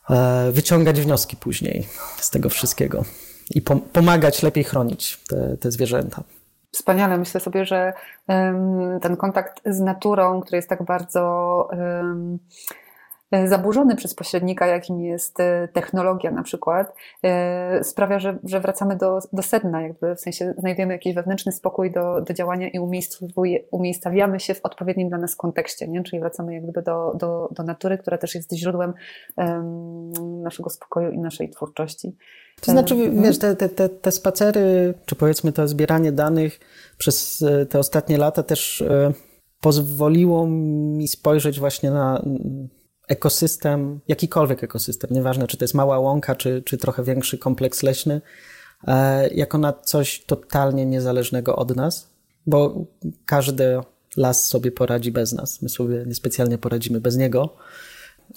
e, 0.10 0.52
wyciągać 0.52 1.02
wnioski 1.02 1.38
później 1.38 1.88
z 2.18 2.30
tego 2.30 2.50
wszystkiego 2.50 3.06
i 3.50 3.62
pomagać 3.94 4.44
lepiej 4.44 4.64
chronić 4.64 5.20
te, 5.28 5.58
te 5.58 5.72
zwierzęta 5.72 6.24
wspaniale. 6.72 7.18
Myślę 7.18 7.40
sobie, 7.40 7.66
że 7.66 7.94
ten 9.02 9.18
kontakt 9.18 9.62
z 9.66 9.80
naturą, 9.80 10.42
który 10.42 10.56
jest 10.56 10.70
tak 10.70 10.84
bardzo 10.84 11.68
zaburzony 13.46 13.96
przez 13.96 14.16
pośrednika, 14.16 14.68
jakim 14.68 15.02
jest 15.02 15.40
e, 15.40 15.68
technologia 15.74 16.32
na 16.32 16.44
przykład, 16.44 16.96
e, 17.24 17.84
sprawia, 17.84 18.20
że, 18.20 18.38
że 18.44 18.60
wracamy 18.60 18.96
do, 18.96 19.20
do 19.34 19.42
sedna, 19.42 19.82
jakby 19.82 20.16
w 20.16 20.20
sensie 20.20 20.54
znajdujemy 20.58 20.94
jakiś 20.94 21.16
wewnętrzny 21.16 21.52
spokój 21.52 21.92
do, 21.92 22.22
do 22.22 22.34
działania 22.34 22.70
i 22.70 22.80
umiejscawiamy 23.72 24.40
się 24.40 24.54
w 24.54 24.60
odpowiednim 24.64 25.10
dla 25.10 25.18
nas 25.18 25.36
kontekście, 25.36 25.88
nie? 25.88 26.04
czyli 26.04 26.20
wracamy 26.20 26.54
jakby 26.54 26.82
do, 26.82 27.14
do, 27.16 27.50
do 27.52 27.64
natury, 27.64 27.98
która 27.98 28.18
też 28.18 28.36
jest 28.36 28.54
źródłem 28.54 28.94
naszego 30.44 30.70
spokoju 30.70 31.12
i 31.12 31.20
naszej 31.20 31.50
twórczości. 31.50 32.16
To 32.62 32.72
znaczy, 32.72 32.94
mhm. 32.94 33.24
wiesz, 33.24 33.38
te, 33.38 33.56
te, 33.56 33.90
te 33.90 34.12
spacery, 34.12 34.94
czy 35.06 35.16
powiedzmy 35.16 35.52
to 35.52 35.68
zbieranie 35.68 36.12
danych 36.12 36.60
przez 36.98 37.42
e, 37.42 37.66
te 37.66 37.80
ostatnie 37.80 38.18
lata 38.18 38.44
też 38.44 38.84
pozwoliło 39.62 40.48
mi 40.48 41.08
spojrzeć 41.08 41.60
właśnie 41.60 41.92
na 41.92 42.24
ekosystem, 43.12 44.00
jakikolwiek 44.08 44.64
ekosystem, 44.64 45.10
nieważne 45.14 45.48
czy 45.48 45.58
to 45.58 45.64
jest 45.64 45.74
mała 45.74 46.00
łąka, 46.00 46.36
czy, 46.36 46.62
czy 46.66 46.78
trochę 46.78 47.04
większy 47.04 47.38
kompleks 47.38 47.84
leśny, 47.84 48.22
e, 48.88 49.28
jako 49.28 49.58
na 49.58 49.74
coś 49.74 50.26
totalnie 50.26 50.86
niezależnego 50.86 51.56
od 51.56 51.76
nas, 51.76 52.10
bo 52.48 52.86
każdy 53.26 53.80
las 54.18 54.46
sobie 54.46 54.72
poradzi 54.72 55.12
bez 55.12 55.34
nas. 55.34 55.62
My 55.62 55.70
sobie 55.70 56.04
niespecjalnie 56.08 56.58
poradzimy 56.58 57.02
bez 57.02 57.18
niego. 57.18 57.56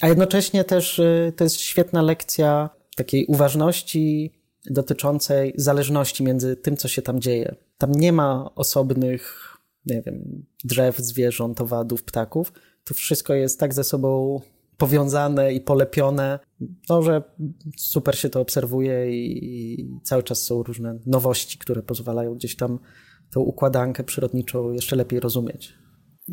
A 0.00 0.08
jednocześnie 0.08 0.64
też 0.64 0.98
e, 0.98 1.32
to 1.36 1.44
jest 1.44 1.60
świetna 1.60 2.02
lekcja 2.02 2.70
takiej 2.96 3.26
uważności 3.26 4.32
dotyczącej 4.70 5.52
zależności 5.56 6.24
między 6.24 6.56
tym, 6.56 6.76
co 6.76 6.88
się 6.88 7.02
tam 7.02 7.20
dzieje. 7.20 7.56
Tam 7.78 7.92
nie 7.92 8.12
ma 8.12 8.50
osobnych, 8.54 9.54
nie 9.86 10.02
wiem, 10.02 10.44
drzew, 10.64 10.98
zwierząt, 10.98 11.60
owadów, 11.60 12.02
ptaków. 12.02 12.52
To 12.84 12.94
wszystko 12.94 13.34
jest 13.34 13.60
tak 13.60 13.74
ze 13.74 13.84
sobą 13.84 14.40
powiązane 14.76 15.52
i 15.52 15.60
polepione, 15.60 16.38
no, 16.88 17.02
że 17.02 17.22
super 17.76 18.18
się 18.18 18.28
to 18.30 18.40
obserwuje 18.40 19.10
i, 19.10 19.44
i 19.80 20.00
cały 20.02 20.22
czas 20.22 20.42
są 20.42 20.62
różne 20.62 20.98
nowości, 21.06 21.58
które 21.58 21.82
pozwalają 21.82 22.34
gdzieś 22.34 22.56
tam 22.56 22.78
tą 23.32 23.40
układankę 23.40 24.04
przyrodniczą 24.04 24.72
jeszcze 24.72 24.96
lepiej 24.96 25.20
rozumieć. 25.20 25.74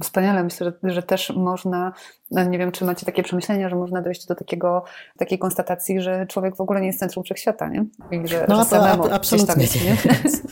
Wspaniale. 0.03 0.43
Myślę, 0.43 0.73
że, 0.83 0.89
że, 0.89 1.03
też 1.03 1.29
można, 1.29 1.93
no 2.31 2.43
nie 2.43 2.57
wiem, 2.57 2.71
czy 2.71 2.85
macie 2.85 3.05
takie 3.05 3.23
przemyślenia, 3.23 3.69
że 3.69 3.75
można 3.75 4.01
dojść 4.01 4.25
do 4.25 4.35
takiego, 4.35 4.83
takiej 5.17 5.39
konstatacji, 5.39 6.01
że 6.01 6.25
człowiek 6.27 6.55
w 6.55 6.61
ogóle 6.61 6.81
nie 6.81 6.87
jest 6.87 6.99
centrum 6.99 7.23
wszechświata, 7.23 7.69
nie? 7.69 7.85
I 8.11 8.27
że, 8.27 8.45
no, 8.49 8.63
że 8.63 8.65
samemu 8.65 9.05
absolutnie 9.11 9.63
jest, 9.63 9.85
nie? 9.85 9.97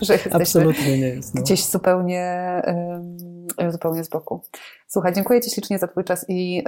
że 0.07 0.19
absolutnie 0.31 0.97
nie 0.97 1.07
jest. 1.07 1.35
No. 1.35 1.41
Gdzieś 1.41 1.65
zupełnie, 1.65 2.61
zupełnie 3.69 4.03
z 4.03 4.09
boku. 4.09 4.41
Słuchaj, 4.91 5.13
dziękuję 5.13 5.41
Ci 5.41 5.49
ślicznie 5.49 5.79
za 5.79 5.87
Twój 5.87 6.03
czas 6.03 6.25
i 6.27 6.63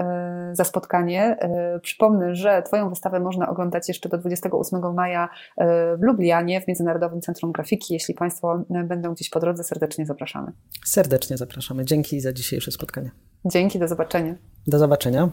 y, 0.51 0.55
za 0.55 0.64
spotkanie. 0.64 1.38
Y, 1.76 1.80
przypomnę, 1.80 2.36
że 2.36 2.64
Twoją 2.66 2.89
wystawę 2.89 3.20
można 3.20 3.49
oglądać 3.49 3.88
jeszcze 3.88 4.09
do 4.09 4.18
28 4.18 4.93
maja 4.93 5.26
y, 5.26 5.64
w 5.97 6.01
Lublianie, 6.01 6.62
w 6.62 6.68
Międzynarodowym 6.68 7.22
Centrum 7.22 7.51
Grafiki. 7.51 7.93
Jeśli 7.93 8.14
Państwo 8.14 8.64
będą 8.70 9.14
gdzieś 9.14 9.30
po 9.30 9.39
drodze, 9.39 9.64
serdecznie 9.64 10.05
zapraszamy. 10.05 10.51
Serdecznie 10.86 11.38
zapraszamy. 11.38 11.86
Dzięki 11.86 12.22
za 12.22 12.34
dzisiejsze 12.34 12.72
spotkanie. 12.72 13.12
Dzięki, 13.45 13.80
do 13.80 13.88
zobaczenia. 13.88 14.36
Do 14.68 14.80
zobaczenia. 15.02 15.30